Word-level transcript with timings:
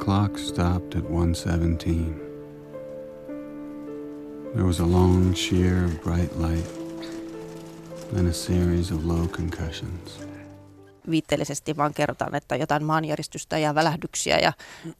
Clock 0.00 0.38
stopped 0.38 0.96
at 0.96 1.10
117. 1.10 2.14
There 4.54 4.64
was 4.64 4.80
a 4.80 4.86
long 4.86 5.34
sheer 5.34 5.84
of 5.84 6.02
bright 6.02 6.36
light, 6.38 6.66
then 8.12 8.26
a 8.26 8.32
series 8.32 8.90
of 8.90 9.04
low 9.04 9.28
concussions. 9.28 10.20
viitteellisesti 11.10 11.76
vaan 11.76 11.94
kerrotaan, 11.94 12.34
että 12.34 12.56
jotain 12.56 12.84
maanjäristystä 12.84 13.58
ja 13.58 13.74
välähdyksiä 13.74 14.38
ja 14.38 14.52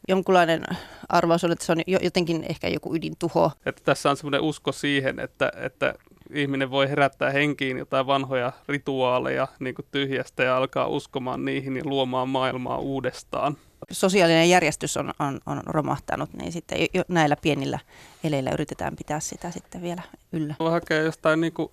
jonkunlainen 0.09 0.63
arvaus 1.09 1.45
on, 1.45 1.53
että 1.53 1.65
se 1.65 1.73
on 1.73 1.79
jotenkin 1.87 2.45
ehkä 2.49 2.69
joku 2.69 2.95
ydintuho. 2.95 3.53
Että 3.67 3.83
tässä 3.85 4.11
on 4.11 4.17
semmoinen 4.17 4.41
usko 4.41 4.73
siihen, 4.73 5.21
että, 5.21 5.53
että 5.57 5.95
ihminen 6.31 6.71
voi 6.71 6.89
herättää 6.89 7.31
henkiin 7.31 7.79
jotain 7.79 8.07
vanhoja 8.07 8.53
rituaaleja 8.69 9.49
niin 9.61 9.75
kuin 9.75 9.87
tyhjästä 9.91 10.43
ja 10.43 10.57
alkaa 10.57 10.89
uskomaan 10.89 11.45
niihin 11.45 11.77
ja 11.77 11.83
luomaan 11.85 12.29
maailmaa 12.29 12.79
uudestaan 12.79 13.57
sosiaalinen 13.91 14.51
järjestys 14.51 14.97
on, 14.97 15.13
on, 15.19 15.41
on 15.47 15.63
romahtanut, 15.67 16.33
niin 16.33 16.53
sitten 16.53 16.79
jo 16.95 17.03
näillä 17.09 17.37
pienillä 17.37 17.79
eleillä 18.25 18.51
yritetään 18.51 18.97
pitää 18.97 19.21
sitä 19.21 19.51
sitten 19.51 19.83
vielä 19.83 20.03
yllä. 20.33 20.55
Hakee 20.59 21.03
jostain 21.03 21.41
niin 21.41 21.53
kuin 21.53 21.69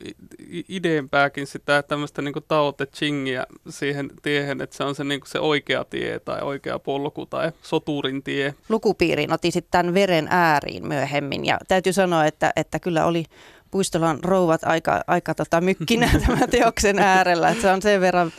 ideempääkin 0.69 1.47
sitä 1.47 1.83
tämmöistä 1.83 2.21
niin 2.21 2.33
Tao 2.47 2.71
Te 2.71 2.85
Chingia 2.85 3.45
siihen 3.69 4.09
tiehen, 4.21 4.61
että 4.61 4.77
se 4.77 4.83
on 4.83 4.95
se, 4.95 5.03
niin 5.03 5.19
kuin 5.19 5.29
se 5.29 5.39
oikea 5.39 5.85
tie 5.85 6.19
tai 6.19 6.41
oikea 6.41 6.79
polku 6.79 7.25
tai 7.25 7.51
soturin 7.61 8.23
tie. 8.23 8.55
Lukupiiriin 8.69 9.33
otin 9.33 9.51
sitten 9.51 9.71
tämän 9.71 9.93
veren 9.93 10.27
ääriin 10.29 10.87
myöhemmin 10.87 11.45
ja 11.45 11.59
täytyy 11.67 11.93
sanoa, 11.93 12.25
että, 12.25 12.53
että 12.55 12.79
kyllä 12.79 13.05
oli 13.05 13.25
Puistolan 13.71 14.19
rouvat 14.23 14.63
aika, 14.63 15.01
aika 15.07 15.35
tota 15.35 15.61
mykkinä 15.61 16.09
tämän 16.27 16.49
teoksen 16.49 16.99
äärellä, 16.99 17.49
että 17.49 17.61
se 17.61 17.71
on 17.71 17.81
sen 17.81 18.01
verran 18.01 18.31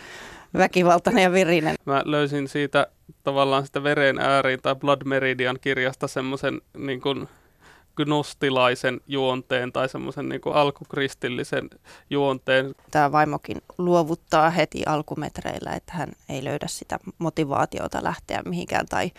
väkivaltainen 0.54 1.22
ja 1.22 1.32
verinen. 1.32 1.76
Mä 1.84 2.02
löysin 2.04 2.48
siitä 2.48 2.86
tavallaan 3.24 3.66
sitä 3.66 3.82
veren 3.82 4.18
ääriin 4.18 4.62
tai 4.62 4.74
Blood 4.74 5.00
Meridian 5.04 5.58
kirjasta 5.60 6.08
semmoisen 6.08 6.60
niin 6.76 7.00
kuin 7.00 7.28
gnostilaisen 7.96 9.00
juonteen 9.06 9.72
tai 9.72 9.88
semmoisen 9.88 10.28
niin 10.28 10.40
alkukristillisen 10.52 11.70
juonteen. 12.10 12.74
Tämä 12.90 13.12
vaimokin 13.12 13.56
luovuttaa 13.78 14.50
heti 14.50 14.82
alkumetreillä, 14.86 15.72
että 15.72 15.92
hän 15.92 16.08
ei 16.28 16.44
löydä 16.44 16.66
sitä 16.66 16.98
motivaatiota 17.18 18.04
lähteä 18.04 18.42
mihinkään 18.44 18.86
tai 18.86 19.10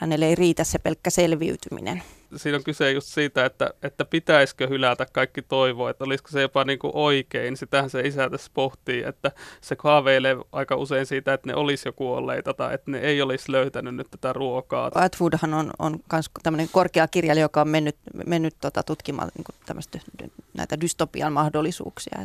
hänelle 0.00 0.26
ei 0.26 0.34
riitä 0.34 0.64
se 0.64 0.78
pelkkä 0.78 1.10
selviytyminen 1.10 2.02
siinä 2.36 2.56
on 2.56 2.64
kyse 2.64 2.92
just 2.92 3.08
siitä, 3.08 3.44
että, 3.44 3.70
että 3.82 4.04
pitäisikö 4.04 4.68
hylätä 4.68 5.06
kaikki 5.12 5.42
toivo, 5.42 5.88
että 5.88 6.04
olisiko 6.04 6.28
se 6.28 6.42
jopa 6.42 6.64
niin 6.64 6.78
kuin 6.78 6.90
oikein. 6.94 7.56
Sitähän 7.56 7.90
se 7.90 8.00
isä 8.00 8.30
tässä 8.30 8.50
pohtii, 8.54 9.02
että 9.02 9.30
se 9.60 9.76
haaveilee 9.78 10.36
aika 10.52 10.76
usein 10.76 11.06
siitä, 11.06 11.34
että 11.34 11.46
ne 11.48 11.54
olisi 11.54 11.88
jo 11.88 11.92
kuolleita 11.92 12.54
tai 12.54 12.74
että 12.74 12.90
ne 12.90 12.98
ei 12.98 13.22
olisi 13.22 13.52
löytänyt 13.52 13.94
nyt 13.94 14.06
tätä 14.10 14.32
ruokaa. 14.32 14.90
Atwoodhan 14.94 15.54
on, 15.54 15.70
on 15.78 15.98
myös 16.12 16.30
tämmöinen 16.42 16.68
korkea 16.72 17.08
kirjailija, 17.08 17.44
joka 17.44 17.60
on 17.60 17.68
mennyt, 17.68 17.96
mennyt 18.26 18.54
tota, 18.60 18.82
tutkimaan 18.82 19.30
niin 19.36 20.32
näitä 20.54 20.80
dystopian 20.80 21.32
mahdollisuuksia. 21.32 22.24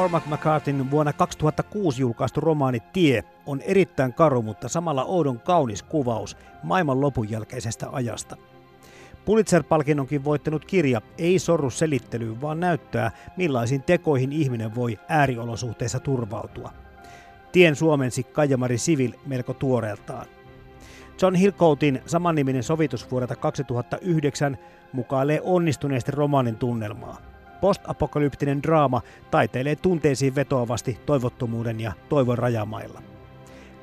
Cormac 0.00 0.26
McCartin 0.26 0.90
vuonna 0.90 1.12
2006 1.12 2.02
julkaistu 2.02 2.40
romaani 2.40 2.80
Tie 2.92 3.24
on 3.46 3.60
erittäin 3.60 4.14
karu, 4.14 4.42
mutta 4.42 4.68
samalla 4.68 5.04
oudon 5.04 5.40
kaunis 5.40 5.82
kuvaus 5.82 6.36
maailman 6.62 7.00
lopun 7.00 7.30
jälkeisestä 7.30 7.88
ajasta. 7.92 8.36
Pulitzer-palkinnonkin 9.24 10.24
voittanut 10.24 10.64
kirja 10.64 11.00
ei 11.18 11.38
sorru 11.38 11.70
selittelyyn, 11.70 12.40
vaan 12.40 12.60
näyttää, 12.60 13.10
millaisiin 13.36 13.82
tekoihin 13.82 14.32
ihminen 14.32 14.74
voi 14.74 14.98
ääriolosuhteissa 15.08 16.00
turvautua. 16.00 16.72
Tien 17.52 17.76
suomensi 17.76 18.22
Kajamari 18.22 18.78
Sivil 18.78 19.12
melko 19.26 19.54
tuoreeltaan. 19.54 20.26
John 21.22 21.34
Hillcoatin 21.34 22.02
samanniminen 22.06 22.62
sovitus 22.62 23.10
vuodelta 23.10 23.36
2009 23.36 24.58
mukailee 24.92 25.40
onnistuneesti 25.44 26.10
romaanin 26.12 26.56
tunnelmaa. 26.56 27.29
Postapokalyptinen 27.60 28.62
draama 28.62 29.02
taiteilee 29.30 29.76
tunteisiin 29.76 30.34
vetoavasti 30.34 30.98
toivottomuuden 31.06 31.80
ja 31.80 31.92
toivon 32.08 32.38
rajamailla. 32.38 33.02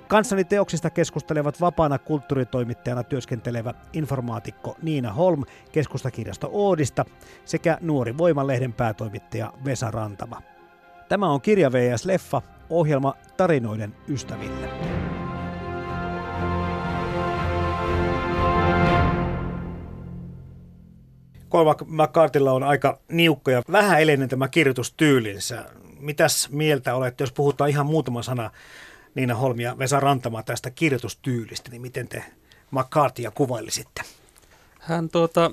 Kanssani 0.07 0.43
teoksista 0.43 0.89
keskustelevat 0.89 1.61
vapaana 1.61 1.97
kulttuuritoimittajana 1.97 3.03
työskentelevä 3.03 3.73
informaatikko 3.93 4.75
Niina 4.81 5.13
Holm 5.13 5.43
keskustakirjasto 5.71 6.49
Oodista 6.51 7.05
sekä 7.45 7.77
Nuori 7.81 8.17
Voimalehden 8.17 8.73
päätoimittaja 8.73 9.53
Vesa 9.65 9.91
Rantama. 9.91 10.41
Tämä 11.09 11.29
on 11.29 11.41
Kirja 11.41 11.71
VS 11.71 12.05
Leffa, 12.05 12.41
ohjelma 12.69 13.13
tarinoiden 13.37 13.95
ystäville. 14.07 14.69
Colma 21.51 21.75
McCartilla 21.85 22.51
on 22.51 22.63
aika 22.63 22.99
niukka 23.07 23.51
ja 23.51 23.61
eleinen 23.99 24.29
tämä 24.29 24.47
kirjoitustyylinsä. 24.47 25.65
Mitäs 25.99 26.49
mieltä 26.51 26.95
olette, 26.95 27.23
jos 27.23 27.31
puhutaan 27.31 27.69
ihan 27.69 27.85
muutama 27.85 28.23
sana 28.23 28.51
Niina 29.15 29.35
Holmi 29.35 29.63
ja 29.63 29.77
Vesa 29.79 29.99
Rantama 29.99 30.43
tästä 30.43 30.71
kirjoitustyylistä, 30.71 31.71
niin 31.71 31.81
miten 31.81 32.07
te 32.07 32.23
McCartya 32.71 33.31
kuvailisitte? 33.31 34.01
Hän 34.79 35.09
tuota, 35.09 35.51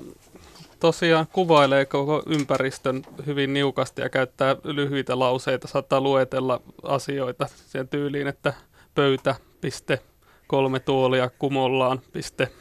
tosiaan 0.79 1.27
kuvailee 1.31 1.85
koko 1.85 2.23
ympäristön 2.25 3.03
hyvin 3.25 3.53
niukasti 3.53 4.01
ja 4.01 4.09
käyttää 4.09 4.55
lyhyitä 4.63 5.19
lauseita, 5.19 5.67
saattaa 5.67 6.01
luetella 6.01 6.61
asioita 6.83 7.47
sen 7.67 7.87
tyyliin, 7.87 8.27
että 8.27 8.53
pöytä, 8.95 9.35
piste, 9.61 9.99
kolme 10.47 10.79
tuolia 10.79 11.29
kumollaan, 11.29 12.01
piste. 12.13 12.51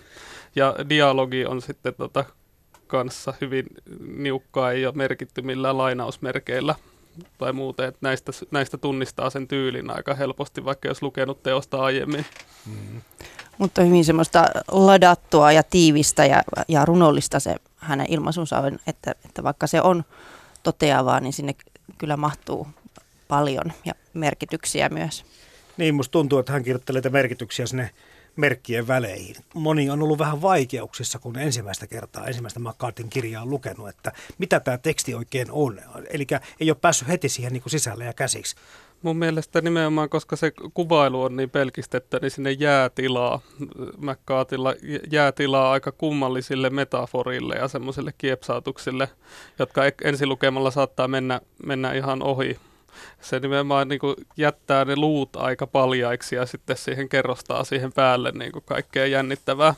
Ja 0.57 0.75
dialogi 0.89 1.47
on 1.47 1.63
sitten 1.63 1.95
tota 1.95 2.25
kanssa 2.95 3.35
hyvin 3.41 3.67
niukkaa, 4.17 4.73
ei 4.73 4.87
ole 4.87 4.95
merkitty 4.95 5.43
millään 5.43 5.79
lainausmerkeillä 5.79 6.75
tai 7.39 7.53
muuten, 7.53 7.89
että 7.89 7.99
näistä, 8.01 8.33
näistä 8.51 8.79
tunnistaa 8.79 9.31
sen 9.31 9.49
tyylin 9.49 9.91
aika 9.91 10.15
helposti, 10.15 10.65
vaikka 10.65 10.89
jos 10.89 11.03
lukenut 11.03 11.43
teosta 11.43 11.83
aiemmin. 11.83 12.27
Mm. 12.67 13.01
Mutta 13.59 13.83
hyvin 13.83 14.05
semmoista 14.05 14.45
ladattua 14.71 15.53
ja 15.53 15.63
tiivistä 15.63 16.27
ja, 16.27 16.43
ja 16.69 16.85
runollista 16.85 17.41
se 17.41 17.57
hänen 17.77 18.07
ilmaisunsa 18.11 18.59
on, 18.59 18.79
että, 18.87 19.15
että 19.25 19.43
vaikka 19.43 19.67
se 19.67 19.83
on 19.83 20.05
toteavaa, 20.63 21.21
niin 21.21 21.33
sinne 21.33 21.55
kyllä 21.99 22.17
mahtuu 22.17 22.67
paljon 23.29 23.73
ja 23.85 23.93
merkityksiä 24.13 24.89
myös. 24.89 25.25
Niin, 25.77 25.95
musta 25.95 26.13
tuntuu, 26.13 26.39
että 26.39 26.53
hän 26.53 26.63
kirjoittelee 26.63 27.03
merkityksiä 27.11 27.67
sinne 27.67 27.91
merkkien 28.37 28.89
väleihin. 28.89 29.37
Moni 29.55 29.91
on 29.91 30.03
ollut 30.03 30.19
vähän 30.19 30.43
vaikeuksissa, 30.43 31.19
kun 31.19 31.39
ensimmäistä 31.39 31.87
kertaa 31.87 32.27
ensimmäistä 32.27 32.61
McCartin 32.61 33.11
kirjaa 33.11 33.47
lukenut, 33.47 33.89
että 33.89 34.13
mitä 34.39 34.61
tämä 34.61 34.79
teksti 34.79 35.15
oikein 35.15 35.51
on. 35.51 35.79
Eli 36.11 36.27
ei 36.61 36.71
ole 36.71 36.77
päässyt 36.81 37.09
heti 37.09 37.29
siihen 37.29 37.53
niin 37.53 37.63
kuin 37.63 37.71
sisälle 37.71 38.05
ja 38.05 38.13
käsiksi. 38.13 38.57
Mun 39.03 39.17
mielestä 39.17 39.61
nimenomaan, 39.61 40.09
koska 40.09 40.37
se 40.37 40.53
kuvailu 40.75 41.23
on 41.23 41.37
niin 41.37 41.51
pelkistettä, 41.51 42.19
niin 42.23 42.31
sinne 42.31 42.53
jää 42.53 42.91
tilaa. 42.91 43.41
McCartilla 43.99 44.75
jää 45.11 45.33
tilaa 45.33 45.73
aika 45.73 45.93
kummallisille 45.93 46.71
metaforille 46.71 47.55
ja 47.55 47.69
semmoisille 47.69 48.15
kiepsautuksille, 48.19 49.09
jotka 49.59 49.83
ensi 50.05 50.27
lukemalla 50.27 50.71
saattaa 50.71 51.09
mennä, 51.09 51.41
mennä 51.67 51.93
ihan 51.93 52.23
ohi 52.23 52.59
se 53.21 53.41
nimenomaan 53.41 53.89
niin 53.89 53.99
kuin 53.99 54.15
jättää 54.37 54.85
ne 54.85 54.97
luut 54.97 55.37
aika 55.37 55.67
paljaiksi 55.67 56.37
ja 56.37 56.47
sitten 56.47 56.77
siihen 56.77 57.09
kerrostaa 57.09 57.65
siihen 57.65 57.93
päälle 57.93 58.33
niin 58.33 58.53
kuin 58.53 58.65
kaikkea 58.67 59.07
jännittävää. 59.07 59.75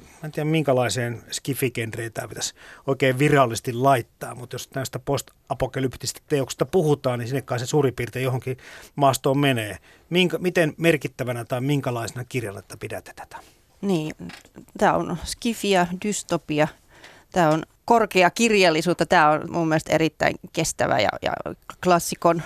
Mä 0.00 0.26
en 0.26 0.32
tiedä 0.32 0.50
minkälaiseen 0.50 1.22
skifigenreen 1.30 2.12
tämä 2.12 2.28
pitäisi 2.28 2.54
oikein 2.86 3.18
virallisesti 3.18 3.72
laittaa, 3.72 4.34
mutta 4.34 4.54
jos 4.54 4.70
näistä 4.74 4.98
post-apokalyptisista 4.98 6.22
teoksista 6.28 6.66
puhutaan, 6.66 7.18
niin 7.18 7.28
sinne 7.28 7.42
kai 7.42 7.58
se 7.58 7.66
suurin 7.66 7.94
piirtein 7.94 8.24
johonkin 8.24 8.56
maastoon 8.96 9.38
menee. 9.38 9.78
Minkä, 10.10 10.38
miten 10.38 10.74
merkittävänä 10.76 11.44
tai 11.44 11.60
minkälaisena 11.60 12.24
kirjalla 12.24 12.62
pidätte 12.80 13.12
tätä? 13.16 13.36
Niin, 13.80 14.14
tämä 14.78 14.94
on 14.94 15.16
skifia, 15.24 15.86
dystopia, 16.04 16.68
tämä 17.32 17.48
on 17.48 17.62
korkea 17.84 18.30
kirjallisuutta. 18.30 19.06
Tämä 19.06 19.30
on 19.30 19.50
mun 19.50 19.68
mielestä 19.68 19.92
erittäin 19.92 20.34
kestävä 20.52 21.00
ja, 21.00 21.08
ja 21.22 21.32
klassikon 21.84 22.42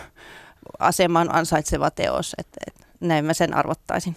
aseman 0.79 1.35
ansaitseva 1.35 1.91
teos. 1.91 2.35
Et, 2.39 2.47
et, 2.67 2.75
näin 3.01 3.25
mä 3.25 3.35
sen 3.35 3.55
arvottaisin. 3.55 4.17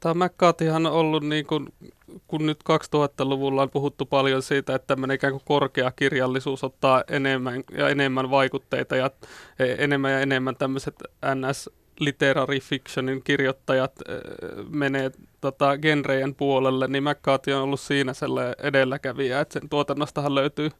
Tämä 0.00 0.26
McCarthyhan 0.26 0.86
on 0.86 0.92
ollut 0.92 1.22
niin 1.24 1.46
kuin, 1.46 1.68
kun 2.26 2.46
nyt 2.46 2.58
2000-luvulla 2.70 3.62
on 3.62 3.70
puhuttu 3.70 4.06
paljon 4.06 4.42
siitä, 4.42 4.74
että 4.74 4.86
tämmöinen 4.86 5.14
ikään 5.14 5.32
kuin 5.32 5.42
korkea 5.44 5.90
kirjallisuus 5.90 6.64
ottaa 6.64 7.04
enemmän 7.08 7.64
ja 7.70 7.88
enemmän 7.88 8.30
vaikutteita 8.30 8.96
ja 8.96 9.10
e, 9.58 9.74
enemmän 9.78 10.12
ja 10.12 10.20
enemmän 10.20 10.56
tämmöiset 10.56 10.94
NS 11.34 11.70
literary 11.98 12.60
fictionin 12.60 13.22
kirjoittajat 13.24 13.92
e, 14.00 14.12
menee 14.70 15.10
tota, 15.40 15.78
genrejen 15.78 16.34
puolelle, 16.34 16.88
niin 16.88 17.04
McCarthy 17.04 17.52
on 17.52 17.62
ollut 17.62 17.80
siinä 17.80 18.14
sellainen 18.14 18.54
edelläkävijä, 18.58 19.40
että 19.40 19.60
sen 19.60 19.68
tuotannostahan 19.68 20.34
löytyy 20.34 20.70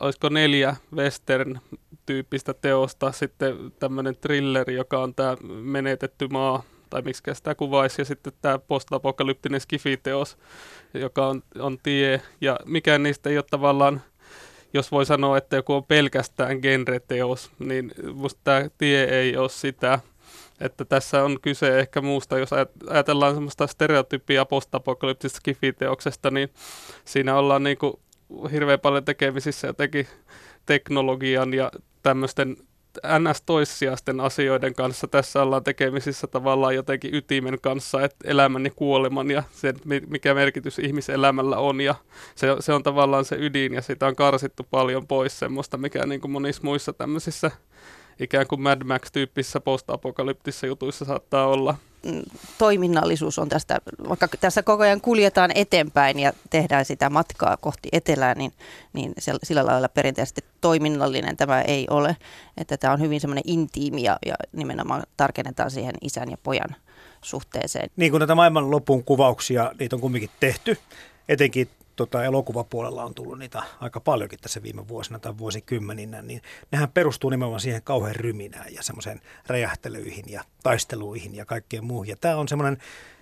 olisiko 0.00 0.28
neljä 0.28 0.76
western-tyyppistä 0.94 2.54
teosta, 2.54 3.12
sitten 3.12 3.56
tämmöinen 3.78 4.16
trilleri, 4.16 4.74
joka 4.74 4.98
on 4.98 5.14
tämä 5.14 5.36
menetetty 5.62 6.28
maa, 6.28 6.62
tai 6.90 7.02
miksi 7.02 7.22
sitä 7.32 7.54
kuvaisi, 7.54 8.00
ja 8.00 8.04
sitten 8.04 8.32
tämä 8.42 8.58
postapokalyptinen 8.58 9.60
skifiteos, 9.60 10.38
joka 10.94 11.26
on, 11.26 11.42
on 11.58 11.78
tie, 11.82 12.22
ja 12.40 12.58
mikään 12.64 13.02
niistä 13.02 13.30
ei 13.30 13.38
ole 13.38 13.44
tavallaan, 13.50 14.02
jos 14.74 14.92
voi 14.92 15.06
sanoa, 15.06 15.38
että 15.38 15.56
joku 15.56 15.74
on 15.74 15.84
pelkästään 15.84 16.58
genreteos, 16.62 17.50
niin 17.58 17.92
musta 18.14 18.40
tämä 18.44 18.68
tie 18.78 19.04
ei 19.04 19.36
ole 19.36 19.48
sitä, 19.48 19.98
että 20.60 20.84
tässä 20.84 21.24
on 21.24 21.40
kyse 21.42 21.80
ehkä 21.80 22.00
muusta, 22.00 22.38
jos 22.38 22.50
ajatellaan 22.90 23.34
semmoista 23.34 23.66
stereotypia 23.66 24.44
postapokalyptisesta 24.44 25.36
skifiteoksesta, 25.36 26.30
niin 26.30 26.48
siinä 27.04 27.36
ollaan 27.36 27.62
niin 27.62 27.78
kuin 27.78 27.94
hirveän 28.52 28.80
paljon 28.80 29.04
tekemisissä 29.04 29.66
jotenkin 29.66 30.06
teknologian 30.66 31.54
ja 31.54 31.72
tämmöisten 32.02 32.56
NS-toissijaisten 33.06 34.20
asioiden 34.20 34.74
kanssa. 34.74 35.08
Tässä 35.08 35.42
ollaan 35.42 35.64
tekemisissä 35.64 36.26
tavallaan 36.26 36.74
jotenkin 36.74 37.14
ytimen 37.14 37.60
kanssa, 37.60 38.04
että 38.04 38.28
elämän 38.28 38.64
ja 38.64 38.70
kuoleman 38.70 39.30
ja 39.30 39.42
se, 39.52 39.74
mikä 40.06 40.34
merkitys 40.34 40.78
ihmiselämällä 40.78 41.56
on. 41.56 41.80
Ja 41.80 41.94
se, 42.34 42.56
se 42.60 42.72
on 42.72 42.82
tavallaan 42.82 43.24
se 43.24 43.36
ydin 43.40 43.74
ja 43.74 43.82
sitä 43.82 44.06
on 44.06 44.16
karsittu 44.16 44.66
paljon 44.70 45.06
pois 45.06 45.38
semmoista, 45.38 45.76
mikä 45.76 46.06
niin 46.06 46.20
kuin 46.20 46.30
monissa 46.30 46.62
muissa 46.64 46.92
tämmöisissä 46.92 47.50
ikään 48.20 48.46
kuin 48.46 48.60
Mad 48.60 48.84
Max-tyyppisissä 48.84 49.60
post-apokalyptisissa 49.60 50.66
jutuissa 50.66 51.04
saattaa 51.04 51.46
olla 51.46 51.74
toiminnallisuus 52.58 53.38
on 53.38 53.48
tästä, 53.48 53.78
vaikka 54.08 54.28
tässä 54.40 54.62
koko 54.62 54.82
ajan 54.82 55.00
kuljetaan 55.00 55.50
eteenpäin 55.54 56.18
ja 56.18 56.32
tehdään 56.50 56.84
sitä 56.84 57.10
matkaa 57.10 57.56
kohti 57.56 57.88
etelää, 57.92 58.34
niin, 58.34 58.52
niin 58.92 59.12
sillä 59.42 59.66
lailla 59.66 59.88
perinteisesti 59.88 60.44
toiminnallinen 60.60 61.36
tämä 61.36 61.62
ei 61.62 61.86
ole. 61.90 62.16
Että 62.56 62.76
tämä 62.76 62.92
on 62.92 63.00
hyvin 63.00 63.20
semmoinen 63.20 63.44
intiimi 63.46 64.02
ja, 64.02 64.18
ja 64.26 64.34
nimenomaan 64.52 65.02
tarkennetaan 65.16 65.70
siihen 65.70 65.94
isän 66.02 66.30
ja 66.30 66.36
pojan 66.42 66.76
suhteeseen. 67.22 67.90
Niin 67.96 68.10
kuin 68.10 68.18
näitä 68.18 68.34
maailmanlopun 68.34 69.04
kuvauksia, 69.04 69.72
niitä 69.78 69.96
on 69.96 70.00
kumminkin 70.00 70.30
tehty, 70.40 70.78
etenkin 71.28 71.68
tota, 71.98 72.24
elokuvapuolella 72.24 73.04
on 73.04 73.14
tullut 73.14 73.38
niitä 73.38 73.62
aika 73.80 74.00
paljonkin 74.00 74.38
tässä 74.40 74.62
viime 74.62 74.88
vuosina 74.88 75.18
tai 75.18 75.38
vuosikymmeninä, 75.38 76.22
niin 76.22 76.42
nehän 76.72 76.90
perustuu 76.90 77.30
nimenomaan 77.30 77.60
siihen 77.60 77.82
kauhean 77.82 78.16
ryminään 78.16 78.74
ja 78.74 78.82
semmoiseen 78.82 79.20
räjähtelyihin 79.46 80.24
ja 80.28 80.44
taisteluihin 80.62 81.34
ja 81.34 81.44
kaikkeen 81.44 81.84
muuhun. 81.84 82.08
Ja 82.08 82.16
tämä 82.16 82.36
on 82.36 82.48
semmoinen, 82.48 82.78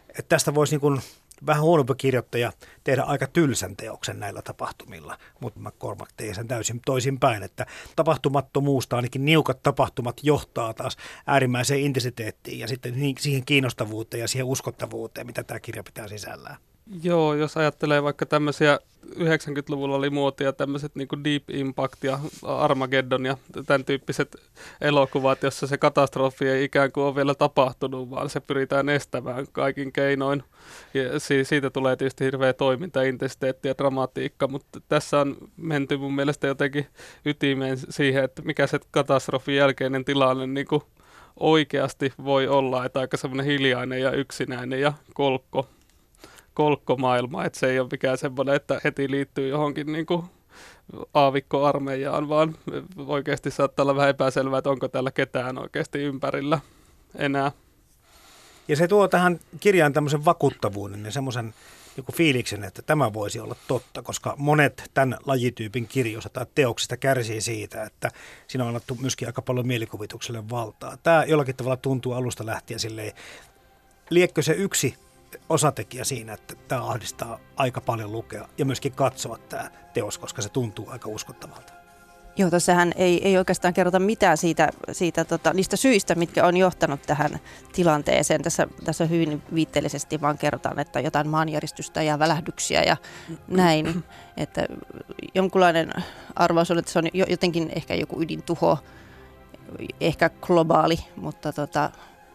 että 0.09 0.29
tästä 0.29 0.55
voisi 0.55 0.73
niin 0.73 0.81
kuin 0.81 1.01
vähän 1.47 1.63
huonompi 1.63 1.95
kirjoittaja 1.97 2.53
tehdä 2.85 3.03
aika 3.03 3.27
tylsän 3.27 3.77
teoksen 3.77 4.21
näillä 4.21 4.43
tapahtumilla, 4.43 5.19
mutta 5.41 5.61
McCormack 5.61 6.13
tee 6.17 6.35
sen 6.35 6.49
täysin 6.49 6.81
toisinpäin, 6.87 7.43
että 7.43 7.67
tapahtumattomuusta, 7.97 8.97
ainakin 8.97 9.25
niukat 9.25 9.63
tapahtumat 9.63 10.21
johtaa 10.23 10.75
taas 10.75 10.97
äärimmäiseen 11.27 11.81
intensiteettiin 11.81 12.59
ja 12.59 12.69
sitten 12.69 12.95
siihen 13.19 13.45
kiinnostavuuteen 13.45 14.21
ja 14.21 14.29
siihen 14.29 14.47
uskottavuuteen, 14.47 15.27
mitä 15.27 15.45
tämä 15.45 15.61
kirja 15.61 15.83
pitää 15.83 16.09
sisällään. 16.09 16.57
Joo, 17.03 17.35
jos 17.35 17.57
ajattelee 17.57 18.03
vaikka 18.03 18.27
tämmöisiä 18.27 18.79
90-luvulla 19.15 19.97
oli 19.97 20.11
muotia 20.11 20.53
tämmöiset 20.53 20.95
niin 20.95 21.09
Deep 21.25 21.51
Impact 21.51 22.05
ja 22.05 22.19
Armageddon 22.43 23.27
ja 23.27 23.37
tämän 23.67 23.85
tyyppiset 23.85 24.37
elokuvat, 24.81 25.43
jossa 25.43 25.67
se 25.67 25.79
katastrofi 25.79 26.49
ei 26.49 26.65
ikään 26.65 26.93
kuin 26.93 27.05
ole 27.05 27.15
vielä 27.15 27.35
tapahtunut, 27.35 28.11
vaan 28.11 28.31
se 28.31 28.41
pyritään 28.41 28.89
estämään 28.89 29.47
kaikin 29.53 29.93
keinoin. 29.93 30.43
Ja 30.95 31.21
siitä 31.43 31.71
tulee 31.71 31.97
tietysti 31.97 32.25
hirveä 32.25 32.53
toiminta, 32.53 33.03
intensiteetti 33.03 33.69
ja 33.69 33.79
dramatiikka, 33.79 34.49
mutta 34.49 34.81
tässä 34.89 35.21
on 35.21 35.37
menty 35.57 35.97
mun 35.97 36.15
mielestä 36.15 36.47
jotenkin 36.47 36.87
ytimeen 37.25 37.79
siihen, 37.91 38.25
että 38.25 38.43
mikä 38.43 38.67
se 38.67 38.81
katastrofin 38.91 39.57
jälkeinen 39.57 40.05
tilanne 40.05 40.47
niin 40.47 40.67
kuin 40.67 40.83
oikeasti 41.41 42.13
voi 42.25 42.49
olla, 42.49 42.85
että 42.85 43.01
aika 43.01 43.17
semmoinen 43.17 43.47
hiljainen 43.47 44.01
ja 44.01 44.11
yksinäinen 44.11 44.81
ja 44.81 44.93
kolkko 45.15 45.69
kolkkomaailma, 46.57 47.45
että 47.45 47.59
se 47.59 47.71
ei 47.71 47.81
ole 47.81 47.89
mikään 47.93 48.19
semmoinen, 48.19 48.55
että 48.55 48.81
heti 48.85 49.11
liittyy 49.11 49.49
johonkin 49.49 49.93
niin 49.93 50.07
kuin 50.07 50.23
aavikkoarmeijaan, 51.15 52.29
vaan 52.29 52.57
oikeasti 53.07 53.51
saattaa 53.51 53.83
olla 53.83 53.97
vähän 53.97 54.11
epäselvää, 54.11 54.59
että 54.59 54.71
onko 54.71 54.89
täällä 54.89 55.11
ketään 55.11 55.59
oikeasti 55.59 55.99
ympärillä 55.99 56.61
enää. 57.15 57.53
Ja 58.69 58.77
se 58.77 58.89
tuo 58.89 59.09
tähän 59.09 59.41
kirjaan 59.61 59.93
tämmöisen 59.93 60.25
vakuuttavuuden 60.25 61.05
ja 61.05 61.11
semmoisen 61.11 61.55
joku 61.97 62.13
fiiliksen, 62.13 62.65
että 62.65 62.83
tämä 62.83 63.13
voisi 63.13 63.41
olla 63.41 63.57
totta, 63.69 64.03
koska 64.03 64.35
monet 64.39 64.91
tämän 64.95 65.19
lajityypin 65.27 65.89
kirjoista 65.89 66.31
tai 66.31 66.47
teoksista 66.55 66.97
kärsii 66.97 67.41
siitä, 67.41 67.83
että 67.83 68.11
siinä 68.49 68.65
on 68.65 68.69
annettu 68.69 68.97
myöskin 69.01 69.29
aika 69.29 69.43
paljon 69.43 69.67
mielikuvitukselle 69.67 70.51
valtaa. 70.51 70.97
Tämä 71.03 71.25
jollakin 71.25 71.57
tavalla 71.57 71.77
tuntuu 71.77 72.13
alusta 72.13 72.47
lähtien 72.47 72.81
silleen, 72.81 73.13
liekkö 74.11 74.43
se 74.43 74.53
yksi 74.53 74.95
osatekijä 75.49 76.05
siinä, 76.05 76.33
että 76.33 76.55
tämä 76.69 76.85
ahdistaa 76.85 77.39
aika 77.57 77.81
paljon 77.81 78.13
lukea 78.13 78.49
ja 78.59 78.65
myöskin 78.65 78.93
katsoa 78.93 79.39
tämä 79.39 79.71
teos, 79.95 80.19
koska 80.19 80.43
se 80.43 80.49
tuntuu 80.49 80.89
aika 80.91 81.09
uskottavalta. 81.09 81.73
Joo, 82.39 82.51
tässähän 82.51 82.93
ei, 82.97 83.29
ei 83.29 83.39
oikeastaan 83.39 83.75
kerrota 83.75 83.99
mitään 83.99 84.37
siitä, 84.37 84.69
siitä 84.93 85.25
tota, 85.25 85.53
niistä 85.53 85.77
syistä, 85.77 86.15
mitkä 86.15 86.47
on 86.47 86.57
johtanut 86.57 87.03
tähän 87.03 87.41
tilanteeseen. 87.73 88.43
Tässä, 88.43 88.69
tässä 88.85 89.07
hyvin 89.07 89.43
viitteellisesti 89.55 90.21
vaan 90.21 90.39
kerrotaan, 90.39 90.79
että 90.79 91.01
jotain 91.01 91.29
maanjäristystä 91.29 92.03
ja 92.03 92.19
välähdyksiä 92.19 92.83
ja 92.83 92.97
näin. 93.49 94.05
Että 94.37 94.67
jonkunlainen 95.35 95.91
arvaus 96.35 96.71
on, 96.71 96.79
että 96.79 96.93
se 96.93 96.99
on 96.99 97.05
jotenkin 97.13 97.73
ehkä 97.77 97.95
joku 97.95 98.23
ydintuho, 98.23 98.79
ehkä 100.01 100.31
globaali, 100.31 100.99
mutta 101.17 101.53
tota, 101.53 101.91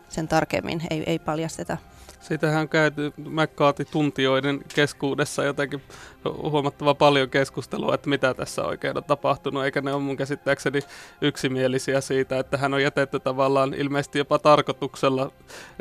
sen 0.10 0.27
tarkemmin 0.27 0.81
ei, 0.89 1.03
ei 1.05 1.20
paljasteta. 1.20 1.77
Siitähän 2.22 2.62
on 2.62 2.70
käyty 2.70 3.13
McCarthy-tuntijoiden 3.18 4.60
keskuudessa 4.75 5.44
jotenkin 5.44 5.82
huomattava 6.25 6.94
paljon 6.94 7.30
keskustelua, 7.30 7.96
että 7.96 8.10
mitä 8.10 8.34
tässä 8.34 8.63
oikein 8.63 8.98
on 8.98 9.04
tapahtunut, 9.04 9.63
eikä 9.63 9.82
ne 9.82 9.94
ole 9.94 10.01
mun 10.01 10.18
käsittääkseni 10.18 10.80
yksimielisiä 11.22 12.01
siitä, 12.01 12.40
että 12.40 12.58
hän 12.58 12.74
on 12.74 12.82
jätetty 12.82 13.20
tavallaan 13.20 13.74
ilmeisesti 13.74 14.18
jopa 14.18 14.40
tarkoituksella 14.40 15.32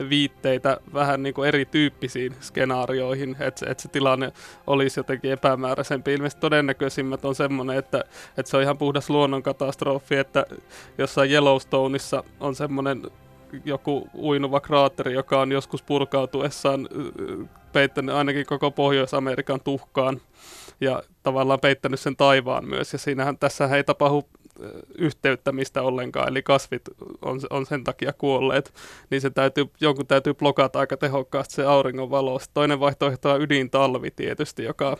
viitteitä 0.08 0.76
vähän 0.94 1.22
niin 1.22 1.34
kuin 1.34 1.48
erityyppisiin 1.48 2.34
skenaarioihin, 2.40 3.36
että, 3.40 3.70
että 3.70 3.82
se 3.82 3.88
tilanne 3.88 4.32
olisi 4.66 5.00
jotenkin 5.00 5.32
epämääräisempi. 5.32 6.14
Ilmeisesti 6.14 6.40
todennäköisimmät 6.40 7.24
on 7.24 7.34
semmoinen, 7.34 7.76
että, 7.76 8.04
että 8.36 8.50
se 8.50 8.56
on 8.56 8.62
ihan 8.62 8.78
puhdas 8.78 9.10
luonnonkatastrofi, 9.10 10.16
että 10.16 10.46
jossain 10.98 11.30
Yellowstoneissa 11.30 12.24
on 12.40 12.54
semmoinen 12.54 13.02
joku 13.64 14.08
uinuva 14.14 14.60
kraatteri, 14.60 15.12
joka 15.12 15.40
on 15.40 15.52
joskus 15.52 15.82
purkautuessaan 15.82 16.88
peittänyt 17.72 18.14
ainakin 18.14 18.46
koko 18.46 18.70
Pohjois-Amerikan 18.70 19.60
tuhkaan 19.60 20.20
ja 20.80 21.02
tavallaan 21.22 21.60
peittänyt 21.60 22.00
sen 22.00 22.16
taivaan 22.16 22.68
myös. 22.68 22.92
Ja 22.92 22.98
siinähän 22.98 23.38
tässä 23.38 23.76
ei 23.76 23.84
tapahdu 23.84 24.28
yhteyttämistä 24.98 25.82
ollenkaan, 25.82 26.28
eli 26.28 26.42
kasvit 26.42 26.82
on, 27.22 27.40
on 27.50 27.66
sen 27.66 27.84
takia 27.84 28.12
kuolleet, 28.12 28.74
niin 29.10 29.20
se 29.20 29.30
täytyy, 29.30 29.64
jonkun 29.80 30.06
täytyy 30.06 30.34
blokata 30.34 30.78
aika 30.78 30.96
tehokkaasti 30.96 31.54
se 31.54 31.64
auringon 31.64 32.10
valo. 32.10 32.40
Toinen 32.54 32.80
vaihtoehto 32.80 33.32
on 33.32 33.42
ydintalvi 33.42 34.10
tietysti, 34.10 34.64
joka 34.64 34.96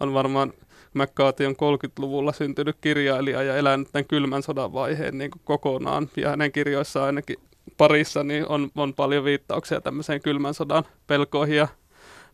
on 0.00 0.14
varmaan 0.14 0.52
McCarthy 0.94 1.46
on 1.46 1.52
30-luvulla 1.52 2.32
syntynyt 2.32 2.76
kirjailija 2.80 3.42
ja 3.42 3.56
elänyt 3.56 3.88
tämän 3.92 4.04
kylmän 4.04 4.42
sodan 4.42 4.72
vaiheen 4.72 5.18
niin 5.18 5.30
kokonaan, 5.44 6.10
ja 6.16 6.30
hänen 6.30 6.52
kirjoissaan 6.52 7.06
ainakin 7.06 7.36
parissa 7.76 8.24
niin 8.24 8.48
on, 8.48 8.70
on 8.74 8.94
paljon 8.94 9.24
viittauksia 9.24 9.80
tämmöiseen 9.80 10.22
kylmän 10.22 10.54
sodan 10.54 10.84
pelkoihin 11.06 11.56
ja 11.56 11.68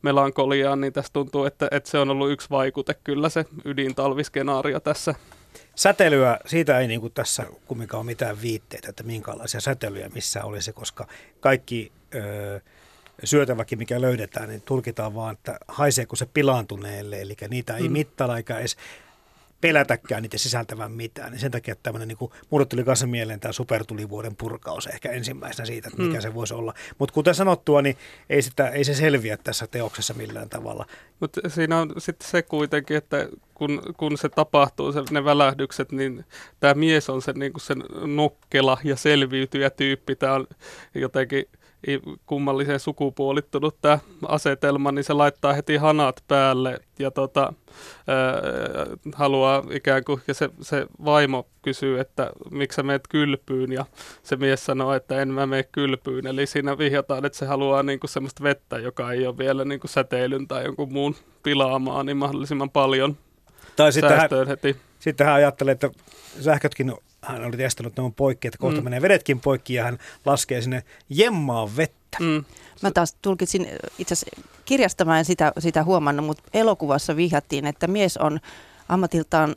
melankoliaan, 0.02 0.80
niin 0.80 0.92
tässä 0.92 1.12
tuntuu, 1.12 1.44
että, 1.44 1.68
että 1.70 1.90
se 1.90 1.99
on 1.99 2.10
ollut 2.10 2.30
yksi 2.30 2.50
vaikute 2.50 2.94
kyllä 3.04 3.28
se 3.28 3.44
ydintalviskenaario 3.64 4.80
tässä. 4.80 5.14
Säteilyä, 5.75 6.38
siitä 6.46 6.78
ei 6.78 6.88
niin 6.88 7.00
kuin 7.00 7.12
tässä 7.12 7.46
kumminkaan 7.66 7.99
ole 7.99 8.06
mitään 8.06 8.42
viitteitä, 8.42 8.88
että 8.88 9.02
minkälaisia 9.02 9.60
säteilyjä 9.60 10.08
missä 10.08 10.44
olisi, 10.44 10.72
koska 10.72 11.06
kaikki 11.40 11.92
ö, 12.14 12.60
syötäväkin, 13.25 13.78
mikä 13.78 14.00
löydetään, 14.00 14.49
niin 14.49 14.62
tulkitaan 14.62 15.14
vaan, 15.14 15.32
että 15.32 15.58
haiseeko 15.68 16.16
se 16.16 16.26
pilaantuneelle, 16.26 17.20
eli 17.20 17.37
niitä 17.49 17.76
ei 17.76 17.88
mm. 17.88 17.92
mittailla 17.92 18.37
eikä 18.37 18.58
edes 18.58 18.76
pelätäkään 19.61 20.23
niitä 20.23 20.38
sisältävän 20.38 20.93
mitään. 20.93 21.31
Niin 21.31 21.40
sen 21.40 21.50
takia 21.50 21.76
tämmöinen, 21.83 22.09
niin 22.09 22.19
kuin, 22.19 22.33
mulle 22.50 22.67
tuli 22.67 22.85
kanssa 22.85 23.07
mieleen 23.07 23.40
tämä 23.40 23.52
supertulivuoden 23.52 24.37
purkaus 24.37 24.87
ehkä 24.87 25.11
ensimmäisenä 25.11 25.67
siitä, 25.67 25.88
että 25.88 26.02
mikä 26.02 26.19
mm. 26.19 26.23
se 26.23 26.35
voisi 26.35 26.55
olla. 26.55 26.75
Mutta 26.99 27.12
kuten 27.12 27.35
sanottua, 27.35 27.83
niin 27.83 27.97
ei, 28.31 28.43
sitä, 28.43 28.69
ei 28.69 28.85
se 28.85 28.95
selviä 28.95 29.37
tässä 29.37 29.67
teoksessa 29.67 30.14
millään 30.14 30.49
tavalla. 30.49 30.87
Mutta 31.21 31.40
siinä 31.49 31.79
on 31.79 31.93
sitten 31.99 32.29
se 32.29 32.43
kuitenkin, 32.43 32.97
että 32.97 33.29
kun, 33.55 33.83
kun 33.97 34.19
se 34.19 34.29
tapahtuu, 34.29 34.93
se, 34.93 35.00
ne 35.11 35.25
välähdykset, 35.25 35.93
niin 35.93 36.25
tämä 36.61 36.75
mies 36.75 37.11
on 37.11 37.23
se, 37.23 37.33
niin 37.33 37.52
kuin 37.52 37.62
sen 37.62 37.83
nokkela 38.17 38.79
ja 38.85 38.97
selviytyjä 38.97 39.71
tyyppi. 39.71 40.17
Tämä 40.17 40.35
on 40.35 40.47
jotenkin 40.95 41.45
kummallisen 42.26 42.80
sukupuolittunut 42.80 43.76
tämä 43.80 43.99
asetelma, 44.28 44.92
niin 44.92 45.04
se 45.04 45.12
laittaa 45.12 45.52
heti 45.52 45.76
hanat 45.76 46.25
päälle 46.28 46.78
ja 46.99 47.10
tota, 47.10 47.52
äh, 47.99 48.99
haluaa 49.14 49.64
ikään 49.70 50.04
kuin, 50.04 50.20
ja 50.28 50.34
se, 50.34 50.50
se 50.60 50.87
vaimo 51.04 51.46
kysyy, 51.62 52.00
että 52.00 52.30
miksi 52.50 52.76
sä 52.76 52.82
meet 52.82 53.02
kylpyyn, 53.08 53.72
ja 53.72 53.84
se 54.22 54.37
mies 54.37 54.66
sanoo, 54.66 54.94
että 54.94 55.22
en 55.22 55.28
mä 55.28 55.46
mene 55.46 55.62
kylpyyn, 55.62 56.26
eli 56.26 56.46
siinä 56.46 56.78
vihjataan, 56.78 57.25
että 57.25 57.38
se 57.38 57.46
haluaa 57.46 57.82
niinku 57.82 58.06
semmoista 58.06 58.42
vettä, 58.42 58.78
joka 58.78 59.12
ei 59.12 59.26
ole 59.26 59.38
vielä 59.38 59.64
niinku 59.64 59.88
säteilyn 59.88 60.49
tai 60.49 60.64
jonkun 60.64 60.92
muun 60.92 61.16
pilaamaan, 61.42 62.06
niin 62.06 62.16
mahdollisimman 62.16 62.70
paljon 62.70 63.16
tai 63.76 63.92
sitten 63.92 64.16
hän, 64.16 64.28
heti. 64.49 64.76
Sitten 64.99 65.26
hän 65.26 65.37
ajattelee, 65.37 65.72
että 65.72 65.90
sähkötkin 66.40 66.94
hän 67.32 67.44
oli 67.44 67.56
testannut, 67.56 67.96
ne 67.96 68.02
on 68.02 68.14
poikki, 68.14 68.49
että 68.49 68.58
kohta 68.58 68.80
mm. 68.80 68.84
menee 68.84 69.02
vedetkin 69.02 69.40
poikki 69.40 69.75
ja 69.75 69.84
hän 69.84 69.99
laskee 70.25 70.62
sinne 70.62 70.84
jemmaa 71.08 71.76
vettä. 71.76 72.18
Mm. 72.20 72.44
Mä 72.82 72.90
taas 72.90 73.16
tulkitsin, 73.22 73.66
itse 73.99 74.12
asiassa 74.14 74.50
kirjasta 74.64 75.04
mä 75.04 75.18
en 75.18 75.25
sitä, 75.25 75.52
sitä 75.58 75.84
huomannut, 75.84 76.26
mutta 76.26 76.42
elokuvassa 76.54 77.16
vihjattiin, 77.16 77.66
että 77.66 77.87
mies 77.87 78.16
on 78.16 78.40
ammatiltaan 78.88 79.56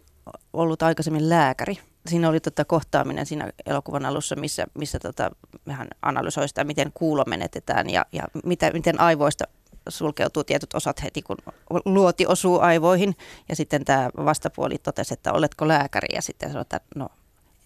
ollut 0.53 0.83
aikaisemmin 0.83 1.29
lääkäri. 1.29 1.77
Siinä 2.07 2.29
oli 2.29 2.39
tota 2.39 2.65
kohtaaminen 2.65 3.25
siinä 3.25 3.51
elokuvan 3.65 4.05
alussa, 4.05 4.35
missä, 4.35 4.65
missä 4.79 4.99
tota, 4.99 5.31
hän 5.69 5.87
analysoi 6.01 6.47
sitä, 6.47 6.63
miten 6.63 6.91
kuulo 6.93 7.23
menetetään 7.27 7.89
ja, 7.89 8.05
ja 8.11 8.23
mitä, 8.45 8.71
miten 8.71 8.99
aivoista 8.99 9.45
sulkeutuu 9.89 10.43
tietyt 10.43 10.73
osat 10.73 11.03
heti, 11.03 11.21
kun 11.21 11.37
luoti 11.85 12.27
osuu 12.27 12.59
aivoihin. 12.59 13.15
Ja 13.49 13.55
sitten 13.55 13.85
tämä 13.85 14.09
vastapuoli 14.25 14.77
totesi, 14.77 15.13
että 15.13 15.33
oletko 15.33 15.67
lääkäri? 15.67 16.15
Ja 16.15 16.21
sitten 16.21 16.49
sanoi, 16.49 16.61
että 16.61 16.79
no 16.95 17.09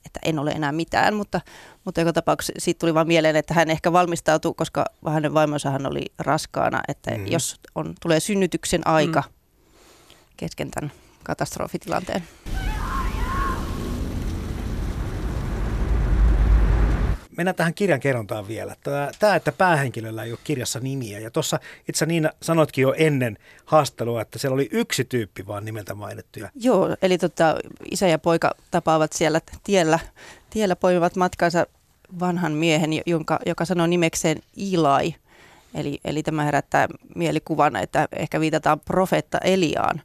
että 0.08 0.20
en 0.24 0.40
ole 0.40 0.52
enää 0.52 0.72
mitään, 0.72 1.14
mutta, 1.14 1.42
mutta 1.86 2.02
joka 2.02 2.14
tapauksessa 2.14 2.54
siitä 2.58 2.80
tuli 2.80 2.94
vaan 2.94 3.08
mieleen, 3.08 3.36
että 3.36 3.54
hän 3.54 3.70
ehkä 3.70 3.94
valmistautuu, 3.94 4.54
koska 4.54 4.86
hänen 5.08 5.34
vaimonsa 5.34 5.72
hän 5.72 5.86
oli 5.86 6.06
raskaana, 6.20 6.82
että 6.88 7.12
mm. 7.12 7.28
jos 7.28 7.56
on, 7.76 7.94
tulee 8.02 8.20
synnytyksen 8.20 8.88
aika 8.88 9.24
mm. 9.28 9.34
kesken 10.38 10.72
tämän 10.72 10.92
katastrofitilanteen. 11.24 12.24
Mennään 17.38 17.56
tähän 17.56 17.74
kirjan 17.74 18.00
kerrontaan 18.00 18.48
vielä. 18.48 18.76
Tämä, 19.20 19.36
että 19.36 19.52
päähenkilöllä 19.52 20.24
ei 20.24 20.32
ole 20.32 20.40
kirjassa 20.44 20.80
nimiä. 20.80 21.20
Ja 21.20 21.32
tuossa 21.32 21.60
itse 21.90 22.06
niin 22.06 22.30
sanoitkin 22.42 22.82
jo 22.82 22.94
ennen 22.98 23.38
haastelua, 23.66 24.22
että 24.22 24.40
siellä 24.40 24.54
oli 24.54 24.70
yksi 24.72 25.06
tyyppi 25.06 25.48
vaan 25.48 25.66
nimeltä 25.66 25.96
mainittuja. 25.96 26.50
Joo, 26.56 26.96
eli 27.02 27.18
tota, 27.18 27.56
isä 27.92 28.08
ja 28.08 28.20
poika 28.20 28.56
tapaavat 28.72 29.14
siellä 29.14 29.42
tiellä, 29.64 30.00
tiellä 30.50 30.76
poimivat 30.76 31.16
matkansa 31.16 31.66
vanhan 32.20 32.52
miehen, 32.52 32.90
jonka, 33.06 33.40
joka 33.46 33.66
sanoo 33.66 33.88
nimekseen 33.88 34.38
Ilai. 34.56 35.16
Eli, 35.76 36.00
eli 36.06 36.24
tämä 36.24 36.44
herättää 36.44 36.88
mielikuvan, 37.16 37.76
että 37.76 38.08
ehkä 38.16 38.40
viitataan 38.40 38.80
profeetta 38.80 39.38
Eliaan. 39.38 40.02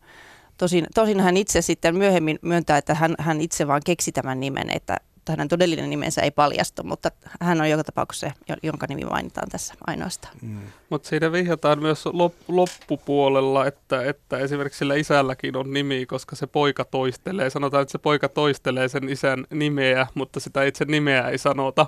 Tosin, 0.59 0.87
tosin 0.95 1.21
hän 1.21 1.37
itse 1.37 1.63
sitten 1.63 1.97
myöhemmin 1.97 2.39
myöntää, 2.43 2.79
että 2.79 2.95
hän, 2.95 3.15
hän 3.19 3.41
itse 3.41 3.67
vaan 3.67 3.81
keksi 3.85 4.13
tämän 4.13 4.41
nimen, 4.41 4.71
että 4.71 4.97
hänen 5.29 5.49
todellinen 5.49 5.91
nimensä 5.91 6.23
ei 6.23 6.31
paljastu, 6.31 6.83
mutta 6.83 7.11
hän 7.41 7.61
on 7.61 7.71
joka 7.71 7.85
tapauksessa 7.85 8.33
se, 8.49 8.57
jonka 8.63 8.87
nimi 8.89 9.05
mainitaan 9.05 9.49
tässä 9.49 9.75
ainoastaan. 9.87 10.35
Mm. 10.43 10.61
Mutta 10.91 11.09
siinä 11.09 11.33
vihjataan 11.33 11.79
myös 11.83 12.07
lop- 12.07 12.45
loppupuolella, 12.49 13.67
että, 13.67 14.03
että 14.03 14.39
esimerkiksi 14.39 14.79
sillä 14.79 14.95
isälläkin 14.95 15.57
on 15.57 15.73
nimi, 15.73 16.07
koska 16.07 16.37
se 16.37 16.47
poika 16.47 16.85
toistelee. 16.85 17.51
Sanotaan, 17.51 17.83
että 17.83 17.93
se 17.93 17.99
poika 17.99 18.29
toistelee 18.29 18.89
sen 18.89 19.09
isän 19.09 19.47
nimeä, 19.51 20.07
mutta 20.15 20.41
sitä 20.41 20.65
itse 20.65 20.85
nimeä 20.85 21.29
ei 21.29 21.39
sanota 21.39 21.87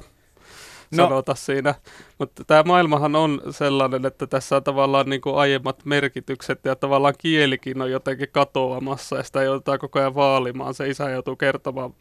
no. 0.97 1.05
sanota 1.05 1.35
siinä. 1.35 1.75
Mutta 2.19 2.45
tämä 2.45 2.63
maailmahan 2.63 3.17
on 3.17 3.41
sellainen, 3.51 4.07
että 4.07 4.27
tässä 4.27 4.57
on 4.57 4.65
tavallaan 4.65 5.11
niin 5.11 5.21
kuin 5.21 5.37
aiemmat 5.37 5.85
merkitykset 5.85 6.61
ja 6.65 6.77
tavallaan 6.77 7.15
kielikin 7.19 7.83
on 7.83 7.91
jotenkin 7.91 8.29
katoamassa 8.33 9.17
ja 9.17 9.23
sitä 9.23 9.43
joudutaan 9.43 9.79
koko 9.79 9.99
ajan 9.99 10.15
vaalimaan. 10.15 10.75
Se 10.75 10.89
isä 10.89 11.11
joutuu 11.11 11.37
kertomaan. 11.37 11.95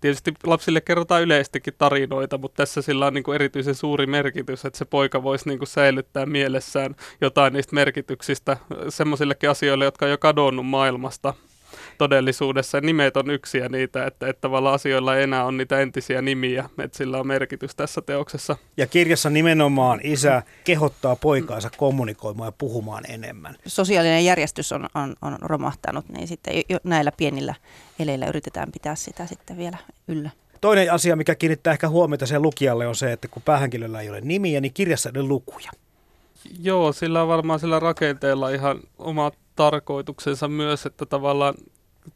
Tietysti 0.00 0.34
lapsille 0.44 0.80
kerrotaan 0.80 1.22
yleistikin 1.22 1.74
tarinoita, 1.78 2.38
mutta 2.38 2.56
tässä 2.56 2.82
sillä 2.82 3.06
on 3.06 3.14
niin 3.14 3.24
kuin 3.24 3.34
erityisen 3.34 3.74
suuri 3.74 4.06
merkitys, 4.06 4.64
että 4.64 4.78
se 4.78 4.84
poika 4.84 5.22
voisi 5.22 5.48
niin 5.48 5.58
kuin 5.58 5.68
säilyttää 5.68 6.26
mielessään 6.26 6.96
jotain 7.20 7.52
niistä 7.52 7.74
merkityksistä 7.74 8.56
semmoisillekin 8.88 9.50
asioille, 9.50 9.84
jotka 9.84 10.04
on 10.04 10.10
jo 10.10 10.18
kadonnut 10.18 10.66
maailmasta 10.66 11.34
todellisuudessa. 11.98 12.80
Nimet 12.80 13.16
on 13.16 13.30
yksiä 13.30 13.68
niitä, 13.68 14.06
että, 14.06 14.28
että 14.28 14.40
tavallaan 14.40 14.74
asioilla 14.74 15.16
ei 15.16 15.22
enää 15.22 15.44
ole 15.44 15.56
niitä 15.56 15.80
entisiä 15.80 16.22
nimiä, 16.22 16.70
että 16.78 16.98
sillä 16.98 17.18
on 17.18 17.26
merkitys 17.26 17.74
tässä 17.74 18.00
teoksessa. 18.00 18.56
Ja 18.76 18.86
kirjassa 18.86 19.30
nimenomaan 19.30 20.00
isä 20.02 20.42
kehottaa 20.64 21.16
poikaansa 21.16 21.70
kommunikoimaan 21.76 22.48
ja 22.48 22.52
puhumaan 22.58 23.04
enemmän. 23.08 23.56
Sosiaalinen 23.66 24.24
järjestys 24.24 24.72
on, 24.72 24.88
on, 24.94 25.16
on 25.22 25.36
romahtanut, 25.40 26.08
niin 26.08 26.28
sitten 26.28 26.62
jo 26.68 26.78
näillä 26.84 27.12
pienillä 27.12 27.54
eleillä 27.98 28.26
yritetään 28.26 28.72
pitää 28.72 28.94
sitä 28.94 29.26
sitten 29.26 29.56
vielä 29.56 29.78
yllä. 30.08 30.30
Toinen 30.60 30.92
asia, 30.92 31.16
mikä 31.16 31.34
kiinnittää 31.34 31.72
ehkä 31.72 31.88
huomiota 31.88 32.26
sen 32.26 32.42
lukijalle, 32.42 32.86
on 32.86 32.96
se, 32.96 33.12
että 33.12 33.28
kun 33.28 33.42
päähenkilöllä 33.42 34.00
ei 34.00 34.10
ole 34.10 34.20
nimiä, 34.20 34.60
niin 34.60 34.72
kirjassa 34.74 35.10
ei 35.14 35.20
ole 35.20 35.28
lukuja. 35.28 35.70
Joo, 36.62 36.92
sillä 36.92 37.22
on 37.22 37.28
varmaan 37.28 37.60
sillä 37.60 37.80
rakenteella 37.80 38.50
ihan 38.50 38.80
oma 38.98 39.30
tarkoituksensa 39.60 40.48
myös, 40.48 40.86
että 40.86 41.06
tavallaan 41.06 41.54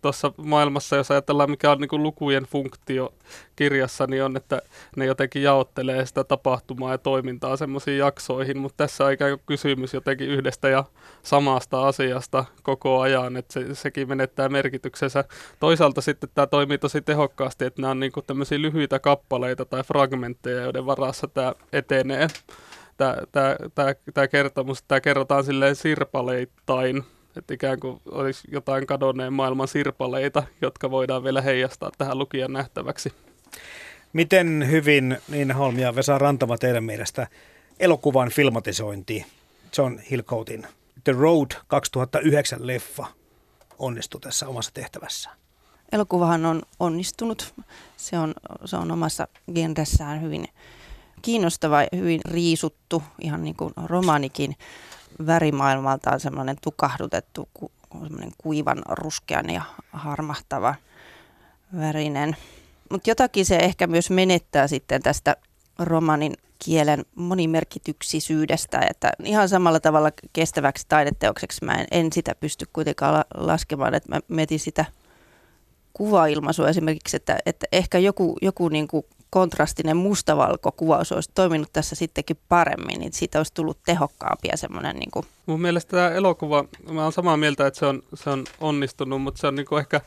tuossa 0.02 0.32
maailmassa, 0.36 0.96
jos 0.96 1.10
ajatellaan 1.10 1.50
mikä 1.50 1.70
on 1.70 1.78
niin 1.78 2.02
lukujen 2.02 2.44
funktio 2.44 3.14
kirjassa, 3.56 4.06
niin 4.06 4.24
on, 4.24 4.36
että 4.36 4.62
ne 4.96 5.04
jotenkin 5.04 5.42
jaottelee 5.42 6.06
sitä 6.06 6.24
tapahtumaa 6.24 6.92
ja 6.92 6.98
toimintaa 6.98 7.56
semmoisiin 7.56 7.98
jaksoihin, 7.98 8.58
mutta 8.58 8.76
tässä 8.76 9.04
on 9.04 9.12
ikään 9.12 9.30
kuin 9.30 9.46
kysymys 9.46 9.94
jotenkin 9.94 10.28
yhdestä 10.28 10.68
ja 10.68 10.84
samasta 11.22 11.86
asiasta 11.88 12.44
koko 12.62 13.00
ajan, 13.00 13.36
että 13.36 13.52
se, 13.52 13.74
sekin 13.74 14.08
menettää 14.08 14.48
merkityksensä. 14.48 15.24
Toisaalta 15.60 16.00
sitten 16.00 16.30
tämä 16.34 16.46
toimii 16.46 16.78
tosi 16.78 17.02
tehokkaasti, 17.02 17.64
että 17.64 17.82
nämä 17.82 17.90
on 17.90 18.00
niin 18.00 18.12
tämmöisiä 18.26 18.62
lyhyitä 18.62 18.98
kappaleita 18.98 19.64
tai 19.64 19.82
fragmentteja, 19.82 20.62
joiden 20.62 20.86
varassa 20.86 21.28
tämä 21.28 21.54
etenee. 21.72 22.28
Tämä, 22.96 24.28
kertomus, 24.30 24.82
tämä 24.82 25.00
kerrotaan 25.00 25.44
silleen 25.44 25.76
sirpaleittain, 25.76 27.04
että 27.36 27.54
ikään 27.54 27.80
kuin 27.80 28.00
olisi 28.10 28.48
jotain 28.50 28.86
kadonneen 28.86 29.32
maailman 29.32 29.68
sirpaleita, 29.68 30.42
jotka 30.60 30.90
voidaan 30.90 31.24
vielä 31.24 31.40
heijastaa 31.40 31.90
tähän 31.98 32.18
lukijan 32.18 32.52
nähtäväksi. 32.52 33.12
Miten 34.12 34.66
hyvin 34.70 35.18
niin 35.28 35.52
Holm 35.52 35.78
ja 35.78 35.94
Vesa 35.94 36.18
Rantama 36.18 36.58
teidän 36.58 36.84
mielestä 36.84 37.26
elokuvan 37.80 38.30
filmatisointi 38.30 39.26
John 39.78 39.98
Hillcoatin 39.98 40.66
The 41.04 41.12
Road 41.12 41.50
2009 41.66 42.66
leffa 42.66 43.06
onnistui 43.78 44.20
tässä 44.20 44.48
omassa 44.48 44.70
tehtävässään? 44.74 45.36
Elokuvahan 45.92 46.46
on 46.46 46.62
onnistunut. 46.80 47.54
Se 47.96 48.18
on, 48.18 48.34
se 48.64 48.76
on 48.76 48.92
omassa 48.92 49.28
genressään 49.54 50.22
hyvin 50.22 50.48
kiinnostava, 51.22 51.78
hyvin 51.96 52.20
riisuttu, 52.24 53.02
ihan 53.20 53.42
niin 53.42 53.56
kuin 53.56 53.72
romaanikin 53.84 54.56
värimaailmaltaan 55.26 56.20
semmoinen 56.20 56.56
tukahdutettu, 56.62 57.48
semmoinen 57.90 58.32
kuivan 58.38 58.82
ruskean 58.88 59.50
ja 59.50 59.62
harmahtava 59.92 60.74
värinen. 61.78 62.36
Mutta 62.90 63.10
jotakin 63.10 63.46
se 63.46 63.56
ehkä 63.56 63.86
myös 63.86 64.10
menettää 64.10 64.68
sitten 64.68 65.02
tästä 65.02 65.36
romanin 65.78 66.32
kielen 66.64 67.04
monimerkityksisyydestä, 67.14 68.80
että 68.90 69.12
ihan 69.24 69.48
samalla 69.48 69.80
tavalla 69.80 70.10
kestäväksi 70.32 70.86
taideteokseksi 70.88 71.64
mä 71.64 71.72
en, 71.72 71.86
en 71.90 72.12
sitä 72.12 72.34
pysty 72.40 72.66
kuitenkaan 72.72 73.14
la, 73.14 73.24
laskemaan, 73.34 73.94
että 73.94 74.14
mä 74.14 74.20
mietin 74.28 74.60
sitä 74.60 74.84
kuvailmaisua 75.92 76.68
esimerkiksi, 76.68 77.16
että, 77.16 77.38
että 77.46 77.66
ehkä 77.72 77.98
joku, 77.98 78.36
joku 78.42 78.68
niin 78.68 78.88
kuin 78.88 79.06
kontrastinen 79.34 79.96
mustavalkokuvaus 79.96 81.12
olisi 81.12 81.30
toiminut 81.34 81.68
tässä 81.72 81.94
sittenkin 81.94 82.36
paremmin, 82.48 83.00
niin 83.00 83.12
siitä 83.12 83.38
olisi 83.38 83.54
tullut 83.54 83.78
tehokkaampi 83.86 84.48
ja 84.48 84.56
semmoinen 84.56 84.96
niin 84.96 85.10
kuin... 85.10 85.26
Mun 85.46 85.60
mielestä 85.60 85.90
tämä 85.90 86.10
elokuva, 86.10 86.64
mä 86.90 87.02
oon 87.02 87.12
samaa 87.12 87.36
mieltä, 87.36 87.66
että 87.66 87.78
se 87.78 87.86
on, 87.86 88.02
se 88.14 88.30
on 88.30 88.44
onnistunut, 88.60 89.22
mutta 89.22 89.40
se 89.40 89.46
on 89.46 89.54
niin 89.54 89.66
kuin 89.66 89.80
ehkä 89.80 90.00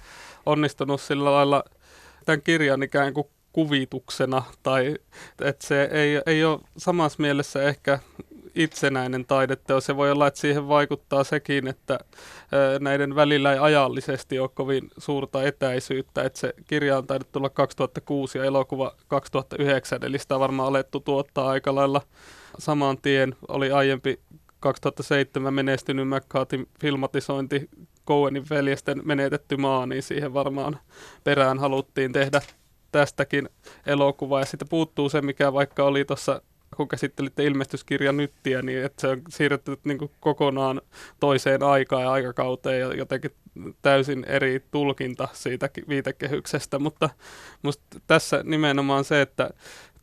onnistunut 0.45 1.01
sillä 1.01 1.31
lailla 1.31 1.63
tämän 2.25 2.41
kirjan 2.41 2.83
ikään 2.83 3.13
kuin 3.13 3.27
kuvituksena, 3.53 4.43
tai 4.63 4.95
että 5.41 5.67
se 5.67 5.89
ei, 5.91 6.21
ei 6.25 6.43
ole 6.43 6.59
samassa 6.77 7.21
mielessä 7.21 7.63
ehkä 7.63 7.99
itsenäinen 8.57 9.25
taideteos. 9.25 9.85
Se 9.85 9.97
voi 9.97 10.11
olla, 10.11 10.27
että 10.27 10.39
siihen 10.39 10.67
vaikuttaa 10.67 11.23
sekin, 11.23 11.67
että 11.67 11.99
näiden 12.79 13.15
välillä 13.15 13.53
ei 13.53 13.59
ajallisesti 13.59 14.39
ole 14.39 14.49
kovin 14.53 14.89
suurta 14.97 15.43
etäisyyttä. 15.43 16.23
Että 16.23 16.39
se 16.39 16.53
kirja 16.67 16.97
on 16.97 17.07
taidettu 17.07 17.31
tulla 17.31 17.49
2006 17.49 18.37
ja 18.37 18.43
elokuva 18.43 18.95
2009, 19.07 19.99
eli 20.03 20.19
sitä 20.19 20.35
on 20.35 20.41
varmaan 20.41 20.69
alettu 20.69 20.99
tuottaa 20.99 21.49
aika 21.49 21.75
lailla 21.75 22.01
saman 22.59 22.97
tien. 23.01 23.35
Oli 23.47 23.71
aiempi 23.71 24.19
2007 24.59 25.53
menestynyt 25.53 26.07
McCartin 26.07 26.67
filmatisointi 26.81 27.69
Coenin 28.07 28.45
veljesten 28.49 29.01
menetetty 29.05 29.57
maa, 29.57 29.85
niin 29.85 30.03
siihen 30.03 30.33
varmaan 30.33 30.79
perään 31.23 31.59
haluttiin 31.59 32.13
tehdä 32.13 32.41
tästäkin 32.91 33.49
elokuvaa. 33.85 34.39
Ja 34.39 34.45
sitten 34.45 34.69
puuttuu 34.69 35.09
se, 35.09 35.21
mikä 35.21 35.53
vaikka 35.53 35.83
oli 35.83 36.05
tuossa 36.05 36.41
kun 36.75 36.87
käsittelitte 36.87 37.43
ilmestyskirja 37.43 38.11
Nyttiä, 38.11 38.61
niin 38.61 38.83
että 38.83 39.01
se 39.01 39.07
on 39.07 39.21
siirretty 39.29 39.77
niin 39.83 39.97
kuin 39.97 40.11
kokonaan 40.19 40.81
toiseen 41.19 41.63
aikaan 41.63 42.03
ja 42.03 42.11
aikakauteen 42.11 42.79
ja 42.79 42.93
jotenkin 42.93 43.31
täysin 43.81 44.23
eri 44.23 44.63
tulkinta 44.71 45.27
siitä 45.33 45.69
viitekehyksestä, 45.89 46.79
mutta 46.79 47.09
musta 47.61 47.83
tässä 48.07 48.41
nimenomaan 48.43 49.03
se, 49.03 49.21
että 49.21 49.49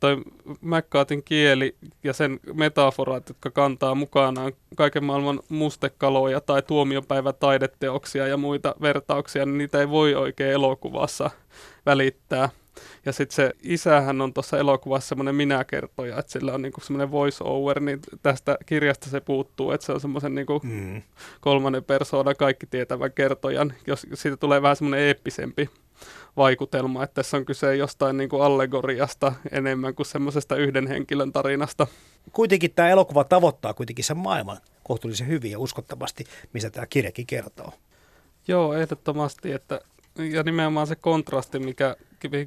toi 0.01 0.23
McCartin 0.61 1.23
kieli 1.25 1.77
ja 2.05 2.13
sen 2.13 2.41
metaforat, 2.55 3.29
jotka 3.29 3.51
kantaa 3.51 3.95
mukanaan 3.95 4.53
kaiken 4.77 5.05
maailman 5.05 5.41
mustekaloja 5.49 6.41
tai 6.41 6.63
tuomiopäivätaideteoksia 6.63 8.27
ja 8.27 8.37
muita 8.37 8.75
vertauksia, 8.81 9.47
niin 9.47 9.59
niitä 9.59 9.81
ei 9.81 9.89
voi 9.89 10.15
oikein 10.15 10.53
elokuvassa 10.53 11.31
välittää. 11.87 12.49
Ja 13.07 13.13
sitten 13.13 13.37
se 13.37 13.53
isähän 13.63 14.21
on 14.21 14.35
tuossa 14.35 14.59
elokuvassa 14.59 15.09
semmoinen 15.09 15.35
minäkertoja, 15.35 16.19
että 16.19 16.33
sillä 16.33 16.55
on 16.55 16.63
niinku 16.63 16.81
semmoinen 16.81 17.11
voice 17.11 17.45
over, 17.45 17.81
niin 17.81 18.01
tästä 18.23 18.59
kirjasta 18.67 19.11
se 19.11 19.21
puuttuu, 19.21 19.71
että 19.71 19.87
se 19.87 19.93
on 19.93 20.01
semmoisen 20.01 20.35
niinku 20.35 20.61
mm. 20.63 21.03
kolmannen 21.41 21.85
persoona 21.85 22.35
kaikki 22.35 22.67
tietävän 22.67 23.13
kertojan, 23.13 23.73
jos 23.87 24.07
siitä 24.15 24.37
tulee 24.37 24.63
vähän 24.63 24.77
semmoinen 24.77 25.01
eeppisempi 25.01 25.71
vaikutelma, 26.37 27.05
että 27.05 27.15
tässä 27.15 27.37
on 27.37 27.45
kyse 27.45 27.77
jostain 27.77 28.17
niin 28.17 28.29
kuin 28.29 28.43
allegoriasta 28.43 29.33
enemmän 29.53 29.95
kuin 29.95 30.07
semmoisesta 30.07 30.57
yhden 30.57 30.87
henkilön 30.87 31.33
tarinasta. 31.33 31.87
Kuitenkin 32.33 32.71
tämä 32.75 32.89
elokuva 32.89 33.25
tavoittaa 33.25 33.75
kuitenkin 33.75 34.05
sen 34.05 34.17
maailman 34.17 34.59
kohtuullisen 34.83 35.29
hyvin 35.29 35.51
ja 35.51 35.59
uskottavasti, 35.59 36.25
missä 36.53 36.71
tämä 36.71 36.87
kirjakin 36.87 37.27
kertoo. 37.27 37.73
Joo, 38.49 38.75
ehdottomasti, 38.75 39.53
että 39.53 39.81
ja 40.19 40.43
nimenomaan 40.43 40.87
se 40.87 40.97
kontrasti, 40.97 41.59
mikä 41.59 41.97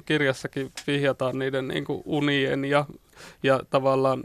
kirjassakin 0.04 0.72
vihjataan 0.86 1.38
niiden 1.38 1.68
niin 1.68 1.84
kuin 1.84 2.02
unien 2.04 2.64
ja, 2.64 2.84
ja 3.42 3.60
tavallaan 3.70 4.22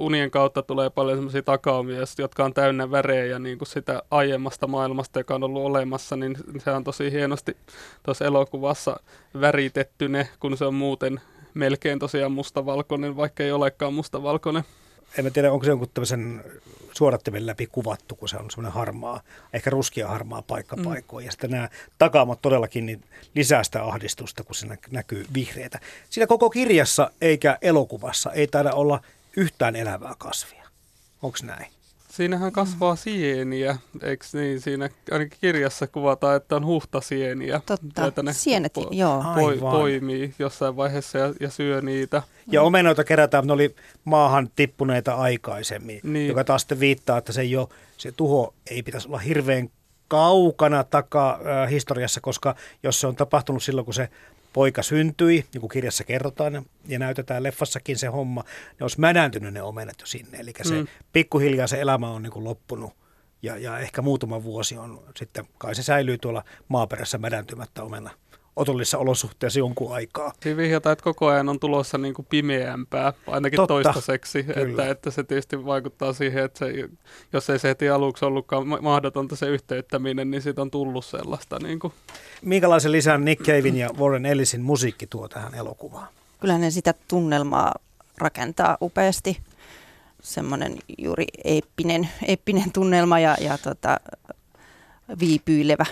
unien 0.00 0.30
kautta 0.30 0.62
tulee 0.62 0.90
paljon 0.90 1.18
semmoisia 1.18 1.42
takaumia, 1.42 2.00
jotka 2.18 2.44
on 2.44 2.54
täynnä 2.54 2.90
värejä 2.90 3.38
niin 3.38 3.58
kuin 3.58 3.68
sitä 3.68 4.02
aiemmasta 4.10 4.66
maailmasta, 4.66 5.20
joka 5.20 5.34
on 5.34 5.44
ollut 5.44 5.64
olemassa, 5.64 6.16
niin 6.16 6.36
se 6.58 6.70
on 6.70 6.84
tosi 6.84 7.10
hienosti 7.10 7.56
tuossa 8.02 8.24
elokuvassa 8.24 9.00
väritetty 9.40 10.08
ne, 10.08 10.28
kun 10.40 10.56
se 10.56 10.64
on 10.64 10.74
muuten 10.74 11.20
melkein 11.54 11.98
tosiaan 11.98 12.32
mustavalkoinen, 12.32 13.16
vaikka 13.16 13.42
ei 13.42 13.52
olekaan 13.52 13.94
mustavalkoinen. 13.94 14.62
En 15.18 15.32
tiedä, 15.32 15.52
onko 15.52 15.64
se 15.64 15.70
jonkun 15.70 15.88
tämmöisen 15.94 16.44
suodattimen 16.92 17.46
läpi 17.46 17.66
kuvattu, 17.66 18.16
kun 18.16 18.28
se 18.28 18.36
on 18.36 18.50
semmoinen 18.50 18.72
harmaa, 18.72 19.20
ehkä 19.52 19.70
ruskia 19.70 20.08
harmaa 20.08 20.42
paikka 20.42 20.76
mm. 20.76 20.84
paikoin. 20.84 21.26
Ja 21.26 21.30
sitten 21.32 21.50
nämä 21.50 21.68
takaamat 21.98 22.42
todellakin 22.42 22.86
niin 22.86 23.04
lisää 23.34 23.64
sitä 23.64 23.84
ahdistusta, 23.84 24.44
kun 24.44 24.54
se 24.54 24.66
näkyy 24.90 25.26
vihreitä. 25.34 25.80
Siinä 26.10 26.26
koko 26.26 26.50
kirjassa 26.50 27.10
eikä 27.20 27.58
elokuvassa 27.62 28.32
ei 28.32 28.46
taida 28.46 28.72
olla 28.72 29.00
yhtään 29.36 29.76
elävää 29.76 30.14
kasvia. 30.18 30.64
Onko 31.22 31.38
näin? 31.42 31.79
Siinähän 32.10 32.52
kasvaa 32.52 32.96
sieniä, 32.96 33.76
eikö 34.02 34.24
niin? 34.32 34.60
Siinä 34.60 34.88
ainakin 35.10 35.38
kirjassa 35.40 35.86
kuvataan, 35.86 36.36
että 36.36 36.56
on 36.56 36.66
huhtasieniä. 36.66 37.60
Totta, 37.94 38.22
ne 38.22 38.32
sienet, 38.32 38.78
po- 38.78 38.88
joo. 38.90 39.22
Po- 39.22 39.60
poimii 39.60 40.34
jossain 40.38 40.76
vaiheessa 40.76 41.18
ja, 41.18 41.34
ja 41.40 41.50
syö 41.50 41.80
niitä. 41.80 42.22
Ja 42.46 42.62
omenoita 42.62 43.04
kerätään, 43.04 43.46
ne 43.46 43.52
oli 43.52 43.74
maahan 44.04 44.50
tippuneita 44.56 45.14
aikaisemmin, 45.14 46.00
niin. 46.02 46.28
joka 46.28 46.44
taas 46.44 46.62
sitten 46.62 46.80
viittaa, 46.80 47.18
että 47.18 47.32
se, 47.32 47.40
ei 47.40 47.56
ole, 47.56 47.68
se 47.96 48.12
tuho 48.12 48.54
ei 48.70 48.82
pitäisi 48.82 49.08
olla 49.08 49.18
hirveän 49.18 49.70
kaukana 50.08 50.84
takaa 50.84 51.32
äh, 51.32 51.70
historiassa, 51.70 52.20
koska 52.20 52.54
jos 52.82 53.00
se 53.00 53.06
on 53.06 53.16
tapahtunut 53.16 53.62
silloin, 53.62 53.84
kun 53.84 53.94
se 53.94 54.08
poika 54.52 54.82
syntyi, 54.82 55.46
niin 55.52 55.60
kuin 55.60 55.70
kirjassa 55.70 56.04
kerrotaan 56.04 56.66
ja 56.86 56.98
näytetään 56.98 57.42
leffassakin 57.42 57.98
se 57.98 58.06
homma, 58.06 58.44
ne 58.80 58.84
olisi 58.84 59.00
mädäntynyt 59.00 59.54
ne 59.54 59.62
omenat 59.62 60.00
jo 60.00 60.06
sinne. 60.06 60.38
Eli 60.38 60.52
se 60.62 60.74
mm. 60.74 60.86
pikkuhiljaa 61.12 61.66
se 61.66 61.80
elämä 61.80 62.10
on 62.10 62.22
niin 62.22 62.32
kuin 62.32 62.44
loppunut 62.44 62.92
ja, 63.42 63.56
ja 63.56 63.78
ehkä 63.78 64.02
muutama 64.02 64.42
vuosi 64.42 64.78
on 64.78 65.02
sitten, 65.16 65.44
kai 65.58 65.74
se 65.74 65.82
säilyy 65.82 66.18
tuolla 66.18 66.44
maaperässä 66.68 67.18
mädäntymättä 67.18 67.82
omena 67.82 68.10
otollisissa 68.56 68.98
olosuhteissa 68.98 69.58
jonkun 69.58 69.94
aikaa. 69.94 70.32
Siinä 70.42 70.56
vihjataan, 70.56 70.92
että 70.92 71.02
koko 71.02 71.26
ajan 71.26 71.48
on 71.48 71.60
tulossa 71.60 71.98
niin 71.98 72.14
kuin 72.14 72.26
pimeämpää, 72.30 73.12
ainakin 73.26 73.56
Totta, 73.56 73.74
toistaiseksi, 73.74 74.44
että, 74.56 74.90
että 74.90 75.10
se 75.10 75.24
tietysti 75.24 75.64
vaikuttaa 75.64 76.12
siihen, 76.12 76.44
että 76.44 76.58
se, 76.58 76.88
jos 77.32 77.50
ei 77.50 77.58
se 77.58 77.68
heti 77.68 77.88
aluksi 77.88 78.24
ollutkaan 78.24 78.66
mahdotonta 78.66 79.36
se 79.36 79.46
yhteyttäminen, 79.46 80.30
niin 80.30 80.42
siitä 80.42 80.62
on 80.62 80.70
tullut 80.70 81.04
sellaista. 81.04 81.58
Niin 81.62 81.78
kuin. 81.78 81.92
Minkälaisen 82.42 82.92
lisän 82.92 83.24
Nick 83.24 83.42
Cavein 83.42 83.76
ja 83.76 83.90
Warren 83.98 84.26
Ellisin 84.26 84.62
musiikki 84.62 85.06
tuo 85.06 85.28
tähän 85.28 85.54
elokuvaan? 85.54 86.08
Kyllä 86.40 86.58
ne 86.58 86.70
sitä 86.70 86.94
tunnelmaa 87.08 87.74
rakentaa 88.18 88.76
upeasti. 88.82 89.38
Semmoinen 90.22 90.78
juuri 90.98 91.26
eeppinen, 91.44 92.08
eeppinen 92.26 92.72
tunnelma 92.72 93.20
ja, 93.20 93.36
ja 93.40 93.58
tota, 93.58 93.96
viipyilevä 95.20 95.86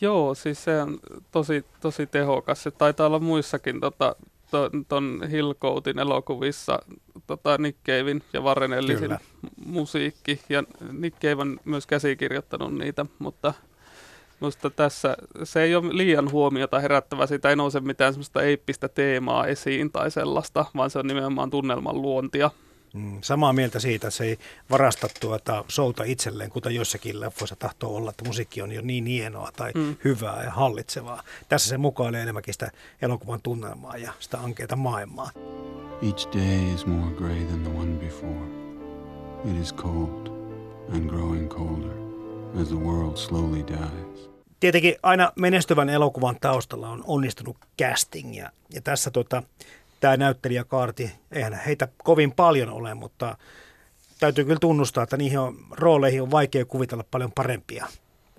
Joo, 0.00 0.34
siis 0.34 0.64
se 0.64 0.82
on 0.82 0.98
tosi, 1.30 1.64
tosi 1.80 2.06
tehokas. 2.06 2.62
Se 2.62 2.70
taitaa 2.70 3.06
olla 3.06 3.18
muissakin 3.18 3.80
tota, 3.80 4.16
ton, 4.50 4.70
ton 4.88 5.20
Hillcoatin 5.30 5.98
elokuvissa 5.98 6.78
tota 7.26 7.58
Nick 7.58 7.78
Cavein 7.86 8.22
ja 8.32 8.40
Warren 8.40 8.72
Ellisin 8.72 9.18
musiikki. 9.64 10.40
Ja 10.48 10.64
Nick 10.92 11.20
Cave 11.20 11.42
on 11.42 11.60
myös 11.64 11.86
käsikirjoittanut 11.86 12.74
niitä, 12.74 13.06
mutta 13.18 13.54
Minusta 14.40 14.70
tässä 14.70 15.16
se 15.44 15.62
ei 15.62 15.74
ole 15.74 15.96
liian 15.96 16.30
huomiota 16.30 16.80
herättävä, 16.80 17.26
siitä 17.26 17.50
ei 17.50 17.56
nouse 17.56 17.80
mitään 17.80 18.12
semmoista 18.12 18.42
eippistä 18.42 18.88
teemaa 18.88 19.46
esiin 19.46 19.92
tai 19.92 20.10
sellaista, 20.10 20.66
vaan 20.76 20.90
se 20.90 20.98
on 20.98 21.06
nimenomaan 21.06 21.50
tunnelman 21.50 22.02
luontia. 22.02 22.50
Mm, 22.94 23.18
samaa 23.20 23.52
mieltä 23.52 23.78
siitä, 23.78 24.06
että 24.08 24.16
se 24.16 24.24
ei 24.24 24.38
varasta 24.70 25.08
tuota 25.20 25.64
showta 25.70 26.04
itselleen, 26.04 26.50
kuten 26.50 26.74
jossakin 26.74 27.20
leffoissa 27.20 27.56
tahtoo 27.56 27.96
olla, 27.96 28.10
että 28.10 28.24
musiikki 28.24 28.62
on 28.62 28.72
jo 28.72 28.82
niin 28.82 29.06
hienoa 29.06 29.50
tai 29.56 29.72
mm. 29.74 29.96
hyvää 30.04 30.44
ja 30.44 30.50
hallitsevaa. 30.50 31.22
Tässä 31.48 31.68
se 31.68 31.78
mukailee 31.78 32.22
enemmänkin 32.22 32.54
sitä 32.54 32.70
elokuvan 33.02 33.42
tunnelmaa 33.42 33.96
ja 33.96 34.12
sitä 34.20 34.38
ankeita 34.38 34.76
maailmaa. 34.76 35.30
Each 36.02 36.28
day 36.32 36.74
is 36.74 36.86
more 36.86 37.14
gray 37.16 37.44
than 37.44 37.62
the 37.62 37.78
one 37.78 37.96
before. 37.98 38.46
It 39.44 39.62
is 39.62 39.74
cold 39.74 40.26
and 40.94 41.10
growing 41.10 41.48
colder 41.48 41.92
as 42.60 42.68
the 42.68 42.76
world 42.76 43.16
slowly 43.16 43.64
dies. 43.66 44.30
Tietenkin 44.60 44.94
aina 45.02 45.32
menestyvän 45.36 45.88
elokuvan 45.88 46.36
taustalla 46.40 46.88
on 46.88 47.04
onnistunut 47.06 47.56
casting 47.82 48.36
ja, 48.36 48.50
ja 48.74 48.80
tässä 48.80 49.10
tota, 49.10 49.42
tämä 50.00 50.16
näyttelijäkaarti, 50.16 51.12
eihän 51.32 51.60
heitä 51.66 51.88
kovin 52.04 52.32
paljon 52.32 52.70
ole, 52.70 52.94
mutta 52.94 53.36
täytyy 54.20 54.44
kyllä 54.44 54.58
tunnustaa, 54.60 55.04
että 55.04 55.16
niihin 55.16 55.38
on, 55.38 55.56
rooleihin 55.70 56.22
on 56.22 56.30
vaikea 56.30 56.64
kuvitella 56.64 57.04
paljon 57.10 57.32
parempia 57.32 57.86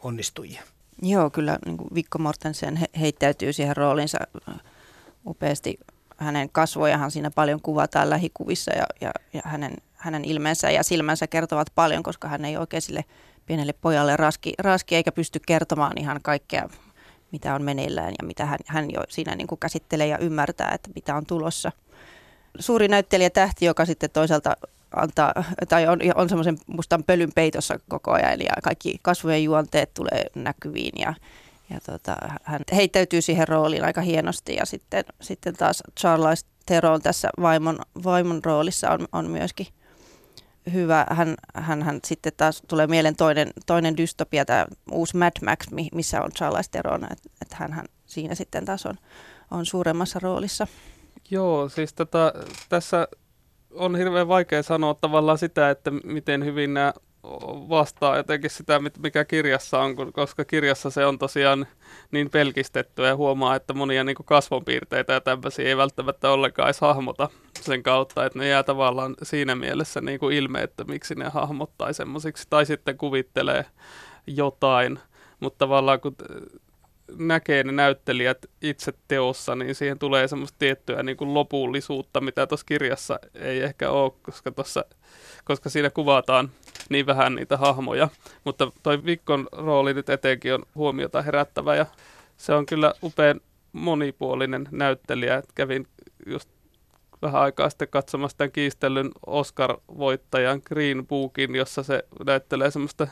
onnistujia. 0.01 0.61
Joo, 1.01 1.29
kyllä 1.29 1.59
niin 1.65 1.77
kuin 1.77 1.89
Vikko 1.95 2.17
Mortensen 2.17 2.75
he, 2.75 2.85
heittäytyy 2.99 3.53
siihen 3.53 3.77
roolinsa 3.77 4.17
upeasti. 5.25 5.79
Hänen 6.17 6.49
kasvojahan 6.49 7.11
siinä 7.11 7.31
paljon 7.31 7.61
kuvataan 7.61 8.09
lähikuvissa 8.09 8.71
ja, 8.75 8.85
ja, 9.01 9.11
ja 9.33 9.41
hänen, 9.45 9.73
hänen 9.93 10.25
ilmeensä 10.25 10.71
ja 10.71 10.83
silmänsä 10.83 11.27
kertovat 11.27 11.67
paljon, 11.75 12.03
koska 12.03 12.27
hän 12.27 12.45
ei 12.45 12.57
oikein 12.57 12.81
sille 12.81 13.05
pienelle 13.45 13.73
pojalle 13.73 14.17
raski, 14.17 14.53
raski 14.59 14.95
eikä 14.95 15.11
pysty 15.11 15.39
kertomaan 15.47 15.97
ihan 15.97 16.19
kaikkea 16.23 16.69
mitä 17.31 17.55
on 17.55 17.63
meneillään 17.63 18.13
ja 18.21 18.27
mitä 18.27 18.45
hän, 18.45 18.59
hän 18.65 18.91
jo 18.91 19.01
siinä 19.09 19.35
niin 19.35 19.47
kuin 19.47 19.59
käsittelee 19.59 20.07
ja 20.07 20.17
ymmärtää, 20.17 20.71
että 20.73 20.89
mitä 20.95 21.15
on 21.15 21.25
tulossa. 21.25 21.71
Suuri 22.59 22.87
näyttelijä 22.87 23.29
tähti, 23.29 23.65
joka 23.65 23.85
sitten 23.85 24.09
toisaalta 24.09 24.57
antaa, 24.95 25.33
tai 25.69 25.87
on, 25.87 25.99
on 26.15 26.29
semmoisen 26.29 26.57
mustan 26.67 27.03
pölyn 27.03 27.31
peitossa 27.35 27.79
koko 27.89 28.11
ajan, 28.11 28.31
eli 28.31 28.45
kaikki 28.63 28.99
kasvojen 29.01 29.43
juonteet 29.43 29.93
tulee 29.93 30.25
näkyviin 30.35 31.01
ja, 31.01 31.13
ja 31.69 31.79
tota, 31.85 32.17
hän 32.43 32.61
heittäytyy 32.75 33.21
siihen 33.21 33.47
rooliin 33.47 33.83
aika 33.83 34.01
hienosti 34.01 34.55
ja 34.55 34.65
sitten, 34.65 35.05
sitten 35.21 35.57
taas 35.57 35.83
Charles 35.99 36.45
Theron 36.65 37.01
tässä 37.01 37.29
vaimon, 37.41 37.79
vaimon 38.03 38.43
roolissa 38.43 38.91
on, 38.91 39.07
on 39.11 39.29
myöskin 39.29 39.67
hyvä. 40.73 41.05
Hän, 41.09 41.35
hän, 41.55 41.83
hän 41.83 41.99
sitten 42.05 42.31
taas 42.37 42.63
tulee 42.67 42.87
mieleen 42.87 43.15
toinen, 43.15 43.51
toinen 43.65 43.97
dystopia, 43.97 44.45
tämä 44.45 44.65
uusi 44.91 45.17
Mad 45.17 45.31
Max, 45.45 45.67
missä 45.93 46.21
on 46.21 46.31
Charles 46.31 46.69
Theron, 46.69 47.03
että 47.03 47.29
et 47.41 47.53
hän, 47.53 47.73
hän 47.73 47.85
siinä 48.05 48.35
sitten 48.35 48.65
taas 48.65 48.85
on, 48.85 48.95
on 49.51 49.65
suuremmassa 49.65 50.19
roolissa. 50.19 50.67
Joo, 51.31 51.69
siis 51.69 51.93
tota, 51.93 52.33
tässä 52.69 53.07
on 53.71 53.95
hirveän 53.95 54.27
vaikea 54.27 54.63
sanoa 54.63 54.93
tavallaan 54.93 55.37
sitä, 55.37 55.69
että 55.69 55.91
miten 55.91 56.45
hyvin 56.45 56.73
nämä 56.73 56.93
vastaa 57.69 58.17
jotenkin 58.17 58.49
sitä, 58.49 58.81
mikä 58.99 59.25
kirjassa 59.25 59.79
on, 59.79 59.95
koska 60.13 60.45
kirjassa 60.45 60.89
se 60.89 61.05
on 61.05 61.19
tosiaan 61.19 61.67
niin 62.11 62.29
pelkistetty 62.29 63.01
ja 63.01 63.15
huomaa, 63.15 63.55
että 63.55 63.73
monia 63.73 64.03
niin 64.03 64.15
kasvonpiirteitä 64.25 65.13
ja 65.13 65.21
tämmöisiä 65.21 65.67
ei 65.67 65.77
välttämättä 65.77 66.31
ollenkaan 66.31 66.67
edes 66.67 66.81
hahmota 66.81 67.29
sen 67.61 67.83
kautta, 67.83 68.25
että 68.25 68.39
ne 68.39 68.47
jää 68.47 68.63
tavallaan 68.63 69.15
siinä 69.23 69.55
mielessä 69.55 70.01
niin 70.01 70.19
kuin 70.19 70.35
ilme, 70.35 70.61
että 70.61 70.83
miksi 70.83 71.15
ne 71.15 71.29
hahmottaa 71.29 71.93
semmoisiksi 71.93 72.47
tai 72.49 72.65
sitten 72.65 72.97
kuvittelee 72.97 73.65
jotain, 74.27 74.99
mutta 75.39 75.57
tavallaan 75.57 75.99
kun 75.99 76.15
näkee 77.17 77.63
ne 77.63 77.71
näyttelijät 77.71 78.45
itse 78.61 78.93
teossa, 79.07 79.55
niin 79.55 79.75
siihen 79.75 79.99
tulee 79.99 80.27
semmoista 80.27 80.55
tiettyä 80.59 81.03
niin 81.03 81.17
kuin 81.17 81.33
lopullisuutta, 81.33 82.21
mitä 82.21 82.47
tuossa 82.47 82.65
kirjassa 82.65 83.19
ei 83.35 83.61
ehkä 83.61 83.89
ole, 83.89 84.11
koska, 84.21 84.51
tossa, 84.51 84.85
koska 85.43 85.69
siinä 85.69 85.89
kuvataan 85.89 86.51
niin 86.91 87.05
vähän 87.05 87.35
niitä 87.35 87.57
hahmoja. 87.57 88.09
Mutta 88.43 88.71
toi 88.83 89.05
Vikkon 89.05 89.47
rooli 89.51 89.93
nyt 89.93 90.09
etenkin 90.09 90.53
on 90.53 90.63
huomiota 90.75 91.21
herättävä 91.21 91.75
ja 91.75 91.85
se 92.37 92.53
on 92.53 92.65
kyllä 92.65 92.93
upean 93.03 93.41
monipuolinen 93.73 94.67
näyttelijä. 94.71 95.37
Et 95.37 95.51
kävin 95.55 95.87
just 96.25 96.49
vähän 97.21 97.41
aikaa 97.41 97.69
sitten 97.69 97.87
katsomassa 97.87 98.37
tämän 98.37 98.51
kiistellyn 98.51 99.11
Oscar-voittajan 99.25 100.61
Green 100.65 101.07
Bookin, 101.07 101.55
jossa 101.55 101.83
se 101.83 102.03
näyttelee 102.25 102.71
semmoista 102.71 103.07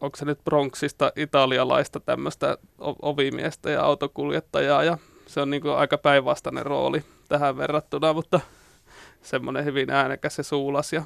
onko 0.00 0.16
se 0.16 0.24
nyt 0.24 0.44
Bronxista 0.44 1.12
italialaista 1.16 2.00
tämmöistä 2.00 2.58
ovimiestä 3.02 3.70
ja 3.70 3.82
autokuljettajaa 3.82 4.84
ja 4.84 4.98
se 5.26 5.40
on 5.40 5.50
niin 5.50 5.62
kuin 5.62 5.74
aika 5.74 5.98
päinvastainen 5.98 6.66
rooli 6.66 7.04
tähän 7.28 7.56
verrattuna, 7.56 8.12
mutta 8.12 8.40
semmoinen 9.22 9.64
hyvin 9.64 9.90
äänekäs 9.90 10.38
ja 10.38 10.44
suulas 10.44 10.92
ja 10.92 11.02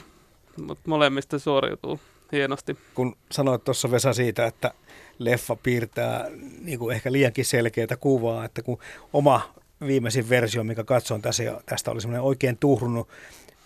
mutta 0.62 0.90
molemmista 0.90 1.38
suoriutuu 1.38 2.00
hienosti. 2.32 2.76
Kun 2.94 3.16
sanoit 3.30 3.64
tuossa 3.64 3.90
Vesa 3.90 4.12
siitä, 4.12 4.46
että 4.46 4.74
leffa 5.18 5.56
piirtää 5.56 6.26
niin 6.60 6.78
kuin 6.78 6.96
ehkä 6.96 7.12
liiankin 7.12 7.44
selkeää 7.44 7.96
kuvaa, 8.00 8.44
että 8.44 8.62
kun 8.62 8.78
oma 9.12 9.54
viimeisin 9.86 10.28
versio, 10.28 10.64
mikä 10.64 10.84
katsoin 10.84 11.22
tässä, 11.22 11.42
tästä 11.66 11.90
oli 11.90 12.00
semmoinen 12.00 12.22
oikein 12.22 12.56
tuhrunut 12.58 13.08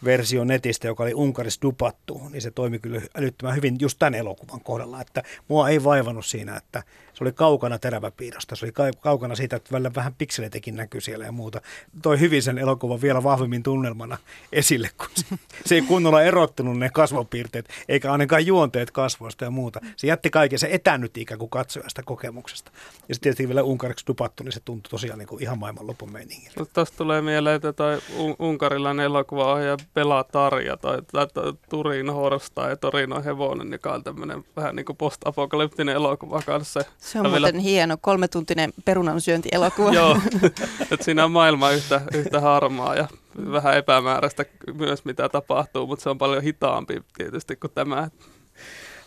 versio 0.05 0.45
netistä, 0.45 0.87
joka 0.87 1.03
oli 1.03 1.15
Unkarissa 1.15 1.63
dupattu, 1.63 2.23
niin 2.31 2.43
se 2.43 2.51
toimi 2.51 2.79
kyllä 2.79 3.01
älyttömän 3.15 3.57
hyvin 3.57 3.77
just 3.81 3.99
tämän 3.99 4.15
elokuvan 4.15 4.61
kohdalla, 4.61 5.01
että 5.01 5.23
mua 5.49 5.69
ei 5.69 5.85
vaivannut 5.85 6.27
siinä, 6.27 6.57
että 6.57 6.83
se 7.15 7.25
oli 7.25 7.33
kaukana 7.33 7.79
teräväpiirrosta, 7.79 8.57
se 8.57 8.67
oli 8.67 8.93
kaukana 9.01 9.35
siitä, 9.35 9.57
että 9.57 9.73
välillä 9.73 9.91
vähän 9.97 10.15
pikseleitäkin 10.15 10.77
näkyy 10.77 11.01
siellä 11.01 11.25
ja 11.25 11.33
muuta. 11.33 11.61
Toi 12.03 12.21
hyvin 12.21 12.43
sen 12.43 12.59
elokuvan 12.59 13.03
vielä 13.03 13.23
vahvemmin 13.23 13.63
tunnelmana 13.63 14.19
esille, 14.53 14.91
kun 14.99 15.09
se, 15.15 15.25
se 15.65 15.75
ei 15.75 15.83
kunnolla 15.83 16.23
erottunut 16.23 16.79
ne 16.79 16.91
kasvopiirteet, 16.91 17.69
eikä 17.89 18.13
ainakaan 18.13 18.47
juonteet 18.47 18.91
kasvoista 18.91 19.45
ja 19.45 19.51
muuta. 19.51 19.81
Se 19.97 20.07
jätti 20.07 20.31
kaiken, 20.31 20.59
se 20.59 20.69
etänyt 20.71 21.17
ikään 21.17 21.39
kuin 21.39 21.51
katsojasta 21.51 22.03
kokemuksesta. 22.03 22.71
Ja 23.09 23.15
sitten 23.15 23.21
tietysti 23.21 23.49
vielä 23.49 23.63
unkariksi 23.63 24.07
dupattu, 24.07 24.43
niin 24.43 24.53
se 24.53 24.61
tuntui 24.65 24.91
tosiaan 24.91 25.19
niin 25.19 25.29
kuin 25.29 25.43
ihan 25.43 25.59
maailman 25.59 25.87
lopun 25.87 26.13
meiningiltä. 26.13 26.65
Tuosta 26.75 26.97
tulee 26.97 27.23
mieleen, 27.23 27.57
että 27.57 27.73
toi 27.73 27.99
unkarilainen 28.39 29.07
elokuva 29.07 29.53
ohjaa 29.53 29.77
Pela 29.95 30.25
Tarja 30.25 30.77
tai, 30.77 31.03
tai, 31.13 31.27
Turin 31.71 32.11
Horst 32.11 32.55
tai 32.55 32.77
Torino 32.77 33.23
Hevonen, 33.25 33.73
joka 33.73 33.93
on 33.93 34.05
tämmöinen 34.05 34.45
vähän 34.57 34.77
niin 34.77 34.87
kuin 34.87 34.97
post-apokalyptinen 34.97 35.95
elokuva 35.95 36.43
kanssa. 36.47 36.81
Se 37.03 37.21
on 37.21 37.27
muuten 37.27 37.43
vielä... 37.43 37.63
hieno, 37.63 37.97
kolmetuntinen 38.01 38.73
perunansyöntielokuva. 38.85 39.93
Joo, 40.01 40.19
että 40.91 41.05
siinä 41.05 41.25
on 41.25 41.33
maailma 41.33 41.71
yhtä, 41.71 42.01
yhtä 42.15 42.41
harmaa 42.41 42.95
ja 42.95 43.09
vähän 43.53 43.77
epämääräistä 43.77 44.45
myös 44.75 45.05
mitä 45.05 45.29
tapahtuu, 45.29 45.87
mutta 45.87 46.03
se 46.03 46.11
on 46.11 46.19
paljon 46.19 46.43
hitaampi 46.43 47.03
tietysti 47.19 47.57
kuin 47.57 47.71
tämä. 47.75 48.11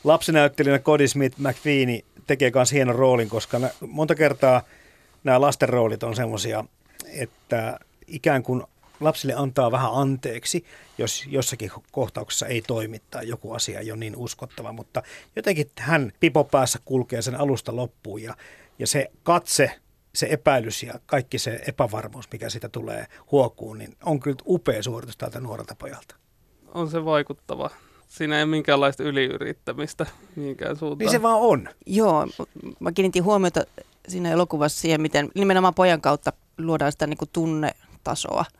Lapsinäyttelijänä 0.03 0.79
Cody 0.79 1.07
Smith 1.07 1.39
McPhee 1.39 1.99
tekee 2.27 2.51
myös 2.55 2.71
hienon 2.71 2.95
roolin, 2.95 3.29
koska 3.29 3.59
monta 3.87 4.15
kertaa 4.15 4.61
nämä 5.23 5.41
lasten 5.41 5.69
roolit 5.69 6.03
on 6.03 6.15
semmoisia, 6.15 6.65
että 7.05 7.79
ikään 8.07 8.43
kuin 8.43 8.63
lapsille 9.05 9.33
antaa 9.33 9.71
vähän 9.71 9.91
anteeksi, 9.93 10.65
jos 10.97 11.25
jossakin 11.27 11.71
kohtauksessa 11.91 12.47
ei 12.47 12.61
toimi 12.61 13.01
tai 13.11 13.27
joku 13.27 13.51
asia 13.51 13.79
ei 13.79 13.91
ole 13.91 13.99
niin 13.99 14.15
uskottava, 14.15 14.71
mutta 14.71 15.03
jotenkin 15.35 15.71
hän 15.79 16.11
pipo 16.19 16.43
päässä 16.43 16.79
kulkee 16.85 17.21
sen 17.21 17.39
alusta 17.39 17.75
loppuun 17.75 18.23
ja, 18.23 18.35
ja 18.79 18.87
se 18.87 19.11
katse, 19.23 19.71
se 20.15 20.27
epäilys 20.29 20.83
ja 20.83 20.93
kaikki 21.05 21.39
se 21.39 21.59
epävarmuus, 21.67 22.31
mikä 22.31 22.49
siitä 22.49 22.69
tulee 22.69 23.07
huokuun, 23.31 23.77
niin 23.77 23.95
on 24.03 24.19
kyllä 24.19 24.37
upea 24.45 24.83
suoritus 24.83 25.17
tältä 25.17 25.39
nuorelta 25.39 25.75
pojalta. 25.75 26.15
On 26.73 26.89
se 26.89 27.05
vaikuttava. 27.05 27.69
Siinä 28.07 28.37
ei 28.37 28.43
ole 28.43 28.49
minkäänlaista 28.49 29.03
yliyrittämistä 29.03 30.05
mihinkään 30.35 30.75
suuntaan. 30.75 30.97
Niin 31.05 31.11
se 31.11 31.21
vaan 31.21 31.41
on. 31.41 31.69
Joo, 31.85 32.27
mä 32.79 32.91
kiinnitin 32.91 33.23
huomiota 33.23 33.63
siinä 34.07 34.31
elokuvassa 34.31 34.81
siihen, 34.81 35.01
miten 35.01 35.29
nimenomaan 35.35 35.73
pojan 35.73 36.01
kautta 36.01 36.33
luodaan 36.57 36.91
sitä 36.91 37.07
niin 37.07 37.17
kuin 37.17 37.29
tunnetasoa– 37.33 38.45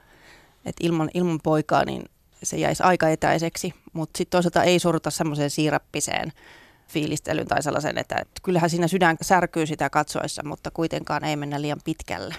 että 0.66 0.88
ilman, 0.88 1.10
ilman 1.14 1.40
poikaa 1.44 1.86
niin 1.86 2.06
se 2.44 2.58
jäisi 2.58 2.84
aika 2.84 3.10
etäiseksi, 3.10 3.74
mutta 3.94 4.18
sitten 4.18 4.32
toisaalta 4.32 4.64
ei 4.64 4.80
sorruta 4.80 5.12
semmoiseen 5.12 5.50
siirappiseen 5.50 6.32
fiilistelyyn 6.88 7.48
tai 7.48 7.64
sellaisen, 7.64 7.98
että, 7.98 8.16
että 8.16 8.42
kyllähän 8.44 8.70
siinä 8.70 8.88
sydän 8.88 9.18
särkyy 9.22 9.66
sitä 9.66 9.90
katsoessa, 9.90 10.44
mutta 10.46 10.72
kuitenkaan 10.72 11.24
ei 11.24 11.36
mennä 11.36 11.62
liian 11.62 11.80
pitkälle. 11.86 12.36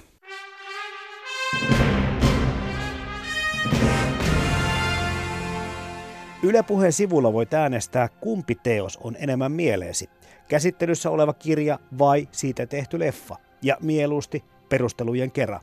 Yle 6.43 6.63
Puheen 6.63 6.93
sivulla 6.93 7.33
voit 7.33 7.55
äänestää, 7.55 8.09
kumpi 8.09 8.55
teos 8.55 8.97
on 8.97 9.17
enemmän 9.19 9.53
mieleesi. 9.53 10.11
Käsittelyssä 10.49 11.11
oleva 11.11 11.33
kirja 11.33 11.79
vai 11.99 12.29
siitä 12.33 12.67
tehty 12.67 12.99
leffa. 12.99 13.37
Ja 13.63 13.77
mieluusti 13.81 14.45
perustelujen 14.69 15.31
kerran. 15.31 15.61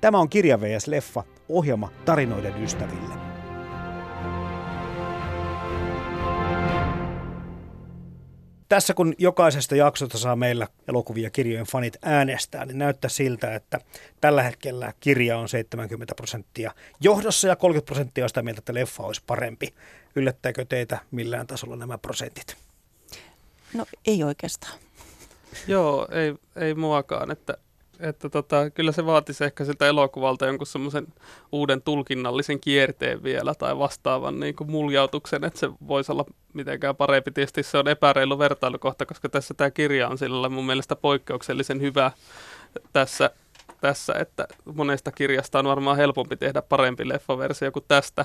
Tämä 0.00 0.18
on 0.18 0.28
Kirja 0.28 0.60
vs. 0.60 0.86
Leffa, 0.86 1.24
ohjelma 1.48 1.92
tarinoiden 2.04 2.62
ystäville. 2.62 3.14
Tässä 8.68 8.94
kun 8.94 9.14
jokaisesta 9.18 9.76
jaksosta 9.76 10.18
saa 10.18 10.36
meillä 10.36 10.68
elokuvia 10.88 11.30
kirjojen 11.30 11.66
fanit 11.66 11.96
äänestää, 12.02 12.66
niin 12.66 12.78
näyttää 12.78 13.08
siltä, 13.08 13.54
että 13.54 13.80
tällä 14.20 14.42
hetkellä 14.42 14.92
kirja 15.00 15.38
on 15.38 15.48
70 15.48 16.14
prosenttia 16.14 16.74
johdossa 17.00 17.48
ja 17.48 17.56
30 17.56 17.86
prosenttia 17.86 18.24
on 18.24 18.28
sitä 18.30 18.42
mieltä, 18.42 18.58
että 18.58 18.74
leffa 18.74 19.02
olisi 19.02 19.22
parempi. 19.26 19.74
Yllättääkö 20.16 20.64
teitä 20.64 20.98
millään 21.10 21.46
tasolla 21.46 21.76
nämä 21.76 21.98
prosentit? 21.98 22.56
No 23.74 23.86
ei 24.06 24.24
oikeastaan. 24.24 24.78
Joo, 25.66 26.08
ei, 26.10 26.34
ei 26.56 26.74
muakaan, 26.74 27.30
että 27.30 27.56
että 28.00 28.28
tota, 28.28 28.70
kyllä 28.70 28.92
se 28.92 29.06
vaatisi 29.06 29.44
ehkä 29.44 29.64
siltä 29.64 29.86
elokuvalta 29.86 30.46
jonkun 30.46 30.66
semmoisen 30.66 31.06
uuden 31.52 31.82
tulkinnallisen 31.82 32.60
kierteen 32.60 33.22
vielä 33.22 33.54
tai 33.54 33.78
vastaavan 33.78 34.40
niin 34.40 34.56
kuin 34.56 34.70
muljautuksen, 34.70 35.44
että 35.44 35.58
se 35.58 35.70
voisi 35.88 36.12
olla 36.12 36.24
mitenkään 36.52 36.96
parempi. 36.96 37.30
Tietysti 37.30 37.62
se 37.62 37.78
on 37.78 37.88
epäreilu 37.88 38.38
vertailukohta, 38.38 39.06
koska 39.06 39.28
tässä 39.28 39.54
tämä 39.54 39.70
kirja 39.70 40.08
on 40.08 40.18
sillä 40.18 40.48
mun 40.48 40.66
mielestä 40.66 40.96
poikkeuksellisen 40.96 41.80
hyvä 41.80 42.10
tässä, 42.92 43.30
tässä, 43.80 44.14
että 44.14 44.48
monesta 44.74 45.12
kirjasta 45.12 45.58
on 45.58 45.64
varmaan 45.64 45.96
helpompi 45.96 46.36
tehdä 46.36 46.62
parempi 46.62 47.08
leffaversio 47.08 47.72
kuin 47.72 47.84
tästä, 47.88 48.24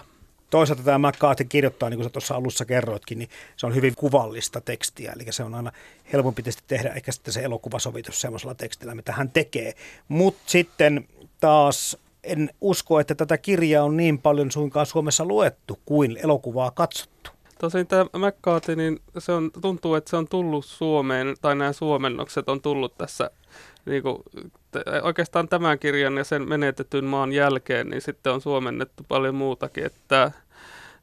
Toisaalta 0.49 0.83
tämä 0.83 1.07
McCarthy 1.07 1.43
kirjoittaa, 1.43 1.89
niin 1.89 1.97
kuin 1.97 2.03
sä 2.03 2.09
tuossa 2.09 2.35
alussa 2.35 2.65
kerroitkin, 2.65 3.19
niin 3.19 3.29
se 3.57 3.65
on 3.65 3.75
hyvin 3.75 3.95
kuvallista 3.95 4.61
tekstiä, 4.61 5.13
eli 5.15 5.31
se 5.31 5.43
on 5.43 5.55
aina 5.55 5.71
helpompi 6.13 6.43
tehdä 6.67 6.89
ehkä 6.89 7.11
sitten 7.11 7.33
se 7.33 7.43
elokuvasovitus 7.43 8.21
semmoisella 8.21 8.55
tekstillä, 8.55 8.95
mitä 8.95 9.11
hän 9.11 9.29
tekee. 9.29 9.73
Mutta 10.07 10.41
sitten 10.45 11.07
taas 11.39 11.97
en 12.23 12.49
usko, 12.61 12.99
että 12.99 13.15
tätä 13.15 13.37
kirjaa 13.37 13.85
on 13.85 13.97
niin 13.97 14.19
paljon 14.19 14.51
suinkaan 14.51 14.85
Suomessa 14.85 15.25
luettu 15.25 15.79
kuin 15.85 16.17
elokuvaa 16.23 16.71
katsottu. 16.71 17.31
Tosin 17.59 17.87
tämä 17.87 18.03
McCarthy, 18.03 18.75
niin 18.75 18.99
se 19.17 19.31
on, 19.31 19.51
tuntuu, 19.61 19.95
että 19.95 20.09
se 20.09 20.17
on 20.17 20.27
tullut 20.27 20.65
Suomeen, 20.65 21.35
tai 21.41 21.55
nämä 21.55 21.73
suomennokset 21.73 22.49
on 22.49 22.61
tullut 22.61 22.97
tässä 22.97 23.31
niin 23.85 24.03
kuin, 24.03 24.17
oikeastaan 25.01 25.49
tämän 25.49 25.79
kirjan 25.79 26.17
ja 26.17 26.23
sen 26.23 26.49
menetetyn 26.49 27.05
maan 27.05 27.33
jälkeen, 27.33 27.89
niin 27.89 28.01
sitten 28.01 28.33
on 28.33 28.41
suomennettu 28.41 29.03
paljon 29.07 29.35
muutakin. 29.35 29.85
Että 29.85 30.31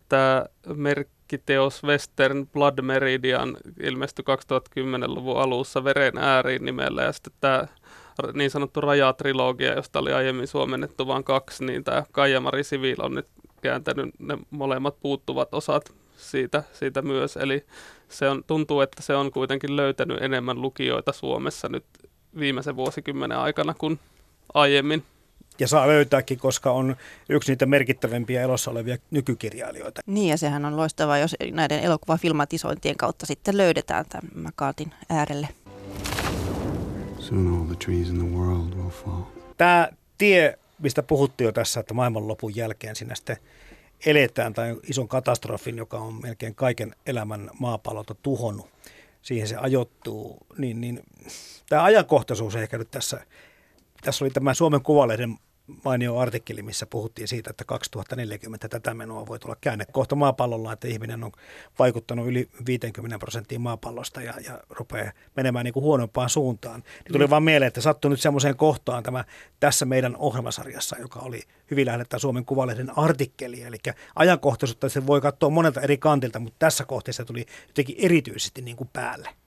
tämä 0.08 0.44
merkkiteos 0.74 1.84
Western 1.84 2.46
Blood 2.46 2.82
Meridian 2.82 3.56
ilmestyi 3.80 4.24
2010-luvun 4.78 5.40
alussa 5.40 5.84
Veren 5.84 6.18
ääriin 6.18 6.64
nimellä 6.64 7.02
ja 7.02 7.12
sitten 7.12 7.32
tämä 7.40 7.66
niin 8.32 8.50
sanottu 8.50 8.80
rajatrilogia, 8.80 9.74
josta 9.74 9.98
oli 9.98 10.12
aiemmin 10.12 10.46
suomennettu 10.46 11.06
vain 11.06 11.24
kaksi, 11.24 11.64
niin 11.64 11.84
tämä 11.84 12.02
Kaijamari 12.12 12.64
Sivil 12.64 12.96
on 12.98 13.14
nyt 13.14 13.26
kääntänyt 13.62 14.10
ne 14.18 14.38
molemmat 14.50 15.00
puuttuvat 15.00 15.54
osat 15.54 15.94
siitä, 16.16 16.62
siitä 16.72 17.02
myös. 17.02 17.36
Eli 17.36 17.64
se 18.08 18.28
on, 18.28 18.44
tuntuu, 18.46 18.80
että 18.80 19.02
se 19.02 19.14
on 19.14 19.30
kuitenkin 19.30 19.76
löytänyt 19.76 20.22
enemmän 20.22 20.62
lukijoita 20.62 21.12
Suomessa 21.12 21.68
nyt 21.68 21.84
viimeisen 22.38 22.76
vuosikymmenen 22.76 23.38
aikana 23.38 23.74
kuin 23.74 23.98
aiemmin. 24.54 25.04
Ja 25.58 25.68
saa 25.68 25.88
löytääkin, 25.88 26.38
koska 26.38 26.70
on 26.70 26.96
yksi 27.28 27.52
niitä 27.52 27.66
merkittävimpiä 27.66 28.42
elossa 28.42 28.70
olevia 28.70 28.96
nykykirjailijoita. 29.10 30.00
Niin 30.06 30.28
ja 30.28 30.38
sehän 30.38 30.64
on 30.64 30.76
loistavaa, 30.76 31.18
jos 31.18 31.36
näiden 31.52 31.80
elokuvafilmatisointien 31.80 32.96
kautta 32.96 33.26
sitten 33.26 33.56
löydetään 33.56 34.04
tämän 34.08 34.30
McCartin 34.34 34.92
äärelle. 35.10 35.48
Soon 37.18 37.54
all 37.54 37.64
the 37.64 37.76
trees 37.76 38.08
in 38.08 38.18
the 38.18 38.38
world 38.38 38.74
will 38.74 38.90
fall. 38.90 39.22
Tämä 39.56 39.88
tie, 40.18 40.58
mistä 40.78 41.02
puhuttiin 41.02 41.46
jo 41.46 41.52
tässä, 41.52 41.80
että 41.80 41.94
maailmanlopun 41.94 42.56
jälkeen 42.56 42.96
sinä 42.96 43.14
sitten 43.14 43.36
eletään, 44.06 44.54
tai 44.54 44.76
ison 44.88 45.08
katastrofin, 45.08 45.76
joka 45.76 45.98
on 45.98 46.22
melkein 46.22 46.54
kaiken 46.54 46.94
elämän 47.06 47.50
maapallolta 47.58 48.14
tuhonnut, 48.14 48.68
siihen 49.22 49.48
se 49.48 49.56
ajoittuu, 49.56 50.38
niin, 50.58 50.80
niin 50.80 51.00
tämä 51.68 51.84
ajankohtaisuus 51.84 52.56
ehkä 52.56 52.78
nyt 52.78 52.90
tässä, 52.90 53.26
tässä 54.02 54.24
oli 54.24 54.30
tämä 54.30 54.54
Suomen 54.54 54.82
Kuvalehden 54.82 55.38
mainio 55.84 56.18
artikkeli, 56.18 56.62
missä 56.62 56.86
puhuttiin 56.86 57.28
siitä, 57.28 57.50
että 57.50 57.64
2040 57.64 58.68
tätä 58.68 58.94
menoa 58.94 59.26
voi 59.26 59.38
tulla 59.38 59.56
käänne 59.60 59.84
kohta 59.92 60.14
maapallolla, 60.14 60.72
että 60.72 60.88
ihminen 60.88 61.24
on 61.24 61.32
vaikuttanut 61.78 62.26
yli 62.26 62.48
50 62.66 63.18
prosenttia 63.18 63.58
maapallosta 63.58 64.22
ja, 64.22 64.34
ja 64.44 64.60
rupeaa 64.70 65.12
menemään 65.36 65.64
niin 65.64 65.72
kuin 65.72 65.82
huonompaan 65.84 66.30
suuntaan. 66.30 66.80
Niin 66.80 67.12
tuli 67.12 67.26
mm. 67.26 67.30
vaan 67.30 67.42
mieleen, 67.42 67.68
että 67.68 67.80
sattui 67.80 68.10
nyt 68.10 68.20
semmoiseen 68.20 68.56
kohtaan 68.56 69.02
tämä 69.02 69.24
tässä 69.60 69.84
meidän 69.84 70.16
ohjelmasarjassa, 70.16 70.96
joka 71.00 71.20
oli 71.20 71.42
hyvin 71.70 71.86
lähellä 71.86 72.04
Suomen 72.16 72.44
Kuvalehden 72.44 72.98
artikkeli. 72.98 73.62
Eli 73.62 73.78
ajankohtaisuutta 74.14 74.88
se 74.88 75.06
voi 75.06 75.20
katsoa 75.20 75.50
monelta 75.50 75.80
eri 75.80 75.98
kantilta, 75.98 76.38
mutta 76.38 76.56
tässä 76.58 76.84
kohteessa 76.84 77.24
tuli 77.24 77.46
jotenkin 77.68 77.96
erityisesti 77.98 78.62
niin 78.62 78.76
kuin 78.76 78.90
päälle 78.92 79.41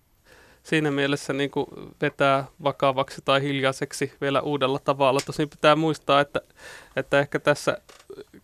siinä 0.65 0.91
mielessä 0.91 1.33
niin 1.33 1.51
kuin 1.51 1.65
vetää 2.01 2.45
vakavaksi 2.63 3.21
tai 3.25 3.41
hiljaiseksi 3.41 4.13
vielä 4.21 4.41
uudella 4.41 4.79
tavalla. 4.79 5.19
Tosin 5.25 5.49
pitää 5.49 5.75
muistaa, 5.75 6.21
että, 6.21 6.41
että 6.95 7.19
ehkä 7.19 7.39
tässä, 7.39 7.77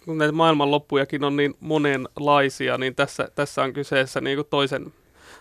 kun 0.05 0.17
näitä 0.17 0.31
maailmanloppujakin 0.31 1.23
on 1.23 1.37
niin 1.37 1.53
monenlaisia, 1.59 2.77
niin 2.77 2.95
tässä, 2.95 3.29
tässä 3.35 3.63
on 3.63 3.73
kyseessä 3.73 4.21
niin 4.21 4.37
kuin 4.37 4.47
toisen, 4.49 4.93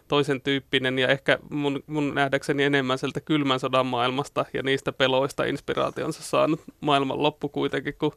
toisen 0.08 0.40
tyyppinen 0.40 0.98
ja 0.98 1.08
ehkä 1.08 1.38
mun, 1.50 1.82
mun 1.86 2.14
nähdäkseni 2.14 2.62
enemmän 2.62 2.98
sieltä 2.98 3.20
kylmän 3.20 3.60
sodan 3.60 3.86
maailmasta 3.86 4.44
ja 4.54 4.62
niistä 4.62 4.92
peloista 4.92 5.44
inspiraationsa 5.44 6.22
saanut 6.22 6.60
maailmanloppu 6.80 7.48
kuitenkin, 7.48 7.94
kun 7.98 8.12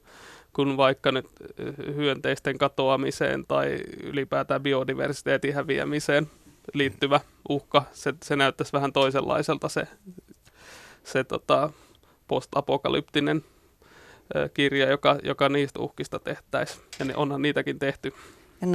kun 0.53 0.77
vaikka 0.77 1.11
nyt 1.11 1.25
hyönteisten 1.95 2.57
katoamiseen 2.57 3.45
tai 3.47 3.79
ylipäätään 4.03 4.63
biodiversiteetin 4.63 5.53
häviämiseen 5.53 6.27
liittyvä 6.73 7.19
uhka. 7.49 7.83
Se, 7.91 8.13
se 8.23 8.35
näyttäisi 8.35 8.73
vähän 8.73 8.93
toisenlaiselta 8.93 9.69
se, 9.69 9.87
se 11.03 11.23
tota, 11.23 11.69
postapokalyptinen 12.27 13.43
kirja, 14.53 14.89
joka, 14.89 15.19
joka 15.23 15.49
niistä 15.49 15.79
uhkista 15.79 16.19
tehtäisiin. 16.19 16.81
Ja 16.99 17.05
ne, 17.05 17.15
onhan 17.15 17.41
niitäkin 17.41 17.79
tehty. 17.79 18.13
Ja 18.61 18.67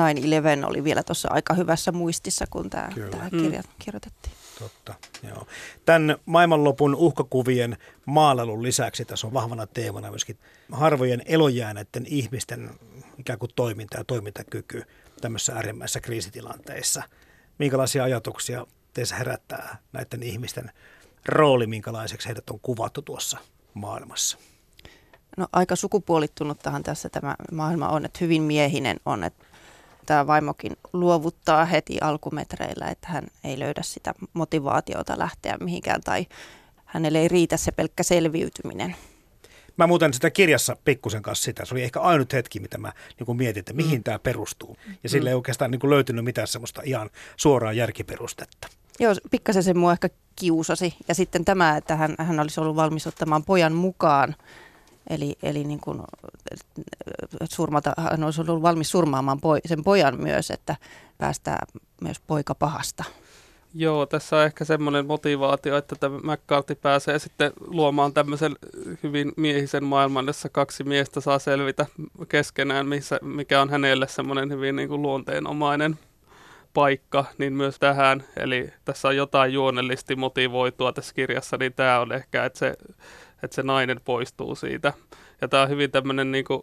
9-11 0.63 0.67
oli 0.67 0.85
vielä 0.85 1.03
tuossa 1.03 1.29
aika 1.33 1.55
hyvässä 1.55 1.93
muistissa, 1.93 2.45
kun 2.51 2.71
tämä, 2.71 2.89
tämä 3.11 3.31
kirja 3.31 3.61
mm. 3.61 3.69
kirjoitettiin. 3.79 4.35
Totta, 4.59 4.95
joo. 5.29 5.47
Tämän 5.85 6.17
maailmanlopun 6.27 6.95
uhkakuvien 6.95 7.77
maalailun 8.05 8.63
lisäksi 8.63 9.05
tässä 9.05 9.27
on 9.27 9.33
vahvana 9.33 9.67
teemana 9.67 10.11
myöskin 10.11 10.39
harvojen 10.73 11.23
elojääneiden 11.27 12.07
ihmisten 12.07 12.71
ikään 13.19 13.39
kuin 13.39 13.51
toiminta 13.57 13.99
ja 13.99 14.05
toimintakyky 14.05 14.83
tämmöisissä 15.21 15.53
äärimmäisissä 15.53 16.01
kriisitilanteissa– 16.01 17.03
minkälaisia 17.59 18.05
ajatuksia 18.05 18.67
teissä 18.95 19.17
herättää 19.17 19.79
näiden 19.93 20.23
ihmisten 20.23 20.71
rooli, 21.27 21.67
minkälaiseksi 21.67 22.29
heidät 22.29 22.51
on 22.51 22.61
kuvattu 22.61 23.03
tuossa 23.03 23.39
maailmassa? 23.75 24.39
No 25.37 25.47
aika 25.53 25.77
sukupuolittunuttahan 25.77 26.83
tässä 26.83 27.09
tämä 27.09 27.37
maailma 27.53 27.89
on, 27.89 28.05
että 28.05 28.19
hyvin 28.21 28.43
miehinen 28.43 28.97
on, 29.07 29.25
että 29.25 29.45
tämä 30.07 30.27
vaimokin 30.27 30.77
luovuttaa 30.93 31.65
heti 31.65 31.99
alkumetreillä, 32.01 32.89
että 32.89 33.09
hän 33.09 33.27
ei 33.45 33.59
löydä 33.59 33.83
sitä 33.83 34.15
motivaatiota 34.33 35.19
lähteä 35.19 35.57
mihinkään 35.61 36.01
tai 36.01 36.27
hänelle 36.85 37.19
ei 37.19 37.29
riitä 37.29 37.57
se 37.57 37.73
pelkkä 37.73 38.03
selviytyminen. 38.03 38.97
Mä 39.79 39.87
muuten 39.87 40.15
sitä 40.15 40.31
kirjassa 40.31 40.77
pikkusen 40.85 41.23
kanssa 41.23 41.45
sitä. 41.45 41.65
Se 41.65 41.75
oli 41.75 41.83
ehkä 41.83 42.01
ainut 42.01 42.33
hetki, 42.33 42.61
mitä 42.61 42.79
mä 42.79 42.93
niin 43.19 43.37
mietin, 43.37 43.61
että 43.61 43.73
mihin 43.73 43.99
mm. 43.99 44.05
tämä 44.05 44.19
perustuu. 44.19 44.77
Ja 45.03 45.09
sille 45.09 45.29
mm. 45.29 45.29
ei 45.29 45.35
oikeastaan 45.35 45.71
niin 45.71 45.91
löytynyt 45.91 46.25
mitään 46.25 46.49
semmoista 46.49 46.83
ihan 46.85 47.11
suoraa 47.37 47.73
järkiperustetta. 47.73 48.69
Joo, 49.01 49.15
pikkasen 49.31 49.63
se 49.63 49.75
mua 49.75 49.93
ehkä 49.93 50.09
kiusasi. 50.37 50.95
Ja 51.09 51.15
sitten 51.15 51.45
tämä, 51.45 51.77
että 51.77 51.97
hän, 51.97 52.15
hän 52.19 52.41
olisi 52.41 52.61
ollut 52.61 52.77
valmis 52.77 53.07
ottamaan 53.07 53.45
pojan 53.45 53.73
mukaan. 53.73 54.37
Eli, 55.11 55.37
eli 55.43 55.65
niin 55.65 55.81
kuin, 55.81 56.03
surmata, 57.51 57.93
hän 57.99 58.25
olisi 58.25 58.41
ollut 58.41 58.63
valmis 58.63 58.91
surmaamaan 58.91 59.41
poi, 59.41 59.61
sen 59.67 59.85
pojan 59.85 60.21
myös, 60.21 60.51
että 60.51 60.77
päästää 61.19 61.67
myös 62.01 62.21
poika 62.21 62.55
pahasta. 62.55 63.05
Joo, 63.75 64.07
tässä 64.07 64.37
on 64.37 64.45
ehkä 64.45 64.65
semmoinen 64.65 65.07
motivaatio, 65.07 65.77
että 65.77 65.97
tämä 65.97 66.19
McCarthy 66.19 66.75
pääsee 66.75 67.19
sitten 67.19 67.53
luomaan 67.67 68.15
tämmöisen 68.15 68.57
hyvin 69.03 69.33
miehisen 69.37 69.85
maailman, 69.85 70.27
jossa 70.27 70.49
kaksi 70.49 70.85
miestä 70.85 71.21
saa 71.21 71.39
selvitä 71.39 71.87
keskenään, 72.29 72.87
missä, 72.87 73.19
mikä 73.23 73.61
on 73.61 73.71
hänelle 73.71 74.09
semmoinen 74.09 74.51
hyvin 74.51 74.77
niin 74.77 74.89
kuin 74.89 75.03
luonteenomainen 75.03 75.99
paikka, 76.75 77.25
niin 77.39 77.53
myös 77.53 77.79
tähän. 77.79 78.25
Eli 78.37 78.71
tässä 78.85 79.09
on 79.09 79.17
jotain 79.17 79.53
juonellisesti 79.53 80.17
motivoitua 80.17 80.93
tässä 80.93 81.15
kirjassa, 81.15 81.57
niin 81.57 81.73
tämä 81.73 82.01
on 82.01 82.13
ehkä, 82.13 82.45
että 82.45 82.59
se, 82.59 82.75
että 83.43 83.55
se 83.55 83.63
nainen 83.63 84.01
poistuu 84.05 84.55
siitä. 84.55 84.93
Ja 85.41 85.49
tämä 85.49 85.63
on 85.63 85.69
hyvin 85.69 85.91
tämmöinen 85.91 86.33
niin 86.33 86.45
kuin 86.45 86.63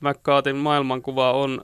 McCartin 0.00 0.56
maailmankuva 0.56 1.32
on 1.32 1.62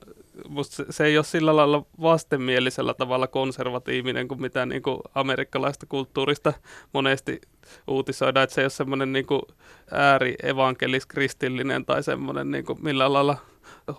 musta 0.48 0.84
se, 0.90 1.04
ei 1.04 1.18
ole 1.18 1.24
sillä 1.24 1.56
lailla 1.56 1.86
vastenmielisellä 2.00 2.94
tavalla 2.94 3.26
konservatiivinen 3.26 4.28
kuin 4.28 4.40
mitä 4.40 4.66
niin 4.66 4.82
kuin 4.82 5.00
amerikkalaista 5.14 5.86
kulttuurista 5.86 6.52
monesti 6.92 7.40
uutisoidaan, 7.88 8.44
että 8.44 8.54
se 8.54 8.60
ei 8.60 8.64
ole 8.64 8.70
semmoinen 8.70 9.12
niin 9.12 9.26
ääri 9.90 10.34
evankelis-kristillinen 10.42 11.84
tai 11.84 12.02
semmoinen 12.02 12.50
niin 12.50 12.64
millä 12.82 13.12
lailla 13.12 13.36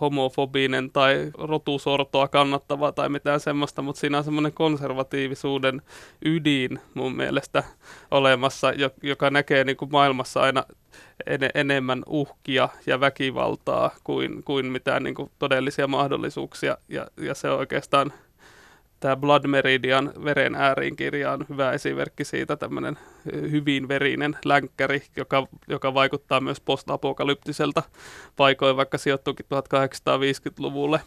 homofobinen 0.00 0.90
tai 0.90 1.30
rotusortoa 1.38 2.28
kannattava 2.28 2.92
tai 2.92 3.08
mitään 3.08 3.40
semmoista, 3.40 3.82
mutta 3.82 4.00
siinä 4.00 4.18
on 4.18 4.24
semmoinen 4.24 4.52
konservatiivisuuden 4.52 5.82
ydin 6.24 6.80
mun 6.94 7.16
mielestä 7.16 7.64
olemassa, 8.10 8.72
joka 9.02 9.30
näkee 9.30 9.64
niin 9.64 9.76
kuin 9.76 9.92
maailmassa 9.92 10.40
aina 10.40 10.64
en, 11.26 11.40
enemmän 11.54 12.02
uhkia 12.06 12.68
ja 12.86 13.00
väkivaltaa 13.00 13.90
kuin, 14.04 14.44
kuin 14.44 14.66
mitään 14.66 15.02
niin 15.02 15.14
kuin 15.14 15.30
todellisia 15.38 15.86
mahdollisuuksia. 15.86 16.78
Ja, 16.88 17.06
ja 17.16 17.34
se 17.34 17.50
on 17.50 17.58
oikeastaan 17.58 18.12
tämä 19.00 19.16
Blood 19.16 19.46
Meridian 19.46 20.12
veren 20.24 20.54
ääriin 20.54 20.96
kirja 20.96 21.32
on 21.32 21.46
hyvä 21.48 21.72
esimerkki 21.72 22.24
siitä, 22.24 22.56
tämmöinen 22.56 22.98
hyvin 23.50 23.88
verinen 23.88 24.36
länkkäri, 24.44 25.02
joka, 25.16 25.46
joka 25.68 25.94
vaikuttaa 25.94 26.40
myös 26.40 26.60
postapokalyptiselta 26.60 27.82
paikoin, 28.36 28.76
vaikka 28.76 28.98
sijoittuukin 28.98 29.46
1850-luvulle. 29.46 31.00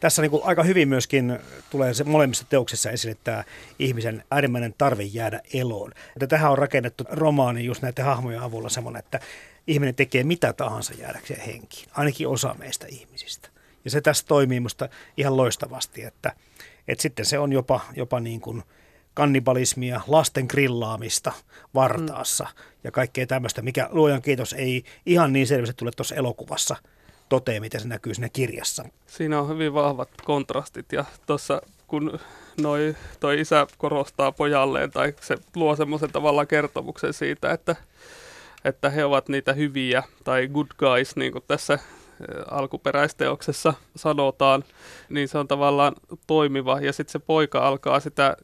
Tässä 0.00 0.22
niin 0.22 0.40
aika 0.44 0.62
hyvin 0.62 0.88
myöskin 0.88 1.38
tulee 1.70 1.94
se 1.94 2.04
molemmissa 2.04 2.46
teoksissa 2.48 2.90
esille 2.90 3.16
tämä 3.24 3.44
ihmisen 3.78 4.24
äärimmäinen 4.30 4.74
tarve 4.78 5.02
jäädä 5.02 5.40
eloon. 5.54 5.92
Että 6.16 6.26
tähän 6.26 6.52
on 6.52 6.58
rakennettu 6.58 7.04
romaani 7.10 7.64
just 7.64 7.82
näiden 7.82 8.04
hahmojen 8.04 8.40
avulla 8.40 8.68
semmoinen, 8.68 8.98
että 8.98 9.20
ihminen 9.66 9.94
tekee 9.94 10.24
mitä 10.24 10.52
tahansa 10.52 10.94
jäädäkseen 10.94 11.40
henkiin, 11.40 11.88
ainakin 11.94 12.28
osa 12.28 12.54
meistä 12.58 12.86
ihmisistä. 12.88 13.48
Ja 13.84 13.90
se 13.90 14.00
tässä 14.00 14.26
toimii 14.26 14.60
musta 14.60 14.88
ihan 15.16 15.36
loistavasti, 15.36 16.02
että, 16.02 16.32
että 16.88 17.02
sitten 17.02 17.26
se 17.26 17.38
on 17.38 17.52
jopa, 17.52 17.80
jopa 17.96 18.20
niin 18.20 18.40
kuin 18.40 18.62
kannibalismia, 19.14 20.00
lasten 20.06 20.46
grillaamista 20.48 21.32
vartaassa 21.74 22.44
mm. 22.44 22.62
ja 22.84 22.90
kaikkea 22.90 23.26
tämmöistä, 23.26 23.62
mikä 23.62 23.88
luojan 23.90 24.22
kiitos 24.22 24.52
ei 24.52 24.84
ihan 25.06 25.32
niin 25.32 25.46
selvästi 25.46 25.74
tule 25.76 25.90
tuossa 25.96 26.14
elokuvassa 26.14 26.76
toteen, 27.28 27.62
miten 27.62 27.80
se 27.80 27.88
näkyy 27.88 28.14
siinä 28.14 28.28
kirjassa. 28.28 28.84
Siinä 29.06 29.40
on 29.40 29.48
hyvin 29.48 29.74
vahvat 29.74 30.08
kontrastit 30.24 30.92
ja 30.92 31.04
tuossa 31.26 31.62
kun 31.86 32.18
noi, 32.60 32.96
toi 33.20 33.40
isä 33.40 33.66
korostaa 33.78 34.32
pojalleen 34.32 34.90
tai 34.90 35.14
se 35.20 35.36
luo 35.54 35.76
semmoisen 35.76 36.12
tavalla 36.12 36.46
kertomuksen 36.46 37.12
siitä, 37.12 37.52
että 37.52 37.76
että 38.64 38.90
he 38.90 39.04
ovat 39.04 39.28
niitä 39.28 39.52
hyviä 39.52 40.02
tai 40.24 40.48
good 40.48 40.66
guys, 40.78 41.16
niin 41.16 41.32
kuin 41.32 41.44
tässä 41.48 41.78
alkuperäisteoksessa 42.50 43.74
sanotaan, 43.96 44.64
niin 45.08 45.28
se 45.28 45.38
on 45.38 45.48
tavallaan 45.48 45.92
toimiva. 46.26 46.80
Ja 46.80 46.92
sitten 46.92 47.12
se 47.12 47.18
poika 47.18 47.68
alkaa 47.68 48.00
sitä 48.00 48.36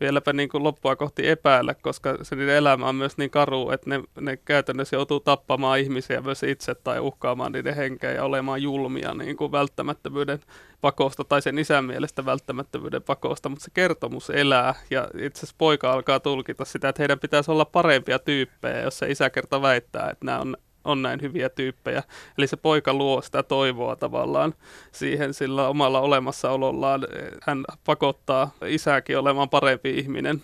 vieläpä 0.00 0.32
niin 0.32 0.48
kuin 0.48 0.64
loppua 0.64 0.96
kohti 0.96 1.28
epäillä, 1.28 1.74
koska 1.74 2.18
se 2.22 2.36
niiden 2.36 2.54
elämä 2.54 2.88
on 2.88 2.94
myös 2.94 3.18
niin 3.18 3.30
karu, 3.30 3.70
että 3.70 3.90
ne, 3.90 4.02
ne 4.20 4.36
käytännössä 4.36 4.96
joutuu 4.96 5.20
tappamaan 5.20 5.78
ihmisiä 5.78 6.20
myös 6.20 6.42
itse 6.42 6.74
tai 6.74 7.00
uhkaamaan 7.00 7.52
niiden 7.52 7.76
henkeä 7.76 8.12
ja 8.12 8.24
olemaan 8.24 8.62
julmia 8.62 9.14
niin 9.14 9.36
kuin 9.36 9.52
välttämättömyyden 9.52 10.40
pakosta 10.80 11.24
tai 11.24 11.42
sen 11.42 11.58
isän 11.58 11.84
mielestä 11.84 12.24
välttämättömyyden 12.24 13.02
pakosta, 13.02 13.48
mutta 13.48 13.64
se 13.64 13.70
kertomus 13.74 14.30
elää 14.30 14.74
ja 14.90 15.08
itse 15.18 15.38
asiassa 15.38 15.54
poika 15.58 15.92
alkaa 15.92 16.20
tulkita 16.20 16.64
sitä, 16.64 16.88
että 16.88 17.02
heidän 17.02 17.20
pitäisi 17.20 17.50
olla 17.50 17.64
parempia 17.64 18.18
tyyppejä, 18.18 18.82
jos 18.82 18.98
se 18.98 19.10
isä 19.10 19.30
kerta 19.30 19.62
väittää, 19.62 20.10
että 20.10 20.26
nämä 20.26 20.38
on 20.38 20.56
on 20.86 21.02
näin 21.02 21.22
hyviä 21.22 21.48
tyyppejä. 21.48 22.02
Eli 22.38 22.46
se 22.46 22.56
poika 22.56 22.94
luo 22.94 23.22
sitä 23.22 23.42
toivoa 23.42 23.96
tavallaan 23.96 24.54
siihen 24.92 25.34
sillä 25.34 25.68
omalla 25.68 26.00
olemassaolollaan. 26.00 27.06
Hän 27.42 27.64
pakottaa 27.84 28.50
isääkin 28.66 29.18
olemaan 29.18 29.48
parempi 29.48 29.98
ihminen. 29.98 30.42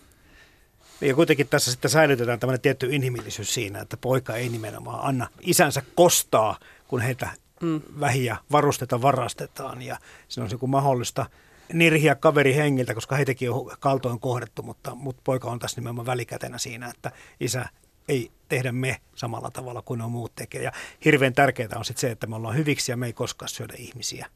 Ja 1.01 1.15
kuitenkin 1.15 1.49
tässä 1.49 1.71
sitten 1.71 1.91
säilytetään 1.91 2.41
tämmöinen 2.41 2.61
tietty 2.61 2.89
inhimillisyys 2.91 3.55
siinä, 3.55 3.81
että 3.81 3.97
poika 3.97 4.37
ei 4.37 4.49
nimenomaan 4.49 5.01
anna 5.05 5.29
isänsä 5.41 5.83
kostaa, 5.95 6.59
kun 6.89 7.01
heitä 7.01 7.29
mm. 7.63 7.81
vähiä 8.01 8.37
varusteta 8.53 9.03
varastetaan. 9.03 9.83
Ja 9.83 9.99
se 10.29 10.41
on 10.41 10.49
niin 10.49 10.71
mahdollista 10.71 11.27
nirhiä 11.73 12.15
kaveri 12.15 12.55
hengiltä, 12.55 12.95
koska 12.95 13.17
heitäkin 13.17 13.51
on 13.51 13.71
kaltoin 13.81 14.21
kohdettu, 14.21 14.63
mutta, 14.63 14.95
mutta 14.95 15.23
poika 15.25 15.51
on 15.51 15.59
tässä 15.59 15.81
nimenomaan 15.81 16.07
välikätenä 16.07 16.59
siinä, 16.59 16.89
että 16.89 17.13
isä 17.41 17.69
ei 18.09 18.31
tehdä 18.49 18.73
me 18.73 19.01
samalla 19.15 19.51
tavalla 19.51 19.83
kuin 19.83 19.99
ne 19.99 20.07
muut 20.07 20.35
tekee. 20.35 20.63
Ja 20.63 20.73
hirveän 21.05 21.33
tärkeää 21.33 21.69
on 21.77 21.85
sitten 21.85 22.01
se, 22.01 22.11
että 22.11 22.27
me 22.27 22.37
ollaan 22.37 22.57
hyviksi 22.57 22.93
ja 22.93 22.97
me 22.97 23.07
ei 23.07 23.13
koskaan 23.13 23.49
syödä 23.49 23.75
ihmisiä. 23.77 24.27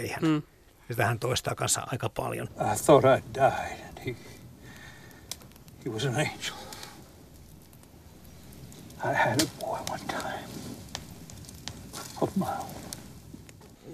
Eihän. 0.00 0.22
Mm. 0.22 0.42
Ja 0.88 0.94
tähän 0.94 1.18
toistaa 1.18 1.54
kanssa 1.54 1.82
aika 1.86 2.08
paljon. 2.08 2.48
I 2.50 2.84
thought 2.84 3.04
I 3.18 3.34
died 3.34 3.86
and 3.88 3.98
he, 4.06 4.16
he 5.84 5.90
was 5.90 6.04
an 6.04 6.14
angel. 6.14 6.54
I 9.04 9.14
had 9.14 9.40
a 9.40 9.46
boy 9.60 9.78
one 9.90 10.00
time 10.06 10.44
of 12.20 12.36
my 12.36 12.44
own. 12.44 12.80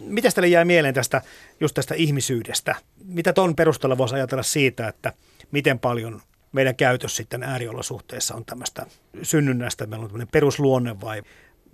Mitä 0.06 0.30
teille 0.30 0.48
jäi 0.48 0.64
mieleen 0.64 0.94
tästä, 0.94 1.22
just 1.60 1.74
tästä 1.74 1.94
ihmisyydestä? 1.94 2.74
Mitä 3.04 3.32
ton 3.32 3.56
perusteella 3.56 3.98
voisi 3.98 4.14
ajatella 4.14 4.42
siitä, 4.42 4.88
että 4.88 5.12
miten 5.50 5.78
paljon 5.78 6.22
meidän 6.52 6.76
käytös 6.76 7.16
sitten 7.16 7.42
ääriolosuhteissa 7.42 8.34
on 8.34 8.44
tämmöistä 8.44 8.86
synnynnästä, 9.22 9.86
meillä 9.86 10.04
on 10.04 10.08
tämmöinen 10.10 10.32
perusluonne 10.32 11.00
vai 11.00 11.22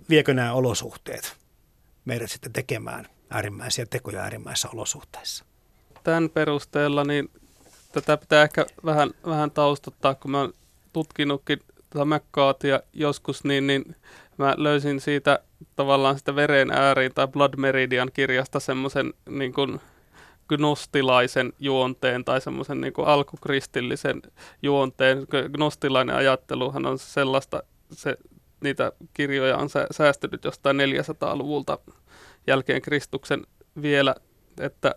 viekö 0.09 0.33
nämä 0.33 0.53
olosuhteet 0.53 1.37
meidät 2.05 2.31
sitten 2.31 2.53
tekemään 2.53 3.07
äärimmäisiä 3.29 3.85
tekoja 3.85 4.21
äärimmäisissä 4.21 4.69
olosuhteissa? 4.73 5.45
Tämän 6.03 6.29
perusteella 6.29 7.03
niin 7.03 7.29
tätä 7.91 8.17
pitää 8.17 8.43
ehkä 8.43 8.65
vähän, 8.85 9.11
vähän 9.25 9.51
taustottaa, 9.51 10.15
kun 10.15 10.31
mä 10.31 10.39
oon 10.39 10.53
tutkinutkin 10.93 11.59
tätä 11.89 12.05
joskus, 12.93 13.43
niin, 13.43 13.67
niin 13.67 13.95
mä 14.37 14.55
löysin 14.57 15.01
siitä 15.01 15.39
tavallaan 15.75 16.17
sitä 16.17 16.35
veren 16.35 16.71
ääriin 16.71 17.13
tai 17.13 17.27
Blood 17.27 17.53
Meridian 17.57 18.09
kirjasta 18.13 18.59
semmoisen 18.59 19.13
niin 19.29 19.53
kuin 19.53 19.81
gnostilaisen 20.49 21.53
juonteen 21.59 22.25
tai 22.25 22.41
semmoisen 22.41 22.81
niin 22.81 22.93
alkukristillisen 23.05 24.21
juonteen. 24.61 25.17
Gnostilainen 25.53 26.15
ajatteluhan 26.15 26.85
on 26.85 26.99
sellaista, 26.99 27.63
se, 27.91 28.17
niitä 28.61 28.91
kirjoja 29.13 29.57
on 29.57 29.69
säästynyt 29.91 30.43
jostain 30.43 30.77
400-luvulta 30.77 31.77
jälkeen 32.47 32.81
Kristuksen 32.81 33.47
vielä 33.81 34.15
että 34.59 34.95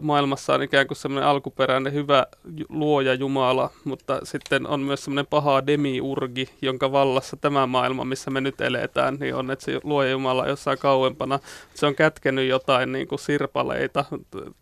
maailmassa 0.00 0.54
on 0.54 0.62
ikään 0.62 0.86
kuin 0.86 0.96
semmoinen 0.96 1.28
alkuperäinen 1.28 1.92
hyvä 1.92 2.26
luoja 2.68 3.14
Jumala, 3.14 3.70
mutta 3.84 4.20
sitten 4.22 4.66
on 4.66 4.80
myös 4.80 5.04
semmoinen 5.04 5.26
paha 5.26 5.66
demiurgi, 5.66 6.48
jonka 6.62 6.92
vallassa 6.92 7.36
tämä 7.36 7.66
maailma, 7.66 8.04
missä 8.04 8.30
me 8.30 8.40
nyt 8.40 8.60
eletään, 8.60 9.16
niin 9.20 9.34
on, 9.34 9.50
että 9.50 9.64
se 9.64 9.80
luoja 9.84 10.10
Jumala 10.10 10.48
jossain 10.48 10.78
kauempana. 10.78 11.38
Se 11.74 11.86
on 11.86 11.94
kätkenyt 11.94 12.48
jotain 12.48 12.92
niin 12.92 13.08
kuin 13.08 13.18
sirpaleita, 13.18 14.04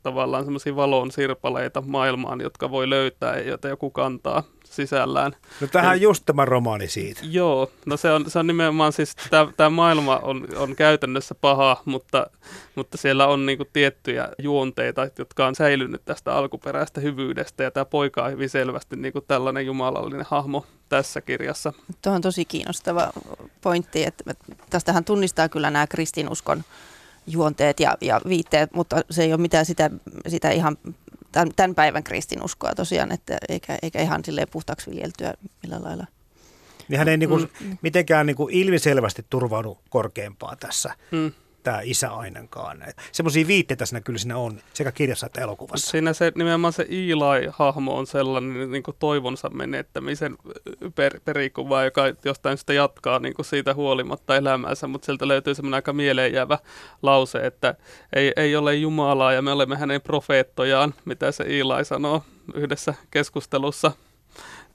tavallaan 0.03 0.45
semmoisia 0.45 0.77
valon 0.77 1.11
sirpaleita 1.11 1.83
maailmaan, 1.87 2.41
jotka 2.41 2.71
voi 2.71 2.91
löytää 2.91 3.37
ja 3.39 3.49
joita 3.49 3.69
joku 3.69 3.91
kantaa 3.91 4.43
sisällään. 4.77 5.37
No 5.61 5.67
tähän 5.67 5.91
on 5.91 6.01
just 6.01 6.23
tämä 6.27 6.45
romaani 6.45 6.89
siitä. 6.89 7.21
Joo, 7.25 7.71
no 7.87 7.97
se 7.97 8.13
on, 8.13 8.31
se 8.31 8.39
on 8.39 8.47
nimenomaan 8.47 8.93
siis, 8.93 9.17
tämä 9.57 9.71
maailma 9.71 10.17
on, 10.17 10.49
on 10.57 10.77
käytännössä 10.77 11.35
paha, 11.35 11.83
mutta, 11.85 12.27
mutta 12.75 12.97
siellä 12.97 13.27
on 13.27 13.47
niinku 13.47 13.65
tiettyjä 13.73 14.29
juonteita, 14.39 15.09
jotka 15.19 15.47
on 15.47 15.55
säilynyt 15.55 16.03
tästä 16.05 16.35
alkuperäisestä 16.35 17.01
hyvyydestä, 17.01 17.63
ja 17.63 17.71
tämä 17.71 17.85
poika 17.85 18.25
on 18.25 18.33
hyvin 18.33 18.51
selvästi 18.51 18.97
niinku 18.97 19.21
tällainen 19.21 19.67
jumalallinen 19.67 20.27
hahmo 20.31 20.67
tässä 20.89 21.21
kirjassa. 21.21 21.73
Tuo 22.03 22.13
on 22.13 22.23
tosi 22.23 22.45
kiinnostava 22.45 23.11
pointti, 23.61 24.05
että 24.05 24.35
tästähän 24.71 25.05
tunnistaa 25.05 25.49
kyllä 25.49 25.71
nämä 25.71 25.87
kristinuskon 25.87 26.65
juonteet 27.27 27.81
ja, 27.81 27.97
ja 28.01 28.21
viitteet, 28.29 28.73
mutta 28.73 28.97
se 29.11 29.23
ei 29.23 29.33
ole 29.33 29.41
mitään 29.41 29.67
sitä, 29.67 29.91
sitä 30.29 30.51
ihan 30.51 30.77
tämän, 31.35 31.49
tämän 31.57 31.75
päivän 31.75 32.05
kristinuskoa 32.05 32.75
tosiaan, 32.75 33.13
että 33.13 33.39
eikä, 33.49 33.79
eikä 33.83 34.03
ihan 34.03 34.25
silleen 34.25 34.49
puhtaaksi 34.51 34.91
viljeltyä 34.91 35.35
millä 35.63 35.83
lailla. 35.83 36.07
Niin 36.89 36.99
hän 36.99 37.09
ei 37.09 37.17
niin 37.17 37.29
kuin, 37.29 37.51
mm. 37.61 37.79
mitenkään 37.83 38.27
niin 38.27 38.37
kuin 38.37 38.55
ilmiselvästi 38.55 39.27
turvaudu 39.31 39.79
korkeampaa 39.91 40.57
tässä. 40.57 40.95
Mm 41.11 41.33
tämä 41.65 41.81
isä 41.85 42.11
ainakaan. 42.11 42.85
Semmoisia 43.13 43.47
viitteitä 43.47 43.87
siinä 43.87 44.01
kyllä 44.01 44.19
siinä 44.19 44.37
on, 44.37 44.61
sekä 44.75 44.93
kirjassa 44.93 45.27
että 45.27 45.41
elokuvassa. 45.41 45.91
Siinä 45.91 46.13
se, 46.13 46.33
nimenomaan 46.35 46.73
se 46.73 46.87
Eli-hahmo 46.89 47.97
on 47.97 48.07
sellainen 48.07 48.71
niin 48.71 48.83
kuin 48.83 48.97
toivonsa 48.99 49.51
menettämisen 49.51 50.37
per, 50.95 51.21
perikuva, 51.25 51.85
joka 51.85 52.03
jostain 52.25 52.59
sitä 52.59 52.73
jatkaa 52.73 53.19
niin 53.19 53.35
kuin 53.35 53.47
siitä 53.47 53.75
huolimatta 53.75 54.37
elämäänsä, 54.37 54.87
mutta 54.87 55.07
sieltä 55.07 55.29
löytyy 55.29 55.55
semmoinen 55.55 55.79
aika 55.79 55.93
mieleenjäävä 55.93 56.59
lause, 57.03 57.39
että 57.39 57.75
ei, 58.13 58.33
ei 58.37 58.57
ole 58.57 58.75
Jumalaa 58.75 59.33
ja 59.33 59.43
me 59.43 59.53
olemme 59.53 59.77
hänen 59.77 60.01
profeettojaan, 60.01 60.95
mitä 61.05 61.33
se 61.33 61.45
Eli 61.45 61.85
sanoo 61.85 62.23
yhdessä 62.55 62.95
keskustelussa 63.11 63.93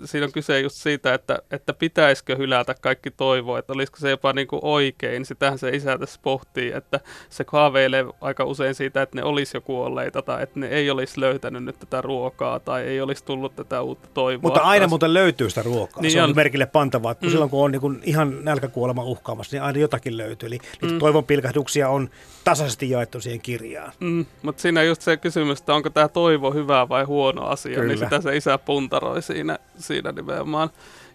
siinä 0.06 0.26
on 0.26 0.32
kyse 0.32 0.60
just 0.60 0.76
siitä, 0.76 1.14
että, 1.14 1.40
että 1.52 1.74
pitäisikö 1.74 2.36
hylätä 2.36 2.76
kaikki 2.82 3.12
toivo, 3.12 3.58
että 3.58 3.74
olisiko 3.74 3.98
se 3.98 4.10
jopa 4.10 4.34
niin 4.34 4.48
kuin 4.48 4.60
oikein. 4.64 5.26
Sitähän 5.26 5.58
se 5.58 5.70
isä 5.70 5.98
tässä 5.98 6.20
pohtii, 6.24 6.72
että 6.72 7.00
se 7.30 7.46
haaveilee 7.48 8.06
aika 8.22 8.46
usein 8.46 8.76
siitä, 8.76 9.02
että 9.02 9.16
ne 9.16 9.24
olisi 9.24 9.58
jo 9.58 9.62
kuolleita 9.62 10.22
tai 10.22 10.44
että 10.44 10.60
ne 10.60 10.68
ei 10.68 10.90
olisi 10.90 11.20
löytänyt 11.20 11.64
nyt 11.64 11.80
tätä 11.80 12.02
ruokaa 12.02 12.60
tai 12.60 12.84
ei 12.84 13.02
olisi 13.02 13.24
tullut 13.24 13.56
tätä 13.56 13.82
uutta 13.82 14.08
toivoa. 14.14 14.42
Mutta 14.42 14.60
aina 14.60 14.84
taas. 14.84 14.90
muuten 14.90 15.14
löytyy 15.14 15.50
sitä 15.50 15.62
ruokaa. 15.62 16.02
Niin 16.02 16.12
se 16.12 16.24
on, 16.24 16.30
on 16.30 16.36
merkille 16.36 16.66
pantavaa, 16.66 17.12
että 17.12 17.26
mm. 17.26 17.32
silloin 17.32 17.50
kun 17.50 17.66
on 17.66 17.72
niin 17.72 17.82
kuin 17.82 18.00
ihan 18.04 18.46
nälkäkuolema 18.46 19.04
uhkaamassa, 19.04 19.56
niin 19.56 19.64
aina 19.64 19.80
jotakin 19.80 20.18
löytyy. 20.18 20.48
Eli 20.48 20.60
mm. 20.82 21.00
toivon 21.00 21.24
pilkahduksia 21.24 21.90
on 21.90 22.10
tasaisesti 22.44 22.90
jaettu 22.90 23.22
siihen 23.22 23.42
kirjaan. 23.42 23.92
Mm. 24.00 24.26
Mutta 24.42 24.62
siinä 24.62 24.84
just 24.84 25.02
se 25.02 25.18
kysymys, 25.18 25.60
että 25.60 25.74
onko 25.74 25.90
tämä 25.90 26.08
toivo 26.08 26.52
hyvä 26.52 26.90
vai 26.90 27.04
huono 27.04 27.46
asia, 27.46 27.70
niin 27.70 27.82
Kyllä. 27.82 27.94
niin 27.94 28.00
sitä 28.00 28.22
se 28.22 28.38
isä 28.38 28.58
puntaroi 28.58 29.22
siinä 29.22 29.60
siinä 29.90 30.12
nimenomaan. 30.12 30.70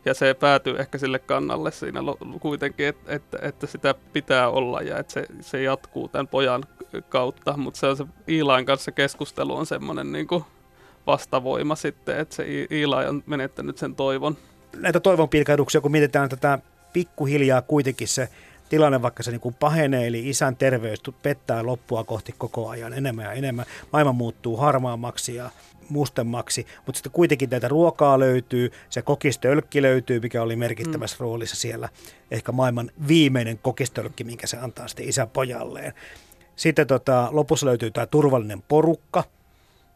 Ja 0.04 0.14
se 0.14 0.34
päätyy 0.34 0.76
ehkä 0.78 0.98
sille 0.98 1.18
kannalle 1.18 1.70
siinä 1.70 2.00
kuitenkin, 2.40 2.86
että, 3.06 3.38
että, 3.42 3.66
sitä 3.66 3.94
pitää 4.12 4.48
olla 4.48 4.80
ja 4.80 4.98
että 4.98 5.12
se, 5.12 5.26
se 5.40 5.62
jatkuu 5.62 6.08
tämän 6.08 6.28
pojan 6.28 6.64
kautta. 7.08 7.56
Mutta 7.56 7.80
se 7.80 7.86
on 7.86 7.96
se 7.96 8.04
Iilain 8.28 8.66
kanssa 8.66 8.92
keskustelu 8.92 9.56
on 9.56 9.66
semmoinen 9.66 10.12
niin 10.12 10.28
vastavoima 11.06 11.74
sitten, 11.74 12.18
että 12.18 12.34
se 12.34 12.44
Iilai 12.70 13.08
on 13.08 13.22
menettänyt 13.26 13.78
sen 13.78 13.94
toivon. 13.94 14.36
Näitä 14.76 15.00
toivon 15.00 15.28
pilkahduksia, 15.28 15.80
kun 15.80 15.92
mietitään 15.92 16.28
tätä 16.28 16.58
pikkuhiljaa 16.92 17.62
kuitenkin 17.62 18.08
se 18.08 18.28
tilanne, 18.68 19.02
vaikka 19.02 19.22
se 19.22 19.30
niin 19.30 19.40
kuin 19.40 19.54
pahenee, 19.54 20.06
eli 20.06 20.28
isän 20.28 20.56
terveys 20.56 21.02
pettää 21.22 21.66
loppua 21.66 22.04
kohti 22.04 22.34
koko 22.38 22.68
ajan 22.68 22.92
enemmän 22.92 23.24
ja 23.24 23.32
enemmän. 23.32 23.66
Maailma 23.92 24.12
muuttuu 24.12 24.56
harmaammaksi 24.56 25.34
ja 25.34 25.50
mustemmaksi, 25.88 26.66
mutta 26.86 26.98
sitten 26.98 27.12
kuitenkin 27.12 27.50
tätä 27.50 27.68
ruokaa 27.68 28.18
löytyy, 28.18 28.70
se 28.90 29.02
kokistölkki 29.02 29.82
löytyy, 29.82 30.20
mikä 30.20 30.42
oli 30.42 30.56
merkittävässä 30.56 31.16
mm. 31.16 31.20
roolissa 31.20 31.56
siellä, 31.56 31.88
ehkä 32.30 32.52
maailman 32.52 32.90
viimeinen 33.08 33.58
kokistölkki, 33.58 34.24
minkä 34.24 34.46
se 34.46 34.56
antaa 34.56 34.88
sitten 34.88 35.08
isä 35.08 35.26
pojalleen. 35.26 35.92
Sitten 36.56 36.86
tota, 36.86 37.28
lopussa 37.30 37.66
löytyy 37.66 37.90
tämä 37.90 38.06
turvallinen 38.06 38.62
porukka, 38.62 39.24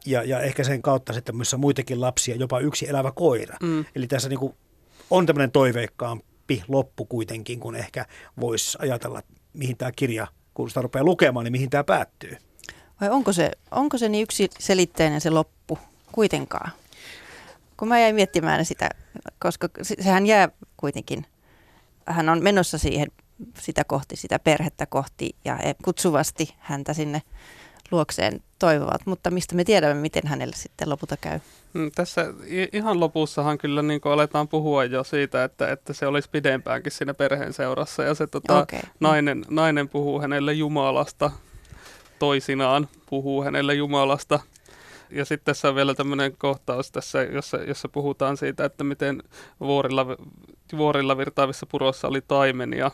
ja, 0.07 0.22
ja 0.22 0.40
ehkä 0.40 0.64
sen 0.64 0.83
kautta 0.83 1.12
sitten 1.12 1.37
myös 1.37 1.55
muitakin 1.59 2.01
lapsia, 2.01 2.37
jopa 2.37 2.61
yksi 2.61 2.88
elävä 2.88 3.12
koira. 3.12 3.57
Mm. 3.62 3.85
Eli 3.94 4.07
tässä 4.07 4.29
niin 4.29 4.38
kuin 4.38 4.55
on 5.11 5.27
tämmöinen 5.27 5.51
toiveikkaampi 5.51 6.62
loppu 6.68 7.05
kuitenkin, 7.05 7.61
kun 7.61 7.76
ehkä 7.76 8.07
voisi 8.41 8.78
ajatella, 8.80 9.22
mihin 9.53 9.76
tämä 9.76 9.93
kirja, 9.93 10.26
kun 10.55 10.68
sitä 10.70 10.82
rupeaa 10.82 11.05
lukemaan, 11.05 11.45
niin 11.45 11.53
mihin 11.53 11.70
tämä 11.70 11.84
päättyy. 11.84 12.36
Vai 13.01 13.11
onko 13.11 13.32
se, 13.32 13.51
onko 13.70 13.99
se 13.99 14.09
niin 14.09 14.22
yksiselitteinen 14.22 15.20
se 15.20 15.30
loppu 15.30 15.78
kuitenkaan? 16.12 16.70
Kun 17.76 17.88
mä 17.88 18.01
jäin 18.01 18.14
miettimään 18.14 18.64
sitä, 18.64 18.90
koska 19.38 19.68
sehän 19.82 20.26
jää 20.26 20.49
kuitenkin, 20.76 21.26
hän 22.07 22.28
on 22.28 22.42
menossa 22.42 22.78
siihen 22.78 23.09
sitä 23.61 23.84
kohti, 23.84 24.16
sitä 24.16 24.38
perhettä 24.38 24.86
kohti 24.86 25.36
ja 25.44 25.57
he 25.57 25.74
kutsuvasti 25.84 26.55
häntä 26.59 26.94
sinne 26.94 27.22
luokseen 27.90 28.42
toivovat, 28.59 29.07
mutta 29.07 29.30
mistä 29.30 29.55
me 29.55 29.64
tiedämme, 29.64 30.01
miten 30.01 30.26
hänelle 30.26 30.57
sitten 30.57 30.90
lopulta 30.90 31.16
käy. 31.16 31.40
Mm, 31.74 31.90
tässä 31.94 32.26
ihan 32.72 33.01
lopussahan 33.01 33.59
kyllä 33.59 33.82
niin 33.82 34.01
aletaan 34.05 34.49
puhua 34.49 34.84
jo 34.84 35.05
siitä, 35.05 35.44
että, 35.44 35.72
että 35.72 35.92
se 35.92 36.07
olisi 36.07 36.28
pidempäänkin 36.30 36.92
siinä 36.92 37.14
perheen 37.14 37.53
seurassa 37.53 38.03
ja 38.03 38.14
se 38.14 38.26
tota, 38.26 38.59
okay. 38.59 38.80
nainen, 39.01 39.44
nainen 39.51 39.88
puhuu 39.88 40.20
hänelle 40.20 40.53
Jumalasta, 40.53 41.30
toisinaan 42.19 42.89
puhuu 43.11 43.45
hänelle 43.45 43.75
Jumalasta. 43.75 44.41
Ja 45.11 45.25
sitten 45.25 45.45
tässä 45.45 45.69
on 45.69 45.75
vielä 45.75 45.95
tämmöinen 45.95 46.37
kohtaus 46.39 46.93
tässä, 46.93 47.23
jossa, 47.23 47.57
jossa 47.57 47.89
puhutaan 47.89 48.37
siitä, 48.37 48.64
että 48.64 48.85
miten 48.85 49.23
vuorilla, 49.61 50.07
vuorilla 50.77 51.16
virtaavissa 51.16 51.66
purossa 51.66 52.09
oli 52.09 52.21
taimenia, 52.29 52.91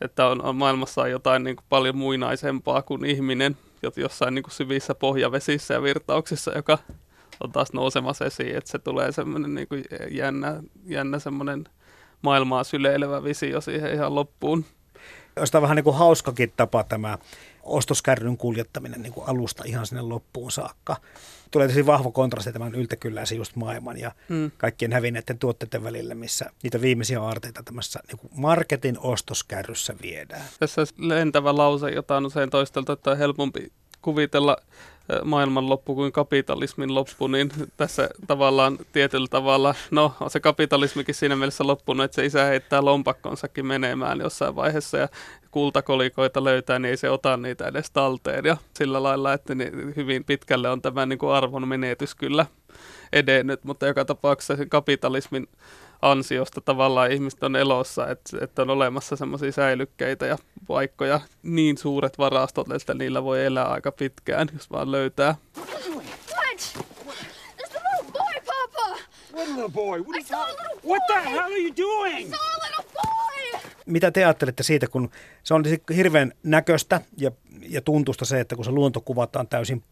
että 0.00 0.26
on, 0.26 0.44
on 0.44 0.56
maailmassa 0.56 1.08
jotain 1.08 1.44
niin 1.44 1.56
kuin 1.56 1.66
paljon 1.68 1.96
muinaisempaa 1.96 2.82
kuin 2.82 3.04
ihminen 3.04 3.56
jossain 3.96 4.34
niin 4.34 4.42
kuin 4.42 4.52
syvissä 4.52 4.94
pohjavesissä 4.94 5.74
ja 5.74 5.82
virtauksissa, 5.82 6.52
joka 6.56 6.78
on 7.40 7.52
taas 7.52 7.72
nousemassa 7.72 8.24
esiin, 8.24 8.56
että 8.56 8.70
se 8.70 8.78
tulee 8.78 9.12
semmoinen 9.12 9.54
niin 9.54 9.68
kuin 9.68 9.84
jännä, 10.10 10.62
jännä 10.84 11.18
semmoinen 11.18 11.64
maailmaa 12.22 12.64
syleilevä 12.64 13.24
visio 13.24 13.60
siihen 13.60 13.94
ihan 13.94 14.14
loppuun. 14.14 14.64
Josta 15.36 15.62
vähän 15.62 15.76
niin 15.76 15.84
kuin 15.84 15.96
hauskakin 15.96 16.52
tapa 16.56 16.84
tämä 16.84 17.18
ostoskärryn 17.66 18.36
kuljettaminen 18.36 19.02
niin 19.02 19.12
kuin 19.12 19.28
alusta 19.28 19.62
ihan 19.66 19.86
sinne 19.86 20.02
loppuun 20.02 20.50
saakka. 20.50 20.96
Tulee 21.50 21.68
tosi 21.68 21.86
vahva 21.86 22.10
kontrasti 22.10 22.52
tämän 22.52 22.74
yltäkylläisen 22.74 23.38
just 23.38 23.56
maailman 23.56 23.98
ja 24.00 24.12
mm. 24.28 24.50
kaikkien 24.56 24.92
hävinneiden 24.92 25.38
tuotteiden 25.38 25.84
välillä, 25.84 26.14
missä 26.14 26.50
niitä 26.62 26.80
viimeisiä 26.80 27.22
aarteita 27.22 27.62
tämmöisessä 27.62 28.00
niin 28.08 28.18
kuin 28.18 28.30
marketin 28.36 28.98
ostoskärryssä 28.98 29.94
viedään. 30.02 30.44
Tässä 30.60 30.82
lentävä 30.98 31.56
lause, 31.56 31.90
jota 31.90 32.16
on 32.16 32.26
usein 32.26 32.50
toisteltu, 32.50 32.92
että 32.92 33.10
on 33.10 33.18
helpompi 33.18 33.72
kuvitella 34.02 34.56
maailmanloppu 35.24 35.94
kuin 35.94 36.12
kapitalismin 36.12 36.94
loppu, 36.94 37.26
niin 37.26 37.50
tässä 37.76 38.10
tavallaan 38.26 38.78
tietyllä 38.92 39.26
tavalla, 39.30 39.74
no 39.90 40.14
on 40.20 40.30
se 40.30 40.40
kapitalismikin 40.40 41.14
siinä 41.14 41.36
mielessä 41.36 41.66
loppunut, 41.66 42.04
että 42.04 42.14
se 42.14 42.26
isä 42.26 42.44
heittää 42.44 42.84
lompakkonsakin 42.84 43.66
menemään 43.66 44.18
jossain 44.20 44.56
vaiheessa 44.56 44.98
ja 44.98 45.08
kultakolikoita 45.56 46.44
löytää, 46.44 46.78
niin 46.78 46.90
ei 46.90 46.96
se 46.96 47.10
ota 47.10 47.36
niitä 47.36 47.66
edes 47.66 47.90
talteen. 47.90 48.44
Ja 48.44 48.56
sillä 48.74 49.02
lailla, 49.02 49.32
että 49.32 49.54
niin 49.54 49.96
hyvin 49.96 50.24
pitkälle 50.24 50.70
on 50.70 50.82
tämä 50.82 51.06
niin 51.06 51.18
kuin 51.18 51.32
arvon 51.32 51.68
menetys 51.68 52.14
kyllä 52.14 52.46
edennyt, 53.12 53.64
mutta 53.64 53.86
joka 53.86 54.04
tapauksessa 54.04 54.56
sen 54.56 54.68
kapitalismin 54.68 55.48
ansiosta 56.02 56.60
tavallaan 56.60 57.12
ihmiset 57.12 57.42
on 57.42 57.56
elossa, 57.56 58.08
että, 58.08 58.38
että 58.40 58.62
on 58.62 58.70
olemassa 58.70 59.16
semmoisia 59.16 59.52
säilykkeitä 59.52 60.26
ja 60.26 60.38
paikkoja, 60.66 61.20
niin 61.42 61.78
suuret 61.78 62.18
varastot, 62.18 62.70
että 62.70 62.94
niillä 62.94 63.24
voi 63.24 63.44
elää 63.44 63.68
aika 63.68 63.92
pitkään, 63.92 64.48
jos 64.52 64.70
vaan 64.70 64.92
löytää. 64.92 65.34
Mitä 73.86 74.10
te 74.10 74.24
ajattelette 74.24 74.62
siitä, 74.62 74.86
kun 74.86 75.10
se 75.42 75.54
on 75.54 75.64
hirveän 75.96 76.32
näköistä 76.42 77.00
ja, 77.16 77.30
ja 77.68 77.80
tuntusta 77.80 78.24
se, 78.24 78.40
että 78.40 78.56
kun 78.56 78.64
se 78.64 78.70
luonto 78.70 79.00
kuvataan 79.00 79.48
täysin 79.48 79.82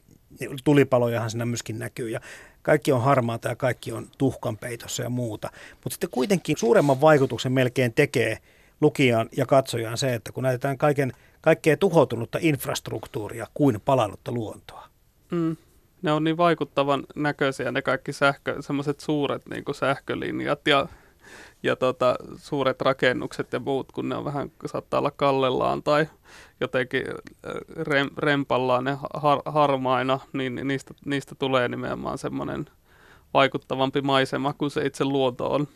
tulipalojahan 0.64 1.30
siinä 1.30 1.46
myöskin 1.46 1.78
näkyy 1.78 2.10
ja 2.10 2.20
kaikki 2.62 2.92
on 2.92 3.02
harmaata 3.02 3.48
ja 3.48 3.56
kaikki 3.56 3.92
on 3.92 4.06
tuhkan 4.18 4.56
peitossa 4.56 5.02
ja 5.02 5.10
muuta. 5.10 5.50
Mutta 5.72 5.90
sitten 5.90 6.10
kuitenkin 6.10 6.56
suuremman 6.58 7.00
vaikutuksen 7.00 7.52
melkein 7.52 7.94
tekee 7.94 8.38
lukijaan 8.80 9.28
ja 9.36 9.46
katsojaan 9.46 9.98
se, 9.98 10.14
että 10.14 10.32
kun 10.32 10.42
näytetään 10.42 10.78
kaiken, 10.78 11.12
kaikkea 11.40 11.76
tuhoutunutta 11.76 12.38
infrastruktuuria 12.42 13.46
kuin 13.54 13.80
palannutta 13.80 14.32
luontoa. 14.32 14.88
Mm. 15.30 15.56
Ne 16.02 16.12
on 16.12 16.24
niin 16.24 16.36
vaikuttavan 16.36 17.04
näköisiä 17.16 17.72
ne 17.72 17.82
kaikki 17.82 18.12
sähkö, 18.12 18.62
semmoiset 18.62 19.00
suuret 19.00 19.42
niin 19.46 19.64
sähkölinjat 19.74 20.66
ja 20.66 20.88
ja 21.64 21.76
tota, 21.76 22.16
suuret 22.36 22.80
rakennukset 22.80 23.52
ja 23.52 23.60
muut, 23.60 23.92
kun 23.92 24.08
ne 24.08 24.16
on 24.16 24.24
vähän, 24.24 24.52
saattaa 24.66 24.98
olla 24.98 25.10
kallellaan 25.10 25.82
tai 25.82 26.06
jotenkin 26.60 27.04
äh, 27.08 27.52
rem, 27.76 28.10
rempallaan 28.18 28.84
ne 28.84 28.96
har, 29.14 29.42
harmaina, 29.46 30.20
niin 30.32 30.60
niistä, 30.64 30.94
niistä 31.04 31.34
tulee 31.34 31.68
nimenomaan 31.68 32.18
semmoinen 32.18 32.66
vaikuttavampi 33.34 34.00
maisema 34.00 34.52
kuin 34.52 34.70
se 34.70 34.86
itse 34.86 35.04
luonto 35.04 35.52
on. 35.52 35.68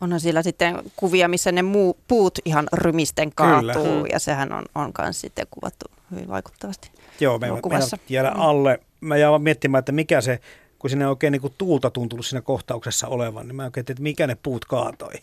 Onhan 0.00 0.20
siellä 0.20 0.42
sitten 0.42 0.82
kuvia, 0.96 1.28
missä 1.28 1.52
ne 1.52 1.62
muu, 1.62 1.98
puut 2.08 2.38
ihan 2.44 2.68
rymisten 2.72 3.32
kaatuu 3.34 3.84
Kyllä. 3.84 4.06
ja 4.12 4.18
sehän 4.18 4.52
on, 4.52 4.64
on 4.74 4.92
myös 4.98 5.20
sitten 5.20 5.46
kuvattu 5.50 5.86
hyvin 6.10 6.28
vaikuttavasti. 6.28 6.90
Joo, 7.20 7.38
me, 7.38 7.46
me 7.50 7.78
jäädä 8.08 8.28
alle. 8.28 8.80
Mä 9.00 9.16
jään 9.16 9.42
miettimään, 9.42 9.78
että 9.78 9.92
mikä 9.92 10.20
se 10.20 10.40
kun 10.80 10.90
sinne 10.90 11.08
oikein 11.08 11.32
niin 11.32 11.40
kuin 11.40 11.54
tuulta 11.58 11.90
tuntunut 11.90 12.26
siinä 12.26 12.40
kohtauksessa 12.40 13.08
olevan, 13.08 13.48
niin 13.48 13.56
mä 13.56 13.64
oikein 13.64 13.84
että 13.88 14.02
mikä 14.02 14.26
ne 14.26 14.36
puut 14.42 14.64
kaatoi. 14.64 15.14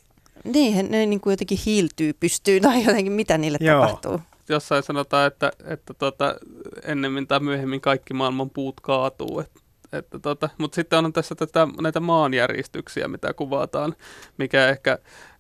Niin, 0.44 0.92
ne 0.92 1.06
niin 1.06 1.22
kuin 1.22 1.32
jotenkin 1.32 1.60
hiiltyy, 1.66 2.14
pystyy 2.14 2.60
tai 2.60 2.84
jotenkin 2.84 3.14
mitä 3.14 3.38
niille 3.38 3.58
Joo. 3.62 3.82
tapahtuu. 3.82 4.22
Jossain 4.50 4.84
sanotaan, 4.84 5.28
että, 5.28 5.52
että 5.66 5.94
tota, 5.94 6.36
ennemmin 6.84 7.28
tai 7.28 7.40
myöhemmin 7.40 7.82
kaikki 7.82 8.14
maailman 8.14 8.50
puut 8.50 8.82
kaatuu. 8.82 9.40
Että 9.40 9.60
että 9.94 10.20
tota, 10.20 10.50
mutta 10.58 10.76
sitten 10.76 11.06
on 11.06 11.14
tässä 11.14 11.36
tätä, 11.36 11.68
näitä 11.82 12.00
maanjäristyksiä, 12.00 13.08
mitä 13.08 13.34
kuvataan, 13.34 13.96
mikä 14.38 14.70
ehkä 14.70 14.98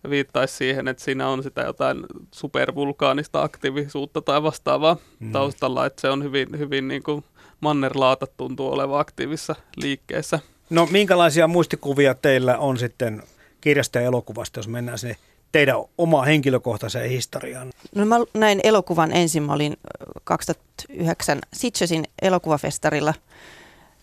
viittaisi 0.09 0.55
siihen, 0.55 0.88
että 0.88 1.03
siinä 1.03 1.28
on 1.28 1.43
sitä 1.43 1.61
jotain 1.61 2.05
supervulkaanista 2.32 3.41
aktiivisuutta 3.41 4.22
tai 4.22 4.43
vastaavaa 4.43 4.97
mm. 5.20 5.32
taustalla, 5.32 5.86
että 5.86 6.01
se 6.01 6.09
on 6.09 6.24
hyvin, 6.24 6.47
hyvin 6.57 6.88
niin 6.88 7.03
kuin 7.03 7.24
mannerlaatat 7.60 8.32
tuntuu 8.38 8.72
olevan 8.74 8.99
aktiivissa 8.99 9.55
liikkeessä. 9.76 10.39
No 10.70 10.88
minkälaisia 10.91 11.47
muistikuvia 11.47 12.14
teillä 12.16 12.58
on 12.58 12.78
sitten 12.78 13.24
kirjasta 13.62 13.99
ja 13.99 14.05
elokuvasta, 14.05 14.60
jos 14.60 14.68
mennään 14.68 14.97
sinne 14.97 15.16
teidän 15.51 15.76
omaa 15.97 16.26
henkilökohtaiseen 16.26 17.10
historiaan? 17.10 17.72
No 17.95 18.05
mä 18.05 18.16
näin 18.34 18.60
elokuvan 18.64 19.12
ensin, 19.12 19.43
mä 19.43 19.53
olin 19.53 19.78
2009 20.24 21.39
Sitgesin 21.53 22.03
elokuvafestarilla 22.22 23.14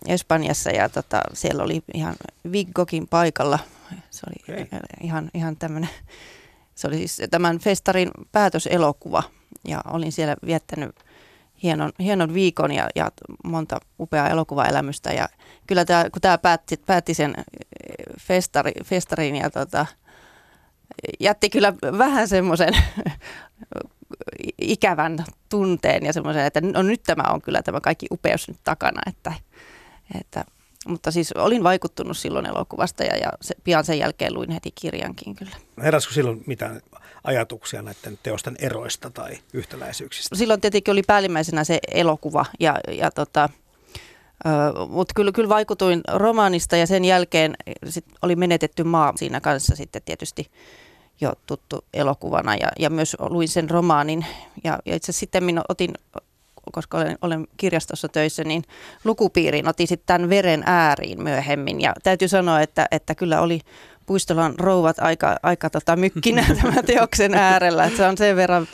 Espanjassa 0.08 0.70
ja 0.70 0.88
tota, 0.88 1.22
siellä 1.32 1.62
oli 1.62 1.82
ihan 1.94 2.14
Viggokin 2.52 3.08
paikalla. 3.08 3.58
Se 4.10 4.26
oli 4.26 4.54
okay. 4.64 4.78
ihan, 5.02 5.30
ihan 5.34 5.56
tämmöinen, 5.56 5.90
se 6.74 6.86
oli 6.86 6.96
siis 6.96 7.22
tämän 7.30 7.58
festarin 7.58 8.10
päätöselokuva 8.32 9.22
ja 9.64 9.80
olin 9.92 10.12
siellä 10.12 10.36
viettänyt 10.46 10.96
hienon, 11.64 11.92
hienon 11.98 12.34
viikon 12.34 12.72
ja, 12.72 12.88
ja 12.94 13.10
monta 13.44 13.80
upeaa 14.00 14.28
elokuvaelämystä. 14.28 15.12
Ja 15.12 15.28
kyllä 15.66 15.84
tämä, 15.84 16.10
kun 16.10 16.22
tämä 16.22 16.38
päätti, 16.38 16.76
päätti 16.76 17.14
sen 17.14 17.34
eh, 17.36 17.44
festari, 18.20 18.72
festarin 18.84 19.36
ja 19.36 19.50
tota, 19.50 19.86
jätti 21.20 21.50
kyllä 21.50 21.74
vähän 21.98 22.28
semmoisen 22.28 22.72
ikävän 24.58 25.24
tunteen 25.48 26.06
ja 26.06 26.12
semmoisen, 26.12 26.44
että 26.44 26.60
no 26.60 26.82
nyt 26.82 27.02
tämä 27.02 27.32
on 27.32 27.42
kyllä 27.42 27.62
tämä 27.62 27.80
kaikki 27.80 28.06
upeus 28.10 28.48
nyt 28.48 28.60
takana. 28.64 29.00
Että, 29.06 29.32
että, 30.20 30.44
mutta 30.88 31.10
siis 31.10 31.32
olin 31.32 31.62
vaikuttunut 31.62 32.16
silloin 32.16 32.46
elokuvasta 32.46 33.04
ja, 33.04 33.16
ja 33.16 33.28
se, 33.40 33.54
pian 33.64 33.84
sen 33.84 33.98
jälkeen 33.98 34.34
luin 34.34 34.50
heti 34.50 34.70
kirjankin 34.74 35.34
kyllä. 35.34 35.56
Heräskö 35.82 36.14
silloin 36.14 36.42
mitään 36.46 36.80
ajatuksia 37.24 37.82
näiden 37.82 38.18
teosten 38.22 38.56
eroista 38.58 39.10
tai 39.10 39.38
yhtäläisyyksistä? 39.52 40.36
Silloin 40.36 40.60
tietenkin 40.60 40.92
oli 40.92 41.02
päällimmäisenä 41.06 41.64
se 41.64 41.78
elokuva, 41.88 42.46
ja, 42.60 42.80
ja 42.88 43.10
tota, 43.10 43.48
mutta 44.88 45.12
kyllä, 45.16 45.32
kyllä 45.32 45.48
vaikutuin 45.48 46.00
romaanista 46.12 46.76
ja 46.76 46.86
sen 46.86 47.04
jälkeen 47.04 47.54
sit 47.88 48.04
oli 48.22 48.36
menetetty 48.36 48.84
maa 48.84 49.12
siinä 49.16 49.40
kanssa 49.40 49.76
sitten 49.76 50.02
tietysti 50.04 50.50
jo 51.20 51.32
tuttu 51.46 51.84
elokuvana 51.94 52.54
ja, 52.54 52.68
ja 52.78 52.90
myös 52.90 53.16
luin 53.20 53.48
sen 53.48 53.70
romaanin 53.70 54.26
ja, 54.64 54.78
ja 54.86 54.96
itse 54.96 55.12
sitten 55.12 55.44
minä 55.44 55.62
otin, 55.68 55.94
koska 56.72 56.98
olen, 56.98 57.18
olen 57.22 57.46
kirjastossa 57.56 58.08
töissä, 58.08 58.44
niin 58.44 58.62
lukupiiriin 59.04 59.68
otin 59.68 59.88
sitten 59.88 60.06
tämän 60.06 60.30
veren 60.30 60.62
ääriin 60.66 61.22
myöhemmin 61.22 61.80
ja 61.80 61.94
täytyy 62.02 62.28
sanoa, 62.28 62.60
että, 62.60 62.86
että 62.90 63.14
kyllä 63.14 63.40
oli 63.40 63.60
Puistolan 64.06 64.54
rouvat 64.58 64.96
aika, 64.98 65.36
aika 65.42 65.70
tota 65.70 65.96
mykkinä 65.96 66.46
tämän 66.62 66.84
teoksen 66.84 67.34
äärellä. 67.34 67.84
Että 67.84 67.96
se 67.96 68.06
on 68.06 68.18
sen 68.18 68.36
verran 68.36 68.68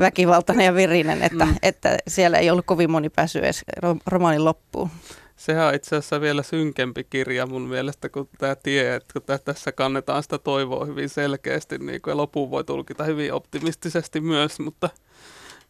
väkivaltainen 0.00 0.66
ja 0.66 0.74
virinen, 0.74 1.22
että, 1.22 1.44
mm. 1.44 1.54
että 1.62 1.96
siellä 2.08 2.38
ei 2.38 2.50
ollut 2.50 2.66
kovin 2.66 2.90
moni 2.90 3.08
päässyt 3.08 3.44
edes 3.44 3.64
romaanin 4.06 4.44
loppuun. 4.44 4.90
Sehän 5.36 5.66
on 5.66 5.74
itse 5.74 5.96
asiassa 5.96 6.20
vielä 6.20 6.42
synkempi 6.42 7.04
kirja 7.04 7.46
mun 7.46 7.62
mielestä 7.62 8.08
kuin 8.08 8.28
tämä 8.38 8.54
tie, 8.54 8.94
että 8.94 9.12
kun 9.12 9.38
tässä 9.44 9.72
kannetaan 9.72 10.22
sitä 10.22 10.38
toivoa 10.38 10.84
hyvin 10.84 11.08
selkeästi, 11.08 11.78
niin 11.78 12.02
kuin 12.02 12.16
lopun 12.16 12.50
voi 12.50 12.64
tulkita 12.64 13.04
hyvin 13.04 13.32
optimistisesti 13.32 14.20
myös, 14.20 14.60
mutta, 14.60 14.88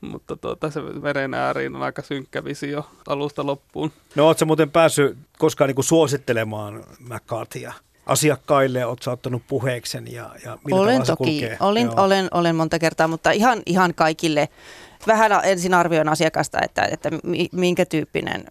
mutta 0.00 0.36
tuota, 0.36 0.70
se 0.70 0.82
veren 0.82 1.34
ääriin 1.34 1.76
on 1.76 1.82
aika 1.82 2.02
synkkä 2.02 2.44
visio 2.44 2.86
alusta 3.08 3.46
loppuun. 3.46 3.92
No 4.14 4.26
ootko 4.26 4.44
muuten 4.44 4.70
päässyt 4.70 5.18
koskaan 5.38 5.68
niin 5.68 5.74
kuin 5.74 5.84
suosittelemaan 5.84 6.84
McCarthyä 6.98 7.72
asiakkaille, 8.06 8.86
oletko 8.86 9.10
ottanut 9.10 9.42
puheeksen 9.48 10.12
ja, 10.12 10.30
ja 10.44 10.58
millä 10.66 10.80
olen 10.80 11.02
toki, 11.02 11.16
kulkee? 11.16 11.56
olen, 11.60 11.86
Joo. 11.86 11.94
olen, 11.96 12.28
olen 12.30 12.56
monta 12.56 12.78
kertaa, 12.78 13.08
mutta 13.08 13.30
ihan, 13.30 13.62
ihan 13.66 13.94
kaikille. 13.94 14.48
Vähän 15.06 15.32
ensin 15.44 15.74
arvioin 15.74 16.08
asiakasta, 16.08 16.58
että, 16.62 16.82
että 16.82 17.10
mi- 17.22 17.48
minkä 17.52 17.86
tyyppinen 17.86 18.44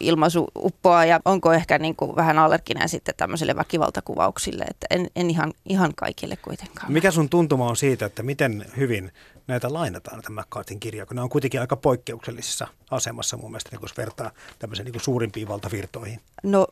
ilmaisu 0.00 0.48
uppoaa 0.56 1.04
ja 1.04 1.20
onko 1.24 1.52
ehkä 1.52 1.78
niin 1.78 1.96
kuin 1.96 2.16
vähän 2.16 2.38
allerginen 2.38 2.88
sitten 2.88 3.14
tämmöisille 3.16 3.56
väkivaltakuvauksille, 3.56 4.64
että 4.64 4.86
en, 4.90 5.10
en 5.16 5.30
ihan, 5.30 5.52
ihan 5.64 5.92
kaikille 5.96 6.36
kuitenkaan. 6.36 6.92
Mikä 6.92 7.10
sun 7.10 7.28
tuntuma 7.28 7.68
on 7.68 7.76
siitä, 7.76 8.06
että 8.06 8.22
miten 8.22 8.66
hyvin 8.76 9.12
näitä 9.46 9.72
lainataan 9.72 10.22
tämän 10.22 10.44
McCartin 10.44 10.80
kirjaa, 10.80 11.06
kun 11.06 11.16
ne 11.16 11.22
on 11.22 11.28
kuitenkin 11.28 11.60
aika 11.60 11.76
poikkeuksellisessa 11.76 12.66
asemassa 12.90 13.36
mun 13.36 13.50
mielestä, 13.50 13.70
niin 13.70 13.80
kun 13.80 13.88
vertaa 13.96 14.30
tämmöisiin 14.58 14.92
niin 14.92 15.00
suurimpiin 15.00 15.48
valtavirtoihin. 15.48 16.20
No 16.42 16.66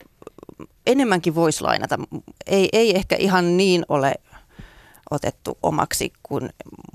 enemmänkin 0.86 1.34
voisi 1.34 1.62
lainata. 1.62 1.98
Ei, 2.46 2.68
ei 2.72 2.96
ehkä 2.96 3.16
ihan 3.18 3.56
niin 3.56 3.84
ole 3.88 4.14
otettu 5.10 5.58
omaksi 5.62 6.12
kuin 6.22 6.50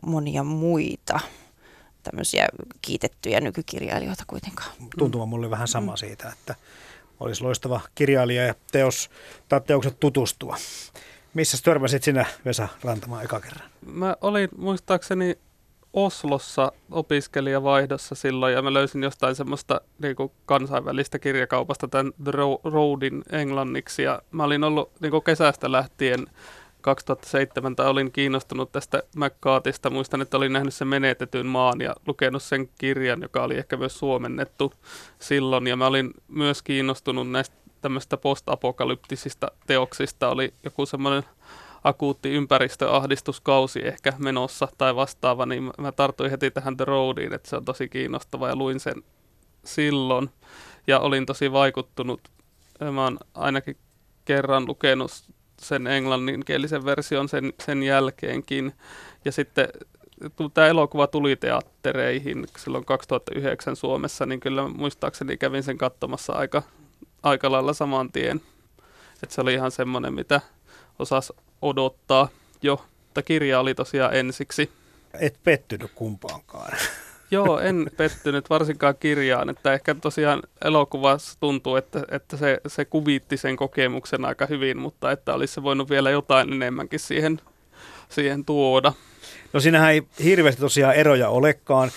monia 0.05 0.43
muita 0.43 1.19
tämmöisiä 2.03 2.47
kiitettyjä 2.81 3.39
nykykirjailijoita 3.39 4.23
kuitenkaan. 4.27 4.71
Tuntuma 4.97 5.25
mulle 5.25 5.49
vähän 5.49 5.67
sama 5.67 5.97
siitä, 5.97 6.29
että 6.29 6.55
olisi 7.19 7.43
loistava 7.43 7.81
kirjailija 7.95 8.45
ja 8.45 8.55
teos 8.71 9.09
tai 9.49 9.61
teokset 9.61 9.99
tutustua. 9.99 10.57
Missä 11.33 11.57
törmäsit 11.63 12.03
sinä, 12.03 12.25
Vesa 12.45 12.67
Rantamaa, 12.83 13.21
eka 13.21 13.39
kerran? 13.39 13.69
Mä 13.85 14.15
olin 14.21 14.49
muistaakseni 14.57 15.37
Oslossa 15.93 16.71
opiskelijavaihdossa 16.91 18.15
silloin 18.15 18.53
ja 18.53 18.61
mä 18.61 18.73
löysin 18.73 19.03
jostain 19.03 19.35
semmoista 19.35 19.81
niin 19.99 20.15
kuin 20.15 20.31
kansainvälistä 20.45 21.19
kirjakaupasta 21.19 21.87
tämän 21.87 22.13
The 22.23 22.31
Ro- 22.31 22.71
Roadin 22.71 23.23
englanniksi 23.31 24.03
ja 24.03 24.21
mä 24.31 24.43
olin 24.43 24.63
ollut 24.63 24.91
niin 24.99 25.11
kuin 25.11 25.23
kesästä 25.23 25.71
lähtien 25.71 26.27
2007 26.81 27.75
tai 27.75 27.87
olin 27.87 28.11
kiinnostunut 28.11 28.71
tästä 28.71 29.03
McCartista. 29.15 29.89
Muistan, 29.89 30.21
että 30.21 30.37
olin 30.37 30.53
nähnyt 30.53 30.73
sen 30.73 30.87
menetetyn 30.87 31.45
maan 31.45 31.81
ja 31.81 31.95
lukenut 32.07 32.43
sen 32.43 32.69
kirjan, 32.77 33.21
joka 33.21 33.43
oli 33.43 33.57
ehkä 33.57 33.77
myös 33.77 33.99
suomennettu 33.99 34.73
silloin. 35.19 35.67
Ja 35.67 35.75
mä 35.75 35.87
olin 35.87 36.13
myös 36.27 36.61
kiinnostunut 36.61 37.31
näistä 37.31 37.55
tämmöistä 37.81 38.17
postapokalyptisista 38.17 39.51
teoksista. 39.67 40.29
Oli 40.29 40.53
joku 40.63 40.85
semmoinen 40.85 41.23
akuutti 41.83 42.29
ympäristöahdistuskausi 42.31 43.87
ehkä 43.87 44.13
menossa 44.17 44.67
tai 44.77 44.95
vastaava, 44.95 45.45
niin 45.45 45.71
mä- 45.77 45.91
tartuin 45.91 46.31
heti 46.31 46.51
tähän 46.51 46.77
The 46.77 46.85
Roadiin, 46.85 47.33
että 47.33 47.49
se 47.49 47.55
on 47.55 47.65
tosi 47.65 47.89
kiinnostava 47.89 48.47
ja 48.47 48.55
luin 48.55 48.79
sen 48.79 49.03
silloin. 49.65 50.29
Ja 50.87 50.99
olin 50.99 51.25
tosi 51.25 51.51
vaikuttunut. 51.51 52.21
Mä 52.91 53.03
oon 53.03 53.19
ainakin 53.33 53.77
kerran 54.25 54.67
lukenut 54.67 55.11
sen 55.61 55.87
englanninkielisen 55.87 56.85
version 56.85 57.29
sen, 57.29 57.53
sen 57.65 57.83
jälkeenkin. 57.83 58.73
Ja 59.25 59.31
sitten 59.31 59.67
tämä 60.53 60.67
elokuva 60.67 61.07
tuli 61.07 61.35
teattereihin 61.35 62.47
silloin 62.57 62.85
2009 62.85 63.75
Suomessa, 63.75 64.25
niin 64.25 64.39
kyllä 64.39 64.67
muistaakseni 64.67 65.37
kävin 65.37 65.63
sen 65.63 65.77
katsomassa 65.77 66.33
aika, 66.33 66.63
aika 67.23 67.51
lailla 67.51 67.73
saman 67.73 68.11
tien. 68.11 68.41
Että 69.23 69.35
se 69.35 69.41
oli 69.41 69.53
ihan 69.53 69.71
semmoinen, 69.71 70.13
mitä 70.13 70.41
osas 70.99 71.33
odottaa 71.61 72.27
jo. 72.61 72.85
Mutta 73.05 73.21
kirja 73.21 73.59
oli 73.59 73.75
tosiaan 73.75 74.15
ensiksi. 74.15 74.69
Et 75.19 75.39
pettynyt 75.43 75.91
kumpaankaan. 75.95 76.77
Joo, 77.31 77.59
en 77.59 77.91
pettynyt 77.97 78.49
varsinkaan 78.49 78.95
kirjaan, 78.99 79.49
että 79.49 79.73
ehkä 79.73 79.95
tosiaan 79.95 80.43
elokuvassa 80.65 81.39
tuntuu, 81.39 81.75
että, 81.75 82.03
että 82.11 82.37
se, 82.37 82.61
se 82.67 82.85
kuvitti 82.85 83.37
sen 83.37 83.55
kokemuksen 83.55 84.25
aika 84.25 84.45
hyvin, 84.45 84.77
mutta 84.77 85.11
että 85.11 85.33
olisi 85.33 85.53
se 85.53 85.63
voinut 85.63 85.89
vielä 85.89 86.09
jotain 86.09 86.53
enemmänkin 86.53 86.99
siihen, 86.99 87.41
siihen 88.09 88.45
tuoda. 88.45 88.93
No 89.53 89.59
siinähän 89.59 89.91
ei 89.91 90.03
hirveästi 90.23 90.61
tosiaan 90.61 90.95
eroja 90.95 91.29
olekaan. 91.29 91.91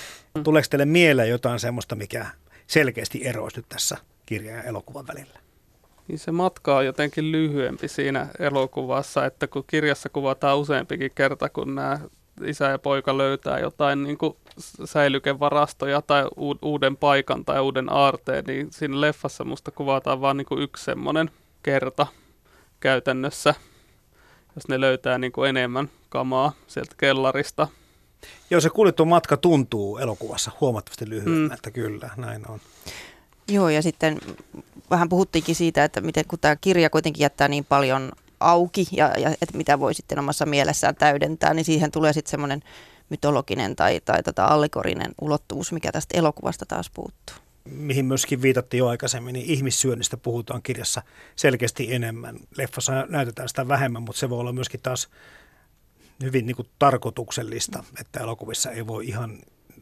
Tuleeko 0.45 0.67
teille 0.71 0.85
mieleen 0.85 1.29
jotain 1.29 1.61
semmoista, 1.61 1.95
mikä 1.95 2.27
selkeästi 2.67 3.27
eroisi 3.27 3.57
nyt 3.57 3.69
tässä 3.69 3.97
kirjan 4.27 4.57
ja 4.57 4.62
elokuvan 4.62 5.07
välillä? 5.07 5.43
Niin 6.09 6.18
se 6.18 6.30
matka 6.32 6.76
on 6.76 6.86
jotenkin 6.86 7.32
lyhyempi 7.32 7.88
siinä 7.88 8.28
elokuvassa, 8.38 9.26
että 9.26 9.46
kun 9.46 9.64
kirjassa 9.66 10.09
kuvataan 10.09 10.59
useampikin 10.59 11.11
kerta, 11.14 11.48
kun 11.48 11.74
nämä 11.74 12.00
isä 12.44 12.68
ja 12.68 12.78
poika 12.78 13.18
löytää 13.18 13.59
jotain 13.59 14.02
niin 14.02 14.18
kuin 14.18 14.36
säilykevarastoja 14.84 16.02
tai 16.02 16.24
uuden 16.62 16.96
paikan 16.96 17.44
tai 17.44 17.61
uuden 17.61 17.92
aarteen, 17.92 18.44
niin 18.44 18.68
siinä 18.70 19.00
leffassa 19.00 19.44
musta 19.44 19.70
kuvataan 19.70 20.20
vain 20.20 20.36
niin 20.36 20.46
kuin 20.46 20.62
yksi 20.62 20.84
semmoinen 20.84 21.30
kerta 21.62 22.07
käytännössä, 22.80 23.55
jos 24.55 24.68
ne 24.68 24.80
löytää 24.80 25.18
niin 25.18 25.32
kuin 25.32 25.48
enemmän 25.48 25.90
kamaa 26.09 26.52
sieltä 26.66 26.94
kellarista. 26.98 27.68
Joo, 28.50 28.61
se 28.61 28.70
kuljettu 28.70 29.05
matka 29.05 29.36
tuntuu 29.36 29.98
elokuvassa 29.98 30.50
huomattavasti 30.61 31.09
lyhyemmältä, 31.09 31.70
mm. 31.70 31.72
kyllä, 31.72 32.11
näin 32.16 32.50
on. 32.50 32.61
Joo, 33.49 33.68
ja 33.68 33.82
sitten 33.82 34.18
vähän 34.90 35.09
puhuttiinkin 35.09 35.55
siitä, 35.55 35.84
että 35.84 36.01
miten 36.01 36.24
kun 36.28 36.38
tämä 36.38 36.57
kirja 36.57 36.90
kuitenkin 36.90 37.22
jättää 37.22 37.49
niin 37.49 37.64
paljon 37.64 38.12
auki 38.40 38.86
ja, 38.92 39.12
ja 39.18 39.30
että 39.30 39.57
mitä 39.57 39.80
voi 39.80 39.95
sitten 39.95 40.18
omassa 40.18 40.47
mielessään 40.47 40.95
täydentää, 40.97 41.55
niin 41.55 41.64
siihen 41.64 41.90
tulee 41.90 42.12
sitten 42.12 42.30
semmoinen 42.30 42.62
mytologinen 43.11 43.76
tai, 43.76 44.01
tai 44.05 44.22
tota 44.22 44.45
allegorinen 44.45 45.14
ulottuvuus, 45.20 45.72
mikä 45.72 45.92
tästä 45.92 46.18
elokuvasta 46.18 46.66
taas 46.66 46.90
puuttuu. 46.90 47.36
Mihin 47.64 48.05
myöskin 48.05 48.42
viitattiin 48.42 48.78
jo 48.78 48.86
aikaisemmin, 48.86 49.32
niin 49.32 49.47
ihmissyönnistä 49.47 50.16
puhutaan 50.16 50.62
kirjassa 50.62 51.03
selkeästi 51.36 51.95
enemmän. 51.95 52.36
Leffassa 52.57 53.07
näytetään 53.09 53.49
sitä 53.49 53.68
vähemmän, 53.68 54.03
mutta 54.03 54.20
se 54.20 54.30
voi 54.30 54.38
olla 54.40 54.53
myöskin 54.53 54.80
taas 54.80 55.09
hyvin 56.22 56.47
niin 56.47 56.57
kuin 56.57 56.68
tarkoituksellista, 56.78 57.84
että 58.01 58.20
elokuvissa 58.20 58.70
ei 58.70 58.86
voi 58.86 59.07
ihan 59.07 59.38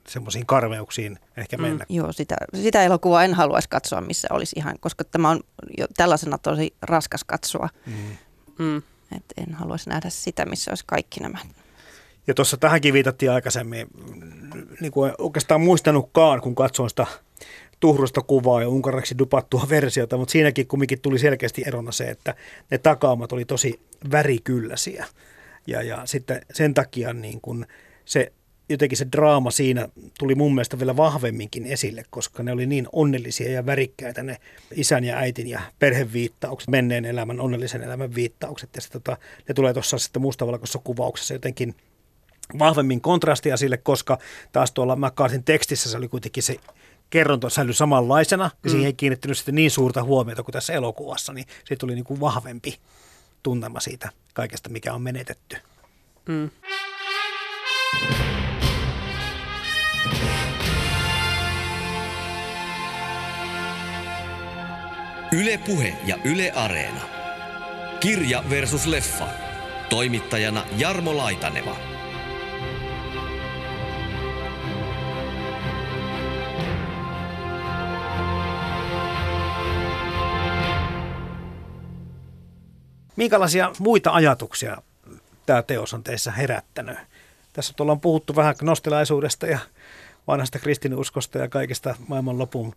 semmoisiin 0.08 0.46
karmeuksiin 0.46 1.18
ehkä 1.36 1.56
mennä. 1.56 1.86
Mm. 1.88 1.96
Joo, 1.96 2.12
sitä, 2.12 2.36
sitä 2.54 2.82
elokuvaa 2.82 3.24
en 3.24 3.34
haluaisi 3.34 3.68
katsoa, 3.68 4.00
missä 4.00 4.28
olisi 4.30 4.56
ihan, 4.58 4.76
koska 4.80 5.04
tämä 5.04 5.30
on 5.30 5.40
jo 5.78 5.86
tällaisena 5.96 6.38
tosi 6.38 6.74
raskas 6.82 7.24
katsoa. 7.24 7.68
Mm. 7.86 8.16
Mm. 8.58 8.82
Et 9.16 9.24
en 9.36 9.54
haluaisi 9.54 9.90
nähdä 9.90 10.10
sitä, 10.10 10.44
missä 10.44 10.70
olisi 10.70 10.84
kaikki 10.86 11.20
nämä. 11.20 11.38
Ja 12.26 12.34
tuossa 12.34 12.56
tähänkin 12.56 12.94
viitattiin 12.94 13.30
aikaisemmin, 13.30 13.86
niin 14.80 14.92
kuin 14.92 15.10
en 15.10 15.14
oikeastaan 15.18 15.60
muistanutkaan, 15.60 16.40
kun 16.40 16.54
katsoin 16.54 16.90
sitä 16.90 17.06
tuhrusta 17.80 18.20
kuvaa 18.20 18.62
ja 18.62 18.68
unkaraksi 18.68 19.18
dupattua 19.18 19.66
versiota, 19.70 20.16
mutta 20.16 20.32
siinäkin 20.32 20.66
kumminkin 20.66 21.00
tuli 21.00 21.18
selkeästi 21.18 21.62
erona 21.66 21.92
se, 21.92 22.04
että 22.04 22.34
ne 22.70 22.78
takaamat 22.78 23.32
oli 23.32 23.44
tosi 23.44 23.80
värikylläisiä. 24.12 25.06
Ja, 25.66 25.82
ja 25.82 26.02
sitten 26.04 26.40
sen 26.52 26.74
takia 26.74 27.12
niin 27.12 27.40
kun 27.40 27.66
se 28.04 28.32
jotenkin 28.72 28.98
se 28.98 29.06
draama 29.12 29.50
siinä 29.50 29.88
tuli 30.18 30.34
mun 30.34 30.54
mielestä 30.54 30.78
vielä 30.78 30.96
vahvemminkin 30.96 31.66
esille, 31.66 32.04
koska 32.10 32.42
ne 32.42 32.52
oli 32.52 32.66
niin 32.66 32.86
onnellisia 32.92 33.50
ja 33.50 33.66
värikkäitä 33.66 34.22
ne 34.22 34.36
isän 34.74 35.04
ja 35.04 35.16
äitin 35.16 35.48
ja 35.48 35.60
perheviittaukset, 35.78 36.70
menneen 36.70 37.04
elämän, 37.04 37.40
onnellisen 37.40 37.82
elämän 37.82 38.14
viittaukset. 38.14 38.70
Ja 38.74 38.80
sitten 38.82 39.02
tota, 39.02 39.16
ne 39.48 39.54
tulee 39.54 39.72
tuossa 39.72 39.98
sitten 39.98 40.22
mustavalkoisessa 40.22 40.80
kuvauksessa 40.84 41.34
jotenkin 41.34 41.74
vahvemmin 42.58 43.00
kontrastia 43.00 43.56
sille, 43.56 43.76
koska 43.76 44.18
taas 44.52 44.72
tuolla 44.72 44.96
McCartin 44.96 45.44
tekstissä 45.44 45.90
se 45.90 45.96
oli 45.96 46.08
kuitenkin 46.08 46.42
se 46.42 46.56
kerronta 47.10 47.50
säilyi 47.50 47.74
samanlaisena, 47.74 48.50
ja 48.64 48.70
siihen 48.70 48.86
ei 48.86 48.92
kiinnittynyt 48.92 49.38
sitten 49.38 49.54
niin 49.54 49.70
suurta 49.70 50.02
huomiota 50.02 50.42
kuin 50.42 50.52
tässä 50.52 50.72
elokuvassa, 50.72 51.32
niin 51.32 51.46
se 51.64 51.76
tuli 51.76 51.94
niin 51.94 52.04
kuin 52.04 52.20
vahvempi 52.20 52.78
tunnelma 53.42 53.80
siitä 53.80 54.08
kaikesta, 54.34 54.68
mikä 54.68 54.94
on 54.94 55.02
menetetty. 55.02 55.56
Mm. 56.28 56.50
Yle 65.32 65.58
Puhe 65.58 65.96
ja 66.06 66.16
Yle 66.24 66.52
Areena. 66.54 67.00
Kirja 68.00 68.44
versus 68.50 68.86
leffa. 68.86 69.28
Toimittajana 69.88 70.64
Jarmo 70.76 71.16
Laitaneva. 71.16 71.76
Minkälaisia 83.16 83.72
muita 83.78 84.12
ajatuksia 84.12 84.82
tämä 85.46 85.62
teos 85.62 85.94
on 85.94 86.04
teissä 86.04 86.30
herättänyt? 86.30 86.98
Tässä 87.52 87.74
ollaan 87.80 88.00
puhuttu 88.00 88.36
vähän 88.36 88.54
gnostilaisuudesta 88.58 89.46
ja 89.46 89.58
vanhasta 90.26 90.58
kristinuskosta 90.58 91.38
ja 91.38 91.48
kaikista 91.48 91.94
maailmanlopun 92.08 92.74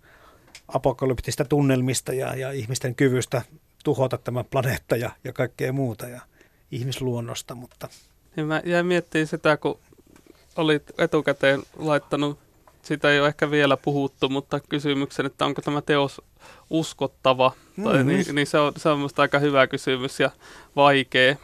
apokalyptista 0.68 1.46
tunnelmista 1.46 2.14
ja, 2.14 2.36
ja 2.36 2.52
ihmisten 2.52 2.96
kyvystä 2.96 3.42
tuhota 3.84 4.18
tämä 4.18 4.44
planeetta 4.44 4.96
ja, 4.96 5.12
ja 5.24 5.34
kaikkea 5.34 5.74
muuta 5.74 6.08
ja 6.08 6.22
ihmisluonnosta, 6.72 7.56
mutta 7.56 7.90
Niin 8.36 8.48
mä 8.48 8.62
jäin 8.66 8.86
miettimään 8.86 9.28
sitä, 9.28 9.58
kun 9.58 9.80
olit 10.56 10.84
etukäteen 10.98 11.64
laittanut 11.78 12.40
sitä 12.86 13.12
ei 13.12 13.20
ole 13.20 13.28
ehkä 13.28 13.52
vielä 13.52 13.78
puhuttu, 13.78 14.30
mutta 14.30 14.60
kysymyksen, 14.60 15.26
että 15.26 15.46
onko 15.46 15.62
tämä 15.62 15.82
teos 15.82 16.22
uskottava, 16.70 17.52
tai, 17.84 17.94
Mm-hmm. 17.94 18.08
niin, 18.08 18.36
niin 18.36 18.48
se 18.48 18.60
on, 18.60 18.74
se 18.78 18.90
on 18.90 18.98
minusta 18.98 19.22
aika 19.22 19.40
hyvä 19.40 19.68
kysymys 19.68 20.20
ja 20.20 20.32
vaikea 20.76 21.32
äh, 21.32 21.38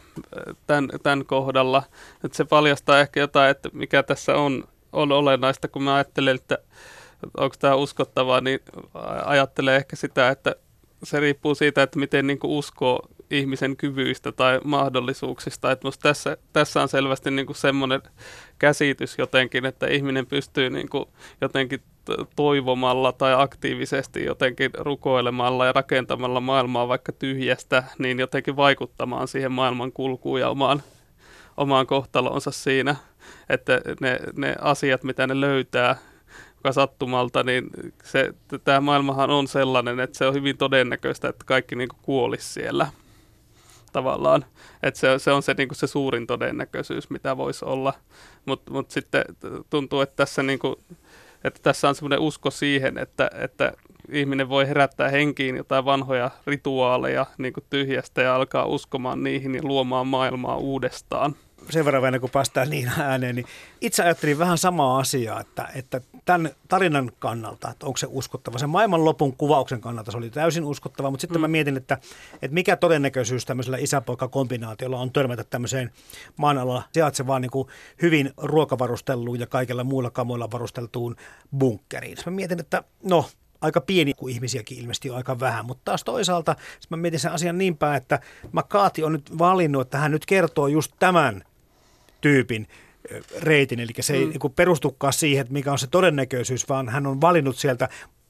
tämän, 0.66 0.88
tämän 1.02 1.26
kohdalla. 1.26 1.82
Että 2.24 2.36
se 2.36 2.44
paljastaa 2.44 3.00
ehkä 3.00 3.20
jotain, 3.20 3.50
että 3.50 3.68
mikä 3.72 4.02
tässä 4.02 4.34
on, 4.34 4.64
on 4.92 5.12
olennaista, 5.12 5.68
kun 5.68 5.82
mä 5.82 5.94
ajattelen, 5.94 6.34
että 6.34 6.58
onko 7.36 7.56
tämä 7.58 7.74
uskottavaa, 7.74 8.40
niin 8.40 8.60
ajattelee 9.24 9.76
ehkä 9.76 9.96
sitä, 9.96 10.28
että 10.28 10.56
se 11.02 11.20
riippuu 11.20 11.54
siitä, 11.54 11.82
että 11.82 11.98
miten 11.98 12.26
niin 12.26 12.38
uskoo 12.44 13.08
ihmisen 13.30 13.76
kyvyistä 13.76 14.32
tai 14.32 14.60
mahdollisuuksista. 14.64 15.70
Että 15.70 15.88
tässä, 16.02 16.36
tässä 16.52 16.82
on 16.82 16.88
selvästi 16.88 17.30
niin 17.30 17.54
semmoinen 17.54 18.02
käsitys 18.62 19.18
jotenkin, 19.18 19.64
että 19.66 19.86
ihminen 19.86 20.26
pystyy 20.26 20.70
niin 20.70 20.88
kuin 20.88 21.04
jotenkin 21.40 21.80
toivomalla 22.36 23.12
tai 23.12 23.34
aktiivisesti 23.36 24.24
jotenkin 24.24 24.70
rukoilemalla 24.78 25.66
ja 25.66 25.72
rakentamalla 25.72 26.40
maailmaa 26.40 26.88
vaikka 26.88 27.12
tyhjästä, 27.12 27.84
niin 27.98 28.18
jotenkin 28.18 28.56
vaikuttamaan 28.56 29.28
siihen 29.28 29.52
maailman 29.52 29.92
kulkuun 29.92 30.40
ja 30.40 30.48
omaan, 30.48 30.82
omaan 31.56 31.86
kohtalonsa 31.86 32.50
siinä, 32.50 32.96
että 33.48 33.80
ne, 34.00 34.18
ne 34.36 34.54
asiat, 34.60 35.02
mitä 35.02 35.26
ne 35.26 35.40
löytää, 35.40 35.96
joka 36.56 36.72
sattumalta, 36.72 37.42
niin 37.42 37.70
se, 38.04 38.34
tämä 38.64 38.80
maailmahan 38.80 39.30
on 39.30 39.48
sellainen, 39.48 40.00
että 40.00 40.18
se 40.18 40.26
on 40.26 40.34
hyvin 40.34 40.56
todennäköistä, 40.56 41.28
että 41.28 41.44
kaikki 41.44 41.76
niin 41.76 41.88
kuolisi 42.02 42.52
siellä 42.52 42.86
tavallaan. 43.92 44.44
Että 44.82 45.00
se, 45.00 45.18
se 45.18 45.32
on 45.32 45.42
se, 45.42 45.54
niin 45.58 45.68
se 45.72 45.86
suurin 45.86 46.26
todennäköisyys, 46.26 47.10
mitä 47.10 47.36
voisi 47.36 47.64
olla. 47.64 47.92
Mutta 48.44 48.72
mut 48.72 48.90
sitten 48.90 49.24
tuntuu, 49.70 50.00
että 50.00 50.16
tässä, 50.16 50.42
niin 50.42 50.58
kuin, 50.58 50.76
että 51.44 51.60
tässä 51.62 51.88
on 51.88 51.94
semmoinen 51.94 52.18
usko 52.18 52.50
siihen, 52.50 52.98
että, 52.98 53.30
että 53.34 53.72
ihminen 54.08 54.48
voi 54.48 54.68
herättää 54.68 55.08
henkiin 55.08 55.56
jotain 55.56 55.84
vanhoja 55.84 56.30
rituaaleja 56.46 57.26
niin 57.38 57.52
tyhjästä 57.70 58.22
ja 58.22 58.34
alkaa 58.34 58.66
uskomaan 58.66 59.22
niihin 59.22 59.54
ja 59.54 59.60
luomaan 59.64 60.06
maailmaa 60.06 60.56
uudestaan 60.56 61.36
sen 61.70 61.84
verran 61.84 62.04
ennen 62.04 62.20
kuin 62.20 62.30
päästään 62.30 62.70
niin 62.70 62.92
ääneen, 62.98 63.34
niin 63.34 63.46
itse 63.80 64.02
ajattelin 64.02 64.38
vähän 64.38 64.58
samaa 64.58 64.98
asiaa, 64.98 65.40
että, 65.40 65.68
että 65.74 66.00
tämän 66.24 66.50
tarinan 66.68 67.12
kannalta, 67.18 67.70
että 67.70 67.86
onko 67.86 67.96
se 67.96 68.06
uskottava. 68.10 68.58
Sen 68.58 68.70
maailmanlopun 68.70 69.36
kuvauksen 69.36 69.80
kannalta 69.80 70.10
se 70.10 70.16
oli 70.16 70.30
täysin 70.30 70.64
uskottava, 70.64 71.10
mutta 71.10 71.20
sitten 71.20 71.38
mm. 71.38 71.42
mä 71.42 71.48
mietin, 71.48 71.76
että, 71.76 71.98
että 72.32 72.54
mikä 72.54 72.76
todennäköisyys 72.76 73.44
tämmöisellä 73.44 73.78
isäpoika-kombinaatiolla 73.78 74.98
on 74.98 75.12
törmätä 75.12 75.44
tämmöiseen 75.44 75.90
maan 76.36 76.58
alla 76.58 76.82
sijaitsevaan 76.92 77.42
niin 77.42 77.50
kuin 77.50 77.68
hyvin 78.02 78.30
ruokavarustelluun 78.36 79.40
ja 79.40 79.46
kaikilla 79.46 79.84
muilla 79.84 80.10
kamoilla 80.10 80.50
varusteltuun 80.50 81.16
bunkkeriin. 81.58 82.16
Mä 82.26 82.32
mietin, 82.32 82.60
että 82.60 82.84
no, 83.02 83.24
aika 83.62 83.80
pieni, 83.80 84.14
kuin 84.14 84.34
ihmisiäkin 84.34 84.78
ilmeisesti 84.78 85.10
on 85.10 85.16
aika 85.16 85.40
vähän, 85.40 85.66
mutta 85.66 85.82
taas 85.84 86.04
toisaalta 86.04 86.56
mä 86.90 86.96
mietin 86.96 87.20
sen 87.20 87.32
asian 87.32 87.58
niin 87.58 87.76
päin, 87.76 87.96
että 87.96 88.20
McCarthy 88.52 89.02
on 89.02 89.12
nyt 89.12 89.38
valinnut, 89.38 89.82
että 89.82 89.98
hän 89.98 90.10
nyt 90.10 90.26
kertoo 90.26 90.66
just 90.66 90.92
tämän 90.98 91.44
tyypin 92.22 92.66
reitin, 93.38 93.80
eli 93.80 93.92
se 94.00 94.14
ei 94.14 94.24
mm. 94.24 94.30
niin 94.30 94.52
perustukaan 94.56 95.12
siihen, 95.12 95.40
että 95.40 95.52
mikä 95.52 95.72
on 95.72 95.78
se 95.78 95.86
todennäköisyys, 95.86 96.68
vaan 96.68 96.88
hän 96.88 97.06
on 97.06 97.20
valinnut 97.20 97.56
sieltä 97.56 97.88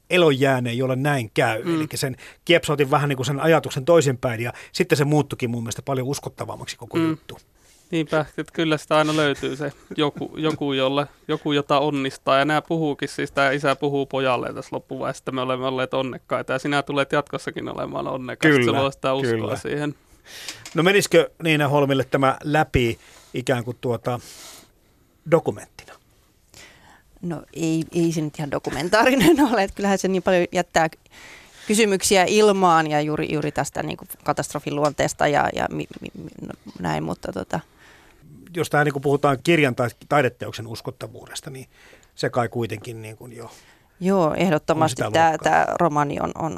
elonjääneen, 0.09 0.77
jolle 0.77 0.95
näin 0.95 1.31
käy. 1.33 1.63
Mm. 1.63 1.75
Eli 1.75 1.87
sen 1.95 2.15
kiepsautin 2.45 2.91
vähän 2.91 3.09
niin 3.09 3.17
kuin 3.17 3.25
sen 3.25 3.39
ajatuksen 3.39 3.85
toisinpäin, 3.85 4.41
ja 4.41 4.53
sitten 4.71 4.97
se 4.97 5.05
muuttukin 5.05 5.49
mun 5.49 5.63
mielestä 5.63 5.81
paljon 5.81 6.07
uskottavammaksi 6.07 6.77
koko 6.77 6.97
mm. 6.97 7.09
juttu. 7.09 7.37
Niinpä, 7.91 8.25
että 8.37 8.53
kyllä 8.53 8.77
sitä 8.77 8.97
aina 8.97 9.15
löytyy 9.15 9.55
se 9.55 9.71
joku, 9.97 10.31
joku, 10.37 10.73
jolle, 10.73 11.07
joku 11.27 11.51
jota 11.51 11.79
onnistaa. 11.79 12.39
Ja 12.39 12.45
nämä 12.45 12.61
puhuukin, 12.61 13.09
siis 13.09 13.31
tämä 13.31 13.51
isä 13.51 13.75
puhuu 13.75 14.05
pojalle 14.05 14.53
tässä 14.53 14.75
loppuvaiheessa, 14.75 15.21
että 15.21 15.31
me 15.31 15.41
olemme 15.41 15.65
olleet 15.65 15.93
onnekkaita. 15.93 16.53
Ja 16.53 16.59
sinä 16.59 16.83
tulet 16.83 17.11
jatkossakin 17.11 17.69
olemaan 17.69 18.07
onnekas. 18.07 18.51
Kyllä, 18.51 18.65
se 18.65 18.71
luo 18.71 18.91
sitä 18.91 19.13
uskoa 19.13 19.31
kyllä. 19.31 19.55
siihen. 19.55 19.95
No 20.73 20.83
menisikö 20.83 21.29
Niina 21.43 21.67
Holmille 21.67 22.03
tämä 22.03 22.37
läpi 22.43 22.99
ikään 23.33 23.63
kuin 23.63 23.77
tuota 23.81 24.19
dokumenttina? 25.31 25.93
No 27.21 27.43
ei, 27.53 27.83
ei 27.91 28.11
se 28.11 28.21
nyt 28.21 28.39
ihan 28.39 28.51
dokumentaarinen 28.51 29.39
ole, 29.51 29.63
että 29.63 29.75
kyllähän 29.75 29.97
se 29.97 30.07
niin 30.07 30.23
paljon 30.23 30.47
jättää 30.51 30.89
kysymyksiä 31.67 32.25
ilmaan 32.27 32.91
ja 32.91 33.01
juuri, 33.01 33.33
juuri 33.33 33.51
tästä 33.51 33.83
niin 33.83 33.97
kuin 33.97 34.07
katastrofin 34.23 34.75
luonteesta 34.75 35.27
ja, 35.27 35.49
ja 35.55 35.67
mi, 35.71 35.87
mi, 36.01 36.09
no, 36.41 36.53
näin, 36.79 37.03
mutta 37.03 37.33
tota. 37.33 37.59
Jos 38.55 38.69
tähän 38.69 38.85
niin 38.85 38.93
kuin 38.93 39.03
puhutaan 39.03 39.37
kirjan 39.43 39.75
tai 39.75 39.89
taideteoksen 40.09 40.67
uskottavuudesta, 40.67 41.49
niin 41.49 41.67
se 42.15 42.29
kai 42.29 42.49
kuitenkin 42.49 43.01
niin 43.01 43.17
kuin 43.17 43.33
jo 43.33 43.51
Joo, 43.99 44.33
ehdottomasti 44.33 45.03
tämä, 45.13 45.37
tämä 45.43 45.65
romani 45.79 46.19
on, 46.19 46.31
on 46.35 46.57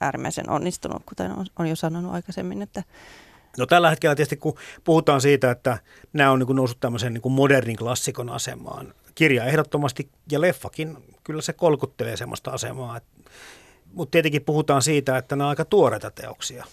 äärimmäisen 0.00 0.50
onnistunut, 0.50 1.02
kuten 1.06 1.32
on, 1.32 1.46
on 1.58 1.66
jo 1.66 1.76
sanonut 1.76 2.14
aikaisemmin, 2.14 2.62
että 2.62 2.82
No 3.58 3.66
tällä 3.66 3.90
hetkellä 3.90 4.14
tietysti 4.14 4.36
kun 4.36 4.54
puhutaan 4.84 5.20
siitä, 5.20 5.50
että 5.50 5.78
nämä 6.12 6.30
on 6.30 6.38
niin 6.38 6.56
noussut 6.56 6.80
tämmöisen 6.80 7.14
niin 7.14 7.32
modernin 7.32 7.76
klassikon 7.76 8.30
asemaan, 8.30 8.94
kirja 9.14 9.44
ehdottomasti 9.44 10.10
ja 10.30 10.40
leffakin, 10.40 10.98
kyllä 11.24 11.42
se 11.42 11.52
kolkuttelee 11.52 12.16
semmoista 12.16 12.50
asemaa. 12.50 13.00
Mutta 13.92 14.10
tietenkin 14.10 14.44
puhutaan 14.44 14.82
siitä, 14.82 15.18
että 15.18 15.36
nämä 15.36 15.46
on 15.46 15.50
aika 15.50 15.64
tuoreita 15.64 16.10
teoksia. 16.10 16.64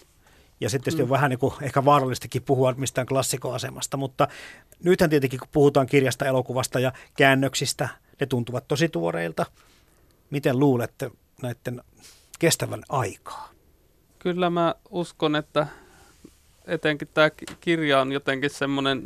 Ja 0.60 0.70
sitten 0.70 0.84
tietysti 0.84 1.02
mm. 1.02 1.06
on 1.06 1.10
vähän 1.10 1.30
niin 1.30 1.38
kuin 1.38 1.54
ehkä 1.62 1.84
vaarallistakin 1.84 2.42
puhua 2.42 2.72
mistään 2.72 3.06
klassikoasemasta, 3.06 3.96
mutta 3.96 4.28
nythän 4.84 5.10
tietenkin 5.10 5.38
kun 5.38 5.48
puhutaan 5.52 5.86
kirjasta, 5.86 6.26
elokuvasta 6.26 6.80
ja 6.80 6.92
käännöksistä, 7.16 7.88
ne 8.20 8.26
tuntuvat 8.26 8.68
tosi 8.68 8.88
tuoreilta. 8.88 9.46
Miten 10.30 10.58
luulette 10.58 11.10
näiden 11.42 11.82
kestävän 12.38 12.82
aikaa? 12.88 13.50
Kyllä 14.18 14.50
mä 14.50 14.74
uskon, 14.90 15.36
että 15.36 15.66
etenkin 16.66 17.08
tämä 17.14 17.30
kirja 17.60 18.00
on 18.00 18.12
jotenkin 18.12 18.50
semmoinen, 18.50 19.04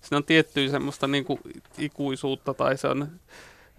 siinä 0.00 0.16
on 0.16 0.24
tiettyä 0.24 0.68
semmoista 0.68 1.06
niin 1.06 1.24
kuin 1.24 1.40
ikuisuutta 1.78 2.54
tai 2.54 2.78
se 2.78 2.88
on, 2.88 3.08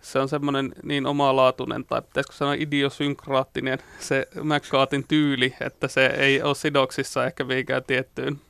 se 0.01 0.19
on 0.19 0.29
semmoinen 0.29 0.71
niin 0.83 1.05
omalaatuinen 1.05 1.85
tai 1.85 2.01
pitäisikö 2.01 2.35
sanoa 2.35 2.53
idiosynkraattinen 2.53 3.79
se 3.99 4.27
McCartin 4.43 5.07
tyyli, 5.07 5.55
että 5.61 5.87
se 5.87 6.05
ei 6.05 6.41
ole 6.41 6.55
sidoksissa 6.55 7.25
ehkä 7.25 7.43
mihinkään 7.43 7.83
tiettyyn, 7.83 8.41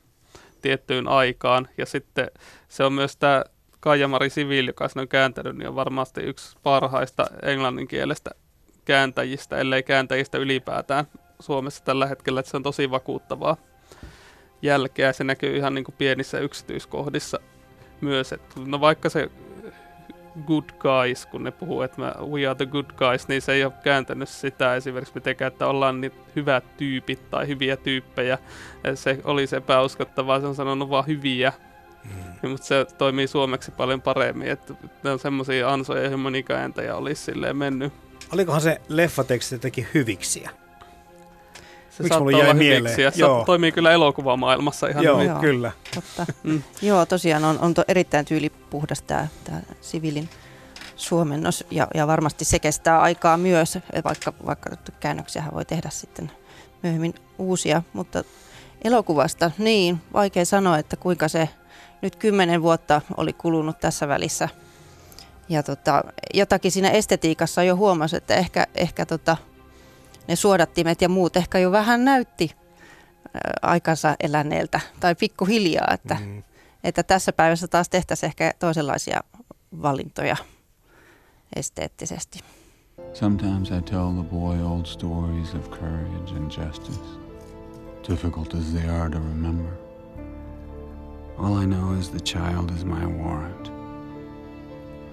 tiettyyn 0.62 1.08
aikaan. 1.08 1.68
Ja 1.78 1.86
sitten 1.86 2.30
se 2.68 2.84
on 2.84 2.92
myös 2.92 3.16
tämä 3.16 3.44
Kaijamari 3.80 4.30
Sivil, 4.30 4.66
joka 4.66 4.88
sen 4.88 5.00
on 5.00 5.08
kääntänyt, 5.08 5.56
niin 5.56 5.68
on 5.68 5.74
varmasti 5.74 6.20
yksi 6.20 6.56
parhaista 6.62 7.26
englanninkielestä 7.42 8.30
kääntäjistä, 8.84 9.56
ellei 9.56 9.82
kääntäjistä 9.82 10.38
ylipäätään 10.38 11.04
Suomessa 11.40 11.84
tällä 11.84 12.06
hetkellä, 12.06 12.40
että 12.40 12.50
se 12.50 12.56
on 12.56 12.62
tosi 12.62 12.90
vakuuttavaa 12.90 13.56
jälkeä. 14.62 15.12
Se 15.12 15.24
näkyy 15.24 15.56
ihan 15.56 15.74
niin 15.74 15.84
kuin 15.84 15.94
pienissä 15.98 16.38
yksityiskohdissa 16.38 17.40
myös. 18.00 18.32
Että 18.32 18.54
no 18.66 18.80
vaikka 18.80 19.08
se 19.08 19.30
good 20.46 20.64
guys, 20.78 21.26
kun 21.26 21.44
ne 21.44 21.50
puhuu, 21.50 21.82
että 21.82 22.02
we 22.30 22.46
are 22.46 22.54
the 22.54 22.66
good 22.66 22.92
guys, 22.96 23.28
niin 23.28 23.42
se 23.42 23.52
ei 23.52 23.64
ole 23.64 23.72
kääntänyt 23.84 24.28
sitä 24.28 24.74
esimerkiksi 24.74 25.14
mitenkään, 25.14 25.52
että 25.52 25.66
ollaan 25.66 26.00
niin 26.00 26.12
hyvät 26.36 26.76
tyypit 26.76 27.30
tai 27.30 27.46
hyviä 27.46 27.76
tyyppejä. 27.76 28.38
Se 28.94 29.20
oli 29.24 29.46
se 29.46 29.56
epäuskottavaa, 29.56 30.40
se 30.40 30.46
on 30.46 30.54
sanonut 30.54 30.90
vaan 30.90 31.06
hyviä. 31.06 31.52
Mm. 32.42 32.50
Mutta 32.50 32.66
se 32.66 32.86
toimii 32.98 33.26
suomeksi 33.26 33.70
paljon 33.70 34.02
paremmin, 34.02 34.48
että 34.48 34.74
ne 35.02 35.10
on 35.10 35.18
semmoisia 35.18 35.72
ansoja, 35.72 36.02
joihin 36.02 36.18
moni 36.18 36.42
kääntäjä 36.42 36.96
olisi 36.96 37.22
silleen 37.22 37.56
mennyt. 37.56 37.92
Olikohan 38.32 38.60
se 38.60 38.80
leffateksti 38.88 39.54
jotenkin 39.54 39.86
hyviksiä? 39.94 40.50
Se 41.90 42.02
Miksi 42.02 42.18
saattaa 42.18 42.40
olla 42.40 42.54
mieleen? 42.54 42.94
Se 42.94 43.20
Joo. 43.20 43.44
toimii 43.44 43.72
kyllä 43.72 43.92
elokuvamaailmassa 43.92 44.86
ihan 44.86 45.04
Joo, 45.04 45.18
hyvin. 45.18 45.36
kyllä. 45.36 45.72
Totta. 45.94 46.32
mm. 46.42 46.62
Joo, 46.82 47.06
tosiaan 47.06 47.44
on, 47.44 47.58
on 47.58 47.74
to 47.74 47.84
erittäin 47.88 48.24
tyylipuhdas 48.24 49.02
tämä, 49.02 49.28
tämä 49.44 49.60
sivilin 49.80 50.28
suomennos 50.96 51.64
ja, 51.70 51.86
ja 51.94 52.06
varmasti 52.06 52.44
se 52.44 52.58
kestää 52.58 53.00
aikaa 53.00 53.36
myös, 53.36 53.78
vaikka, 54.04 54.32
vaikka 54.46 54.70
käännöksiähän 55.00 55.54
voi 55.54 55.64
tehdä 55.64 55.90
sitten 55.90 56.32
myöhemmin 56.82 57.14
uusia, 57.38 57.82
mutta 57.92 58.24
elokuvasta, 58.84 59.50
niin 59.58 60.00
vaikea 60.12 60.44
sanoa, 60.44 60.78
että 60.78 60.96
kuinka 60.96 61.28
se 61.28 61.48
nyt 62.02 62.16
kymmenen 62.16 62.62
vuotta 62.62 63.00
oli 63.16 63.32
kulunut 63.32 63.80
tässä 63.80 64.08
välissä. 64.08 64.48
Ja 65.48 65.62
tota, 65.62 66.04
jotakin 66.34 66.72
siinä 66.72 66.90
estetiikassa 66.90 67.62
jo 67.62 67.76
huomasi, 67.76 68.16
että 68.16 68.34
ehkä, 68.34 68.66
ehkä 68.74 69.06
tota, 69.06 69.36
ne 70.28 70.36
suodattimet 70.36 71.02
ja 71.02 71.08
muut 71.08 71.36
ehkä 71.36 71.58
jo 71.58 71.72
vähän 71.72 72.04
näytti 72.04 72.50
aikansa 73.62 74.16
eläneeltä 74.20 74.80
tai 75.00 75.14
pikkuhiljaa, 75.14 75.94
että, 75.94 76.16
mm. 76.20 76.42
että 76.84 77.02
tässä 77.02 77.32
päivässä 77.32 77.68
taas 77.68 77.88
tehtäisiin 77.88 78.28
ehkä 78.28 78.52
toisenlaisia 78.58 79.20
valintoja 79.82 80.36
esteettisesti. 81.56 82.40
Sometimes 83.14 83.70
I 83.70 83.82
tell 83.82 84.12
the 84.12 84.22
boy 84.22 84.62
old 84.62 84.86
stories 84.86 85.54
of 85.54 85.70
courage 85.70 86.36
and 86.36 86.50
justice, 86.50 87.00
difficult 88.08 88.54
as 88.54 88.64
they 88.72 88.90
are 88.90 89.10
to 89.10 89.18
remember. 89.18 89.87
All 91.38 91.62
I 91.62 91.66
know 91.66 91.98
is 92.00 92.10
the 92.10 92.20
child 92.20 92.70
is 92.76 92.84
my 92.84 93.06
warrant. 93.06 93.68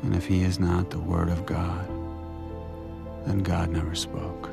And 0.04 0.16
if 0.16 0.30
he 0.30 0.36
is 0.36 0.60
not 0.60 0.90
the 0.90 1.00
Word 1.00 1.30
of 1.30 1.46
God, 1.46 1.96
and 3.28 3.46
God 3.46 3.70
never 3.70 3.96
spoke. 3.96 4.50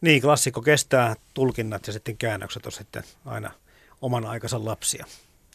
Niin, 0.00 0.22
klassikko 0.22 0.62
kestää 0.62 1.16
tulkinnat 1.34 1.86
ja 1.86 1.92
sitten 1.92 2.16
käännökset 2.16 2.66
on 2.66 2.72
sitten 2.72 3.02
aina 3.24 3.50
oman 4.00 4.26
aikansa 4.26 4.64
lapsia. 4.64 5.06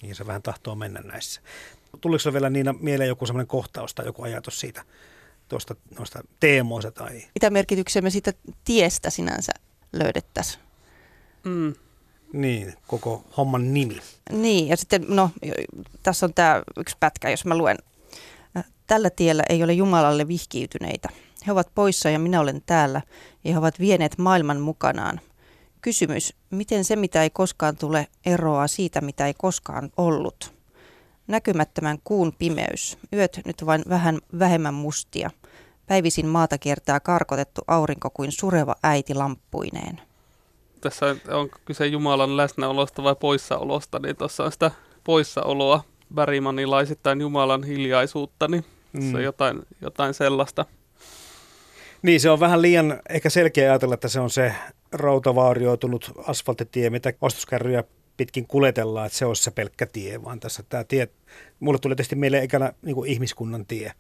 Niin 0.02 0.16
se 0.16 0.28
vähän 0.28 0.42
tahtoo 0.42 0.76
mennä 0.76 1.02
näissä. 1.02 1.42
Tuliko 2.02 2.20
se 2.20 2.34
vielä 2.34 2.50
Niina 2.50 2.74
mieleen 2.80 3.08
joku 3.08 3.26
sellainen 3.26 3.48
kohtaus 3.48 3.96
tai 3.96 4.06
joku 4.06 4.24
ajatus 4.24 4.60
siitä 4.60 4.84
tuosta 5.48 5.76
noista 5.98 6.24
teemoista 6.40 6.92
tai 6.92 7.22
Mitä 7.36 7.50
merkityksiä 7.50 8.02
me 8.02 8.10
siitä 8.10 8.34
tiestä 8.66 9.10
sinänsä 9.10 9.52
löydettäisiin? 9.94 10.64
Mm. 11.44 11.74
Niin, 12.34 12.74
koko 12.88 13.24
homman 13.38 13.74
nimi? 13.74 14.00
Niin, 14.32 14.68
ja 14.68 14.78
sitten 14.78 15.06
no, 15.08 15.30
tässä 16.04 16.26
on 16.26 16.34
tämä 16.34 16.62
yksi 16.78 16.98
pätkä, 17.00 17.30
jos 17.30 17.46
mä 17.46 17.58
luen. 17.58 17.78
Tällä 18.88 19.10
tiellä 19.10 19.44
ei 19.50 19.64
ole 19.64 19.74
Jumalalle 19.74 20.28
vihkiytyneitä. 20.28 21.10
He 21.48 21.52
ovat 21.52 21.72
poissa 21.76 22.10
ja 22.10 22.20
minä 22.20 22.40
olen 22.40 22.62
täällä, 22.66 23.02
ja 23.44 23.54
he 23.54 23.60
ovat 23.60 23.80
vieneet 23.80 24.18
maailman 24.18 24.60
mukanaan. 24.60 25.22
Kysymys, 25.82 26.34
miten 26.50 26.86
se, 26.86 26.96
mitä 26.96 27.24
ei 27.24 27.30
koskaan 27.30 27.78
tule, 27.78 28.08
eroaa 28.26 28.68
siitä, 28.68 29.02
mitä 29.02 29.28
ei 29.28 29.34
koskaan 29.38 29.92
ollut? 29.98 30.54
Näkymättömän 31.28 31.98
kuun 32.04 32.34
pimeys, 32.40 32.98
yöt 33.14 33.42
nyt 33.46 33.66
vain 33.66 33.84
vähän 33.90 34.20
vähemmän 34.40 34.74
mustia. 34.74 35.32
Päivisin 35.88 36.28
maata 36.28 36.58
kiertää 36.58 37.00
karkotettu 37.00 37.62
aurinko 37.68 38.10
kuin 38.10 38.32
sureva 38.32 38.76
äiti 38.84 39.14
lamppuineen. 39.14 40.02
Tässä 40.82 41.16
on, 41.32 41.50
kyse 41.66 41.88
Jumalan 41.88 42.38
läsnäolosta 42.38 43.04
vai 43.04 43.16
poissaolosta, 43.20 44.00
niin 44.00 44.16
tuossa 44.16 44.44
on 44.44 44.52
sitä 44.52 44.72
poissaoloa 45.04 45.84
värimanilaisittain 46.16 47.22
Jumalan 47.22 47.64
hiljaisuutta, 47.64 48.48
niin 48.48 48.66
mm. 48.94 49.12
se 49.12 49.18
on 49.18 49.24
jotain, 49.24 49.62
jotain 49.82 50.14
sellaista. 50.14 50.66
Niin, 52.02 52.20
se 52.20 52.30
on 52.30 52.40
vähän 52.40 52.62
liian 52.62 53.00
ehkä 53.10 53.30
selkeä 53.30 53.72
ajatella, 53.72 53.94
että 53.94 54.08
se 54.08 54.20
on 54.20 54.30
se 54.30 54.54
rautavaurioitunut 54.92 56.12
asfalttitie, 56.28 56.90
mitä 56.90 57.14
ostoskärryjä 57.22 57.84
pitkin 58.20 58.48
kuletellaan, 58.48 59.06
että 59.06 59.18
se 59.18 59.26
olisi 59.26 59.44
se 59.44 59.52
pelkkä 59.52 59.86
tie, 59.86 60.24
vaan 60.24 60.40
tässä 60.40 60.64
tämä 60.70 60.84
tie, 60.84 61.08
mulle 61.60 61.80
tuli 61.80 61.96
tietysti 61.96 62.16
meille 62.16 62.40
ekana 62.40 62.74
niin 62.82 63.06
ihmiskunnan 63.06 63.66
tie. 63.66 63.94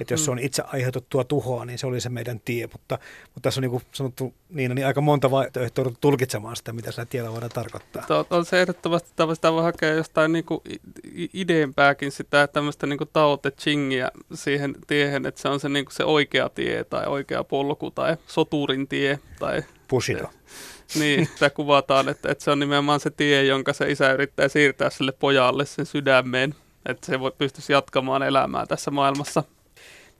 Että 0.00 0.14
jos 0.14 0.20
mm. 0.20 0.24
se 0.24 0.30
on 0.30 0.38
itse 0.38 0.62
aiheutettua 0.66 1.24
tuhoa, 1.24 1.64
niin 1.64 1.78
se 1.78 1.86
oli 1.86 2.00
se 2.00 2.08
meidän 2.08 2.40
tie, 2.44 2.68
mutta, 2.72 2.98
mutta 3.24 3.40
tässä 3.40 3.60
on 3.60 3.62
niin 3.62 3.70
kuin 3.70 3.82
sanottu 3.92 4.34
niin, 4.50 4.74
niin 4.74 4.86
aika 4.86 5.00
monta 5.00 5.30
vaihtoehtoa 5.30 5.92
tulkitsemaan 6.00 6.56
sitä, 6.56 6.72
mitä 6.72 6.90
sillä 6.90 7.04
tiellä 7.04 7.32
voidaan 7.32 7.50
tarkoittaa. 7.54 8.04
To, 8.08 8.26
on 8.30 8.44
se 8.44 8.60
ehdottomasti, 8.62 9.08
sitä 9.34 9.52
voi 9.52 9.62
hakea 9.62 9.92
jostain 9.92 10.32
niin 10.32 10.44
kuin 10.44 10.60
ideempääkin 11.32 12.12
sitä 12.12 12.46
tämmöistä 12.46 12.86
niin 12.86 12.98
kuin 12.98 13.10
Tao 13.12 13.36
Te 13.36 13.50
Chingia 13.50 14.10
siihen 14.34 14.74
tiehen, 14.86 15.26
että 15.26 15.42
se 15.42 15.48
on 15.48 15.60
se, 15.60 15.68
niin 15.68 15.84
kuin 15.84 15.94
se 15.94 16.04
oikea 16.04 16.48
tie 16.48 16.84
tai 16.84 17.06
oikea 17.06 17.44
polku 17.44 17.90
tai 17.90 18.16
soturin 18.26 18.88
tie 18.88 19.18
tai 19.38 19.62
Bushido. 19.88 20.30
Niin, 20.94 21.28
sitä 21.32 21.50
kuvataan, 21.50 22.08
että, 22.08 22.32
että 22.32 22.44
se 22.44 22.50
on 22.50 22.58
nimenomaan 22.58 23.00
se 23.00 23.10
tie, 23.10 23.44
jonka 23.44 23.72
se 23.72 23.90
isä 23.90 24.12
yrittää 24.12 24.48
siirtää 24.48 24.90
sille 24.90 25.12
pojalle 25.12 25.66
sen 25.66 25.86
sydämeen, 25.86 26.54
että 26.86 27.06
se 27.06 27.20
voi 27.20 27.32
pystyisi 27.38 27.72
jatkamaan 27.72 28.22
elämää 28.22 28.66
tässä 28.66 28.90
maailmassa. 28.90 29.42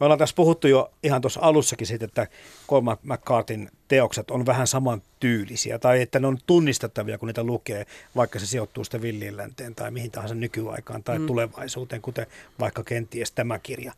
Me 0.00 0.04
ollaan 0.06 0.18
tässä 0.18 0.36
puhuttu 0.36 0.68
jo 0.68 0.92
ihan 1.02 1.20
tuossa 1.20 1.40
alussakin 1.42 1.86
siitä, 1.86 2.04
että 2.04 2.26
Colma 2.68 2.96
McCartin 3.02 3.70
teokset 3.88 4.30
on 4.30 4.46
vähän 4.46 4.66
samantyylisiä, 4.66 5.78
tai 5.78 6.02
että 6.02 6.20
ne 6.20 6.26
on 6.26 6.38
tunnistettavia, 6.46 7.18
kun 7.18 7.26
niitä 7.26 7.44
lukee, 7.44 7.86
vaikka 8.16 8.38
se 8.38 8.46
sijoittuu 8.46 8.84
sitten 8.84 9.02
villiinlänteen 9.02 9.74
tai 9.74 9.90
mihin 9.90 10.10
tahansa 10.10 10.34
nykyaikaan 10.34 11.02
tai 11.02 11.18
mm. 11.18 11.26
tulevaisuuteen, 11.26 12.02
kuten 12.02 12.26
vaikka 12.60 12.84
kenties 12.84 13.32
tämä 13.32 13.58
kirja, 13.58 13.92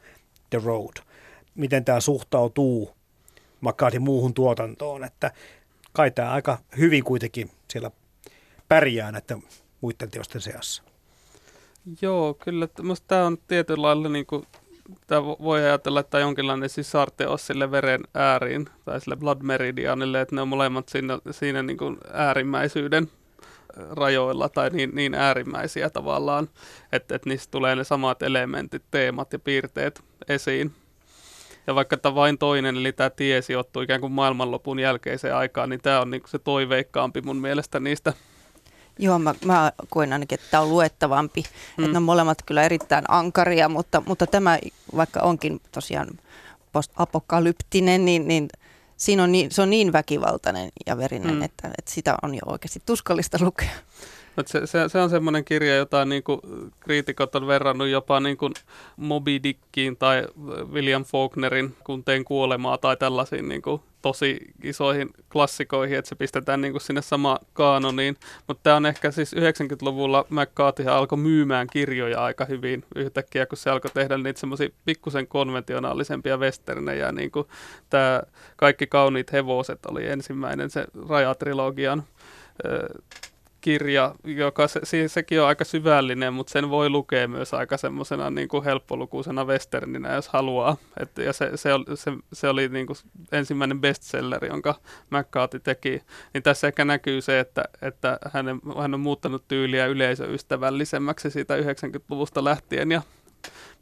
The 0.50 0.60
Road. 0.64 0.96
Miten 1.54 1.84
tämä 1.84 2.00
suhtautuu 2.00 2.94
McCartin 3.60 4.02
muuhun 4.02 4.34
tuotantoon, 4.34 5.04
että 5.04 5.30
kai 5.92 6.10
tämä 6.10 6.30
aika 6.30 6.58
hyvin 6.78 7.04
kuitenkin 7.04 7.50
siellä 7.70 7.90
pärjää 8.68 9.12
näiden 9.12 9.42
muiden 9.80 10.10
teosten 10.10 10.40
seassa. 10.40 10.82
Joo, 12.02 12.34
kyllä. 12.34 12.68
Minusta 12.82 13.04
tämä 13.08 13.26
on 13.26 13.38
tietyllä 13.48 13.82
lailla, 13.82 14.08
niin 14.08 14.26
kuin, 14.26 14.46
tämä 15.06 15.22
voi 15.24 15.62
ajatella, 15.62 16.00
että 16.00 16.18
jonkinlainen 16.18 16.68
sisarteos 16.68 17.46
sille 17.46 17.70
veren 17.70 18.00
ääriin 18.14 18.68
tai 18.84 19.00
sille 19.00 19.16
blood 19.16 19.42
meridianille, 19.42 20.20
että 20.20 20.34
ne 20.34 20.40
on 20.40 20.48
molemmat 20.48 20.88
siinä, 20.88 21.18
siinä 21.30 21.62
niin 21.62 21.78
kuin 21.78 21.98
äärimmäisyyden 22.12 23.10
rajoilla 23.90 24.48
tai 24.48 24.70
niin, 24.70 24.90
niin 24.94 25.14
äärimmäisiä 25.14 25.90
tavallaan, 25.90 26.48
että, 26.92 27.14
että 27.14 27.28
niistä 27.28 27.50
tulee 27.50 27.76
ne 27.76 27.84
samat 27.84 28.22
elementit, 28.22 28.82
teemat 28.90 29.32
ja 29.32 29.38
piirteet 29.38 30.00
esiin. 30.28 30.72
Ja 31.68 31.74
vaikka 31.74 31.96
tämä 31.96 32.14
vain 32.14 32.38
toinen, 32.38 32.76
eli 32.76 32.92
tämä 32.92 33.10
tie 33.10 33.42
sijoittuu 33.42 33.82
ikään 33.82 34.00
kuin 34.00 34.12
maailmanlopun 34.12 34.78
jälkeiseen 34.78 35.36
aikaan, 35.36 35.70
niin 35.70 35.80
tämä 35.80 36.00
on 36.00 36.10
niin 36.10 36.22
se 36.26 36.38
toiveikkaampi 36.38 37.20
mun 37.20 37.36
mielestä 37.36 37.80
niistä. 37.80 38.12
Joo, 38.98 39.18
mä, 39.18 39.34
mä 39.44 39.72
koen 39.88 40.12
ainakin, 40.12 40.38
että 40.38 40.50
tämä 40.50 40.62
on 40.62 40.68
luettavampi. 40.68 41.44
Mm. 41.76 41.84
Että 41.84 41.92
ne 41.92 41.96
on 41.96 42.02
molemmat 42.02 42.42
kyllä 42.46 42.62
erittäin 42.62 43.04
ankaria, 43.08 43.68
mutta, 43.68 44.02
mutta 44.06 44.26
tämä 44.26 44.58
vaikka 44.96 45.20
onkin 45.20 45.60
tosiaan 45.72 46.08
post-apokalyptinen, 46.72 48.04
niin, 48.04 48.28
niin 48.28 48.48
siinä 48.96 49.22
on 49.22 49.32
niin, 49.32 49.50
se 49.50 49.62
on 49.62 49.70
niin 49.70 49.92
väkivaltainen 49.92 50.70
ja 50.86 50.98
verinen, 50.98 51.34
mm. 51.34 51.42
että, 51.42 51.68
että 51.78 51.90
sitä 51.90 52.16
on 52.22 52.34
jo 52.34 52.42
oikeasti 52.46 52.82
tuskallista 52.86 53.38
lukea. 53.40 53.70
Se, 54.46 54.66
se, 54.66 54.88
se 54.88 54.98
on 54.98 55.10
semmoinen 55.10 55.44
kirja, 55.44 55.76
jota 55.76 56.04
niin 56.04 56.22
kuin, 56.22 56.40
kriitikot 56.80 57.34
on 57.34 57.46
verrannut 57.46 57.88
jopa 57.88 58.20
niin 58.20 58.36
kuin 58.36 58.54
Moby 58.96 59.42
Dickiin 59.42 59.96
tai 59.96 60.24
William 60.72 61.04
Faulknerin 61.04 61.74
Kunteen 61.84 62.24
kuolemaa 62.24 62.78
tai 62.78 62.96
tällaisiin 62.96 63.48
niin 63.48 63.62
kuin, 63.62 63.82
tosi 64.02 64.38
isoihin 64.62 65.10
klassikoihin, 65.32 65.98
että 65.98 66.08
se 66.08 66.14
pistetään 66.14 66.60
niin 66.60 66.72
kuin 66.72 66.80
sinne 66.80 67.02
sama 67.02 67.38
kaanoniin. 67.52 68.16
Mutta 68.46 68.62
tämä 68.62 68.76
on 68.76 68.86
ehkä 68.86 69.10
siis 69.10 69.34
90-luvulla 69.34 70.26
McCarthy 70.30 70.88
alkoi 70.88 71.18
myymään 71.18 71.66
kirjoja 71.72 72.24
aika 72.24 72.44
hyvin 72.44 72.84
yhtäkkiä, 72.96 73.46
kun 73.46 73.58
se 73.58 73.70
alkoi 73.70 73.90
tehdä 73.94 74.18
niitä 74.18 74.40
semmoisia 74.40 74.68
pikkusen 74.84 75.26
konventionaalisempia 75.26 76.36
westernejä. 76.36 77.12
Niin 77.12 77.30
kuin 77.30 77.46
tämä 77.90 78.22
Kaikki 78.56 78.86
kauniit 78.86 79.32
hevoset 79.32 79.86
oli 79.86 80.06
ensimmäinen 80.06 80.70
se 80.70 80.84
rajatrilogian 81.08 82.02
kirja, 83.60 84.14
joka 84.24 84.68
se, 84.68 84.80
se, 84.84 85.08
sekin 85.08 85.40
on 85.40 85.48
aika 85.48 85.64
syvällinen, 85.64 86.34
mutta 86.34 86.52
sen 86.52 86.70
voi 86.70 86.90
lukea 86.90 87.28
myös 87.28 87.54
aika 87.54 87.76
semmoisena 87.76 88.30
niin 88.30 88.48
kuin 88.48 88.64
helppolukuisena 88.64 89.44
westerninä, 89.44 90.14
jos 90.14 90.28
haluaa. 90.28 90.76
Et, 91.00 91.18
ja 91.18 91.32
se, 91.32 91.50
se, 91.54 91.72
oli, 91.72 91.84
se, 91.94 92.12
se 92.32 92.48
oli 92.48 92.68
niin 92.68 92.86
kuin 92.86 92.96
ensimmäinen 93.32 93.80
bestseller, 93.80 94.44
jonka 94.44 94.74
McCarthy 95.10 95.60
teki. 95.60 96.02
Niin 96.34 96.42
tässä 96.42 96.66
ehkä 96.66 96.84
näkyy 96.84 97.20
se, 97.20 97.40
että, 97.40 97.64
että 97.82 98.18
hän, 98.32 98.46
hän 98.80 98.94
on 98.94 99.00
muuttanut 99.00 99.48
tyyliä 99.48 99.86
yleisöystävällisemmäksi 99.86 101.30
siitä 101.30 101.56
90-luvusta 101.56 102.44
lähtien 102.44 102.92
ja 102.92 103.02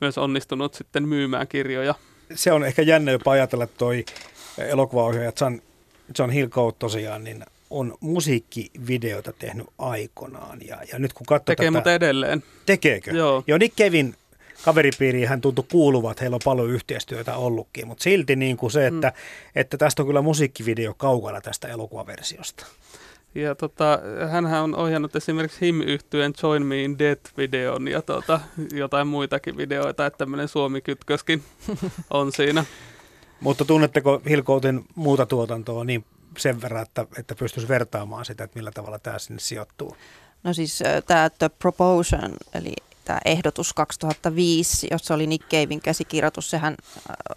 myös 0.01 0.19
onnistunut 0.19 0.75
sitten 0.75 1.09
myymään 1.09 1.49
kirjoja. 1.49 1.95
Se 2.35 2.53
on 2.53 2.65
ehkä 2.65 2.83
jännä 2.83 3.13
jopa 3.13 3.31
ajatella, 3.31 3.65
että 3.65 3.79
toi 3.79 4.05
elokuvaohjaaja 4.59 5.33
John, 5.41 5.61
John 6.19 6.31
Hillcoat 6.31 6.79
tosiaan, 6.79 7.25
niin 7.25 7.45
on 7.71 7.95
musiikkivideota 8.01 9.33
tehnyt 9.33 9.67
aikanaan. 9.79 10.59
Ja, 10.67 10.79
ja 10.93 10.99
nyt 10.99 11.13
kun 11.13 11.27
katsoo 11.27 11.45
Tekee 11.45 11.67
tätä, 11.67 11.79
mutta 11.79 11.95
edelleen. 11.95 12.43
Tekeekö? 12.67 13.11
Joo. 13.11 13.45
Joo, 13.47 13.59
Nick 13.59 13.77
Kevin 13.77 14.15
kaveripiiriin 14.65 15.29
hän 15.29 15.41
tuntui 15.41 15.65
kuuluvat, 15.71 16.11
että 16.11 16.23
heillä 16.23 16.35
on 16.35 16.41
paljon 16.45 16.71
yhteistyötä 16.71 17.37
ollutkin, 17.37 17.87
mutta 17.87 18.03
silti 18.03 18.37
niin 18.37 18.57
kuin 18.57 18.71
se, 18.71 18.87
että, 18.87 19.09
mm. 19.09 19.15
että 19.57 19.79
tästä 19.79 20.03
on 20.03 20.07
kyllä 20.07 20.23
musiikkivideo 20.23 20.95
kaukana 20.95 21.41
tästä 21.41 21.69
elokuvaversiosta. 21.69 22.67
Ja 23.35 23.55
tota, 23.55 23.99
hänhän 24.31 24.63
on 24.63 24.77
ohjannut 24.77 25.17
esimerkiksi 25.17 25.61
him 25.61 25.81
yhtyeen 25.81 26.33
Join 26.43 26.67
Me 26.67 26.83
in 26.83 26.99
Death-videon 26.99 27.89
ja 27.89 28.03
tota, 28.03 28.41
jotain 28.73 29.07
muitakin 29.07 29.57
videoita, 29.57 30.07
että 30.07 30.19
tämmöinen 30.19 30.49
Suomi-kytköskin 30.49 31.43
on 32.11 32.33
siinä. 32.33 32.65
Mutta 33.41 33.65
tunnetteko 33.65 34.23
Hilkoutin 34.29 34.85
muuta 34.95 35.27
tuotantoa 35.27 35.85
niin 35.85 36.05
sen 36.37 36.63
verran, 36.63 36.83
että, 36.83 37.07
että 37.19 37.35
pystyisi 37.35 37.69
vertaamaan 37.69 38.25
sitä, 38.25 38.45
että 38.45 38.59
millä 38.59 38.71
tavalla 38.71 38.99
tämä 38.99 39.19
sinne 39.19 39.41
sijoittuu? 39.41 39.97
No 40.43 40.53
siis 40.53 40.83
tämä 41.07 41.31
The 41.31 41.49
Proposition, 41.49 42.33
eli 42.55 42.73
tämä 43.05 43.19
ehdotus 43.25 43.73
2005, 43.73 44.87
jossa 44.91 45.15
oli 45.15 45.27
Nick 45.27 45.49
Cavein 45.49 45.81
käsikirjoitus, 45.81 46.51
sehän 46.51 46.77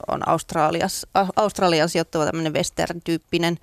on 0.08 0.30
Australias, 0.30 1.08
Australian 1.36 1.90
sijoittuva 1.90 2.26
tämmöinen 2.26 2.54
western-tyyppinen, 2.54 3.58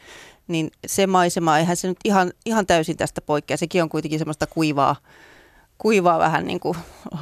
niin 0.48 0.70
se 0.86 1.06
maisema, 1.06 1.58
eihän 1.58 1.76
se 1.76 1.88
nyt 1.88 1.98
ihan, 2.04 2.32
ihan 2.44 2.66
täysin 2.66 2.96
tästä 2.96 3.20
poikkea, 3.20 3.56
sekin 3.56 3.82
on 3.82 3.88
kuitenkin 3.88 4.18
semmoista 4.18 4.46
kuivaa, 4.46 4.96
kuivaa 5.78 6.18
vähän 6.18 6.46
niin 6.46 6.60
kuin 6.60 6.78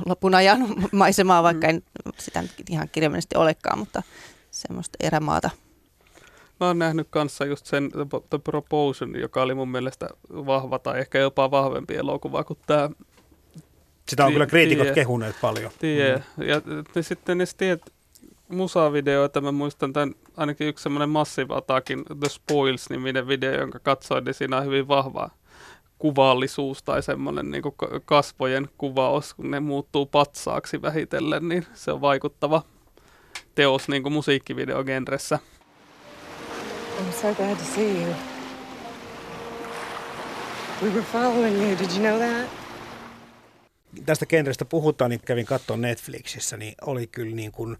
lopun 0.06 0.34
ajan 0.34 0.74
maisemaa, 0.92 1.42
vaikka 1.42 1.66
en 1.66 1.82
sitä 2.18 2.42
nyt 2.42 2.52
ihan 2.70 2.88
kirjaimellisesti 2.92 3.36
olekaan, 3.36 3.78
mutta 3.78 4.02
semmoista 4.50 4.96
erämaata– 5.00 5.50
Mä 6.60 6.66
oon 6.66 6.78
nähnyt 6.78 7.06
kanssa 7.10 7.44
just 7.44 7.66
sen 7.66 7.90
The 8.30 8.38
Proposition, 8.44 9.20
joka 9.20 9.42
oli 9.42 9.54
mun 9.54 9.68
mielestä 9.68 10.08
vahva 10.30 10.78
tai 10.78 10.98
ehkä 10.98 11.18
jopa 11.18 11.50
vahvempi 11.50 11.96
elokuva 11.96 12.44
kuin 12.44 12.58
tämä. 12.66 12.90
Sitä 14.08 14.24
on 14.24 14.28
tie, 14.28 14.34
kyllä 14.34 14.46
kriitikot 14.46 14.86
tie, 14.86 14.94
kehuneet 14.94 15.36
paljon. 15.40 15.70
Tie. 15.78 16.16
Mm. 16.16 16.48
Ja, 16.48 16.62
ja 16.94 17.02
sitten 17.02 17.38
ne 17.38 17.44
tiet, 17.56 17.92
musavideoita. 18.48 19.40
Mä 19.40 19.52
muistan 19.52 19.92
tämän, 19.92 20.14
ainakin 20.36 20.68
yksi 20.68 20.82
semmoinen 20.82 21.08
Massive 21.08 21.54
Attackin 21.54 22.04
The 22.04 22.28
Spoils-niminen 22.28 23.28
video, 23.28 23.52
jonka 23.52 23.78
katsoin, 23.78 24.24
niin 24.24 24.34
siinä 24.34 24.56
on 24.56 24.64
hyvin 24.64 24.88
vahvaa 24.88 25.30
kuvallisuus 25.98 26.82
tai 26.82 27.02
semmoinen 27.02 27.50
niin 27.50 27.62
kasvojen 28.04 28.68
kuvaus, 28.78 29.34
kun 29.34 29.50
ne 29.50 29.60
muuttuu 29.60 30.06
patsaaksi 30.06 30.82
vähitellen, 30.82 31.48
niin 31.48 31.66
se 31.74 31.92
on 31.92 32.00
vaikuttava 32.00 32.62
teos 33.54 33.88
niin 33.88 34.12
musiikkivideogenressä. 34.12 35.38
I'm 36.98 37.12
so 37.12 37.34
glad 37.34 37.58
to 37.58 37.64
see 37.64 38.02
you. 38.02 38.14
We 40.82 40.90
were 40.90 41.02
following 41.02 41.54
you, 41.54 41.76
did 41.76 41.90
you 41.90 42.00
know 42.00 42.18
that? 42.18 42.48
Tästä 44.06 44.26
genrestä 44.26 44.64
puhutaan, 44.64 45.10
niin 45.10 45.20
kävin 45.20 45.46
katsoa 45.46 45.76
Netflixissä, 45.76 46.56
niin 46.56 46.74
oli 46.86 47.06
kyllä 47.06 47.36
niin 47.36 47.52
kuin 47.52 47.76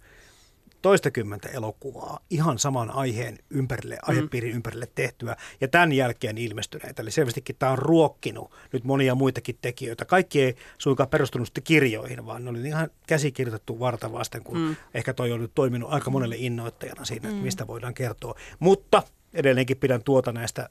toistakymmentä 0.85 1.49
elokuvaa 1.49 2.21
ihan 2.31 2.59
saman 2.59 2.91
aiheen 2.91 3.39
ympärille, 3.51 3.95
mm. 3.95 4.01
aihepiirin 4.03 4.55
ympärille 4.55 4.89
tehtyä 4.95 5.37
ja 5.61 5.69
tämän 5.69 5.93
jälkeen 5.93 6.39
ilmestyneitä. 6.39 7.03
Eli 7.03 7.11
selvästikin 7.11 7.57
tämä 7.59 7.73
on 7.73 7.79
ruokkinut 7.79 8.53
nyt 8.73 8.85
monia 8.85 9.15
muitakin 9.15 9.59
tekijöitä. 9.63 10.05
Kaikki 10.05 10.43
ei 10.43 10.57
suinkaan 10.79 11.09
perustunut 11.09 11.49
sitten 11.49 11.65
kirjoihin, 11.65 12.27
vaan 12.27 12.45
ne 12.45 12.51
oli 12.51 12.63
ihan 12.63 12.91
käsikirjoitettu 13.07 13.81
varta 13.81 14.13
vasten, 14.13 14.45
kun 14.45 14.59
mm. 14.59 14.77
ehkä 14.95 15.15
toi 15.15 15.33
on 15.33 15.41
nyt 15.41 15.55
toiminut 15.55 15.93
aika 15.93 16.11
monelle 16.11 16.37
innoittajana 16.39 17.05
siinä, 17.05 17.29
että 17.29 17.41
mm. 17.41 17.45
mistä 17.45 17.67
voidaan 17.67 17.95
kertoa. 17.95 18.35
Mutta 18.59 19.03
edelleenkin 19.35 19.77
pidän 19.77 20.03
tuota 20.03 20.33
näistä 20.33 20.69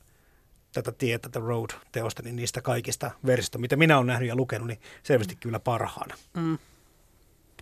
tätä 0.73 0.91
tietä, 0.91 1.29
The 1.29 1.39
Road-teosta, 1.39 2.23
niin 2.23 2.35
niistä 2.35 2.61
kaikista 2.61 3.11
versista, 3.25 3.57
mitä 3.57 3.75
minä 3.75 3.97
olen 3.97 4.07
nähnyt 4.07 4.29
ja 4.29 4.35
lukenut, 4.35 4.67
niin 4.67 4.79
selvästi 5.03 5.35
kyllä 5.35 5.59
parhaana. 5.59 6.15
Mm. 6.37 6.57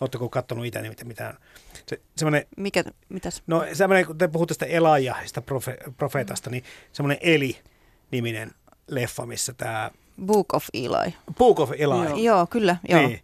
Oletteko 0.01 0.29
katsonut 0.29 0.65
itse 0.65 0.81
niin 0.81 0.95
mitään? 1.03 1.37
Se, 1.85 2.01
semmoinen, 2.17 2.45
Mikä, 2.57 2.83
mitäs? 3.09 3.43
No 3.47 3.65
semmoinen, 3.73 4.05
kun 4.05 4.17
te 4.17 4.27
puhutte 4.27 4.53
tästä 4.53 4.65
Elijahista 4.65 5.41
profe, 5.41 5.77
profeetasta, 5.97 6.49
niin 6.49 6.63
semmoinen 6.93 7.17
Eli-niminen 7.21 8.51
leffa, 8.87 9.25
missä 9.25 9.53
tämä... 9.53 9.91
Book 10.25 10.53
of 10.53 10.65
Eli. 10.73 11.15
Book 11.37 11.59
of 11.59 11.71
Eli. 11.71 11.79
Joo, 11.81 12.17
joo 12.17 12.47
kyllä. 12.47 12.75
Joo. 12.89 13.07
Niin. 13.07 13.19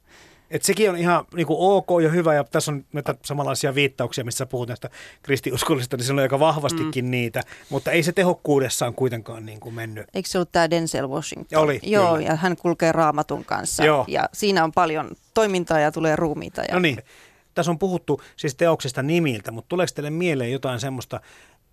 Et 0.51 0.63
sekin 0.63 0.89
on 0.89 0.97
ihan 0.97 1.25
niin 1.35 1.47
kuin 1.47 1.57
ok 1.59 1.87
ja 2.03 2.09
hyvä, 2.09 2.33
ja 2.33 2.43
tässä 2.43 2.71
on 2.71 2.85
näitä 2.93 3.15
samanlaisia 3.25 3.75
viittauksia, 3.75 4.23
missä 4.23 4.45
puhut 4.45 4.67
näistä 4.67 4.89
kristiuskollisista, 5.23 5.97
niin 5.97 6.05
se 6.05 6.13
on 6.13 6.19
aika 6.19 6.39
vahvastikin 6.39 7.05
mm. 7.05 7.11
niitä, 7.11 7.41
mutta 7.69 7.91
ei 7.91 8.03
se 8.03 8.11
tehokkuudessaan 8.11 8.93
kuitenkaan 8.93 9.45
niin 9.45 9.59
kuin 9.59 9.75
mennyt. 9.75 10.07
Eikö 10.13 10.29
se 10.29 10.37
ollut 10.37 10.51
tämä 10.51 10.69
Denzel 10.69 11.09
Washington? 11.09 11.59
Oli, 11.59 11.79
Joo, 11.83 12.13
kyllä. 12.13 12.27
ja 12.27 12.35
hän 12.35 12.57
kulkee 12.57 12.91
raamatun 12.91 13.45
kanssa, 13.45 13.85
Joo. 13.85 14.05
ja 14.07 14.29
siinä 14.33 14.63
on 14.63 14.71
paljon 14.71 15.11
toimintaa 15.33 15.79
ja 15.79 15.91
tulee 15.91 16.15
ruumiita. 16.15 16.61
Ja... 16.61 16.73
No 16.73 16.79
niin, 16.79 16.97
tässä 17.53 17.71
on 17.71 17.79
puhuttu 17.79 18.21
siis 18.35 18.55
teoksesta 18.55 19.03
nimiltä, 19.03 19.51
mutta 19.51 19.69
tuleeko 19.69 19.91
teille 19.95 20.09
mieleen 20.09 20.51
jotain 20.51 20.79
semmoista 20.79 21.21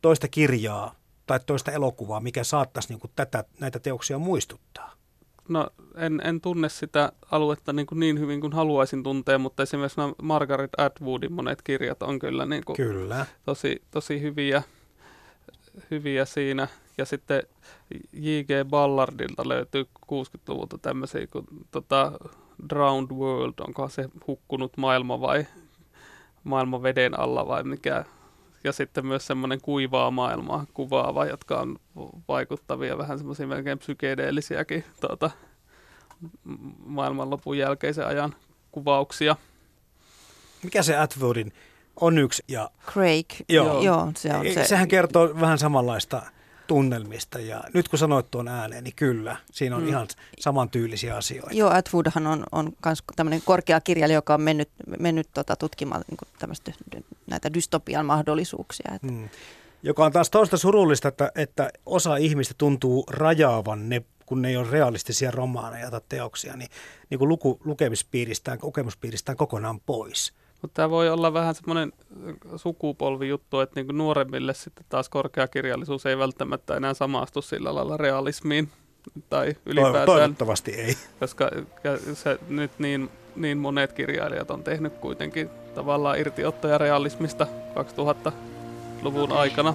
toista 0.02 0.28
kirjaa 0.28 0.94
tai 1.26 1.40
toista 1.46 1.72
elokuvaa, 1.72 2.20
mikä 2.20 2.44
saattaisi 2.44 2.88
niin 2.88 3.00
kuin 3.00 3.10
tätä, 3.16 3.44
näitä 3.60 3.78
teoksia 3.78 4.18
muistuttaa? 4.18 4.92
No 5.49 5.66
en, 5.97 6.20
en 6.24 6.40
tunne 6.40 6.68
sitä 6.68 7.12
aluetta 7.30 7.72
niin, 7.72 7.86
kuin 7.86 8.01
niin 8.01 8.18
hyvin 8.18 8.40
kuin 8.40 8.53
haluaisin 8.53 9.03
tuntea, 9.03 9.38
mutta 9.38 9.62
esimerkiksi 9.62 10.01
nämä 10.01 10.12
Margaret 10.22 10.70
Atwoodin 10.78 11.32
monet 11.32 11.62
kirjat 11.62 12.03
on 12.03 12.18
kyllä, 12.18 12.47
niin 12.47 12.64
kuin 12.64 12.76
Kyllä. 12.76 13.26
Tosi, 13.45 13.82
tosi 13.90 14.20
hyviä, 14.20 14.62
hyviä 15.90 16.24
siinä. 16.24 16.68
Ja 16.99 17.05
sitten 17.05 17.42
J.G. 18.12 18.49
Ballardilta 18.70 19.49
löytyy 19.49 19.86
60-luvulta 20.07 20.78
tämmöisiä 20.78 21.26
kuin 21.26 21.47
tota, 21.70 22.12
Drowned 22.68 23.11
World, 23.11 23.55
onko 23.61 23.88
se 23.88 24.09
hukkunut 24.26 24.76
maailma 24.76 25.20
vai 25.20 25.47
maailma 26.45 26.82
veden 26.82 27.20
alla 27.20 27.49
vai 27.49 27.64
mikä. 27.64 28.05
Ja 28.64 28.72
sitten 28.72 29.06
myös 29.06 29.26
semmoinen 29.26 29.60
kuivaa 29.60 30.10
maailmaa 30.10 30.66
kuvaava, 30.74 31.26
jotka 31.26 31.60
on 31.60 31.76
vaikuttavia, 32.28 32.98
vähän 32.98 33.18
semmoisia 33.18 33.46
melkein 33.46 33.78
psykedeellisiäkin 33.78 34.84
tuota, 35.00 35.30
maailmanlopun 36.86 37.58
jälkeisen 37.58 38.06
ajan 38.06 38.34
kuvauksia. 38.72 39.36
Mikä 40.62 40.82
se 40.82 40.96
Atwoodin 40.96 41.52
on 42.00 42.18
yksi 42.18 42.44
ja 42.48 42.70
Craig, 42.92 43.26
Joo. 43.48 43.66
joo, 43.66 43.82
joo 43.82 44.12
se 44.16 44.34
on 44.34 44.46
se. 44.54 44.64
sehän 44.64 44.88
kertoo 44.88 45.40
vähän 45.40 45.58
samanlaista 45.58 46.22
tunnelmista 46.66 47.40
ja 47.40 47.64
nyt 47.74 47.88
kun 47.88 47.98
sanoit 47.98 48.30
tuon 48.30 48.48
ääneen, 48.48 48.84
niin 48.84 48.94
kyllä, 48.96 49.36
siinä 49.52 49.76
on 49.76 49.82
mm. 49.82 49.88
ihan 49.88 50.08
samantyylisiä 50.38 51.16
asioita. 51.16 51.54
Joo, 51.54 51.70
Atwoodhan 51.70 52.26
on, 52.26 52.44
on 52.52 52.72
myös 52.84 53.02
tämmöinen 53.16 53.42
korkea 53.44 53.80
kirjailija, 53.80 54.16
joka 54.16 54.34
on 54.34 54.42
mennyt, 54.42 54.68
mennyt 54.98 55.28
tota, 55.34 55.56
tutkimaan 55.56 56.04
niin 56.10 56.18
tämmöistä, 56.38 56.72
näitä 57.26 57.54
dystopian 57.54 58.06
mahdollisuuksia. 58.06 58.92
Että. 58.94 59.06
Mm. 59.06 59.28
Joka 59.82 60.04
on 60.04 60.12
taas 60.12 60.30
toista 60.30 60.56
surullista, 60.56 61.08
että, 61.08 61.32
että 61.34 61.70
osa 61.86 62.16
ihmistä 62.16 62.54
tuntuu 62.58 63.04
rajaavan 63.10 63.88
ne 63.88 64.02
kun 64.26 64.42
ne 64.42 64.48
ei 64.48 64.56
ole 64.56 64.70
realistisia 64.70 65.30
romaaneja 65.30 65.90
tai 65.90 66.00
teoksia, 66.08 66.56
niin, 66.56 66.70
niin 67.10 67.18
kuin 67.18 67.28
luku, 67.28 67.60
lukemispiiristään, 67.64 68.58
kokemuspiiristään 68.58 69.36
kokonaan 69.36 69.80
pois. 69.80 70.32
Mutta 70.64 70.74
tämä 70.74 70.90
voi 70.90 71.10
olla 71.10 71.32
vähän 71.32 71.54
semmoinen 71.54 71.92
sukupolvijuttu, 72.56 73.60
että 73.60 73.80
niinku 73.80 73.92
nuoremmille 73.92 74.54
sitten 74.54 74.84
taas 74.88 75.08
korkeakirjallisuus 75.08 76.06
ei 76.06 76.18
välttämättä 76.18 76.76
enää 76.76 76.94
samastu 76.94 77.42
sillä 77.42 77.74
lailla 77.74 77.96
realismiin 77.96 78.68
tai 79.30 79.56
ylipäätään. 79.66 80.06
Toivottavasti 80.06 80.70
ei. 80.70 80.94
Koska 81.20 81.50
se 82.14 82.38
nyt 82.48 82.70
niin, 82.78 83.10
niin 83.36 83.58
monet 83.58 83.92
kirjailijat 83.92 84.50
on 84.50 84.64
tehnyt 84.64 84.92
kuitenkin 84.92 85.50
tavallaan 85.74 86.18
irtiottoja 86.18 86.78
realismista 86.78 87.46
2000-luvun 87.74 89.32
aikana. 89.32 89.74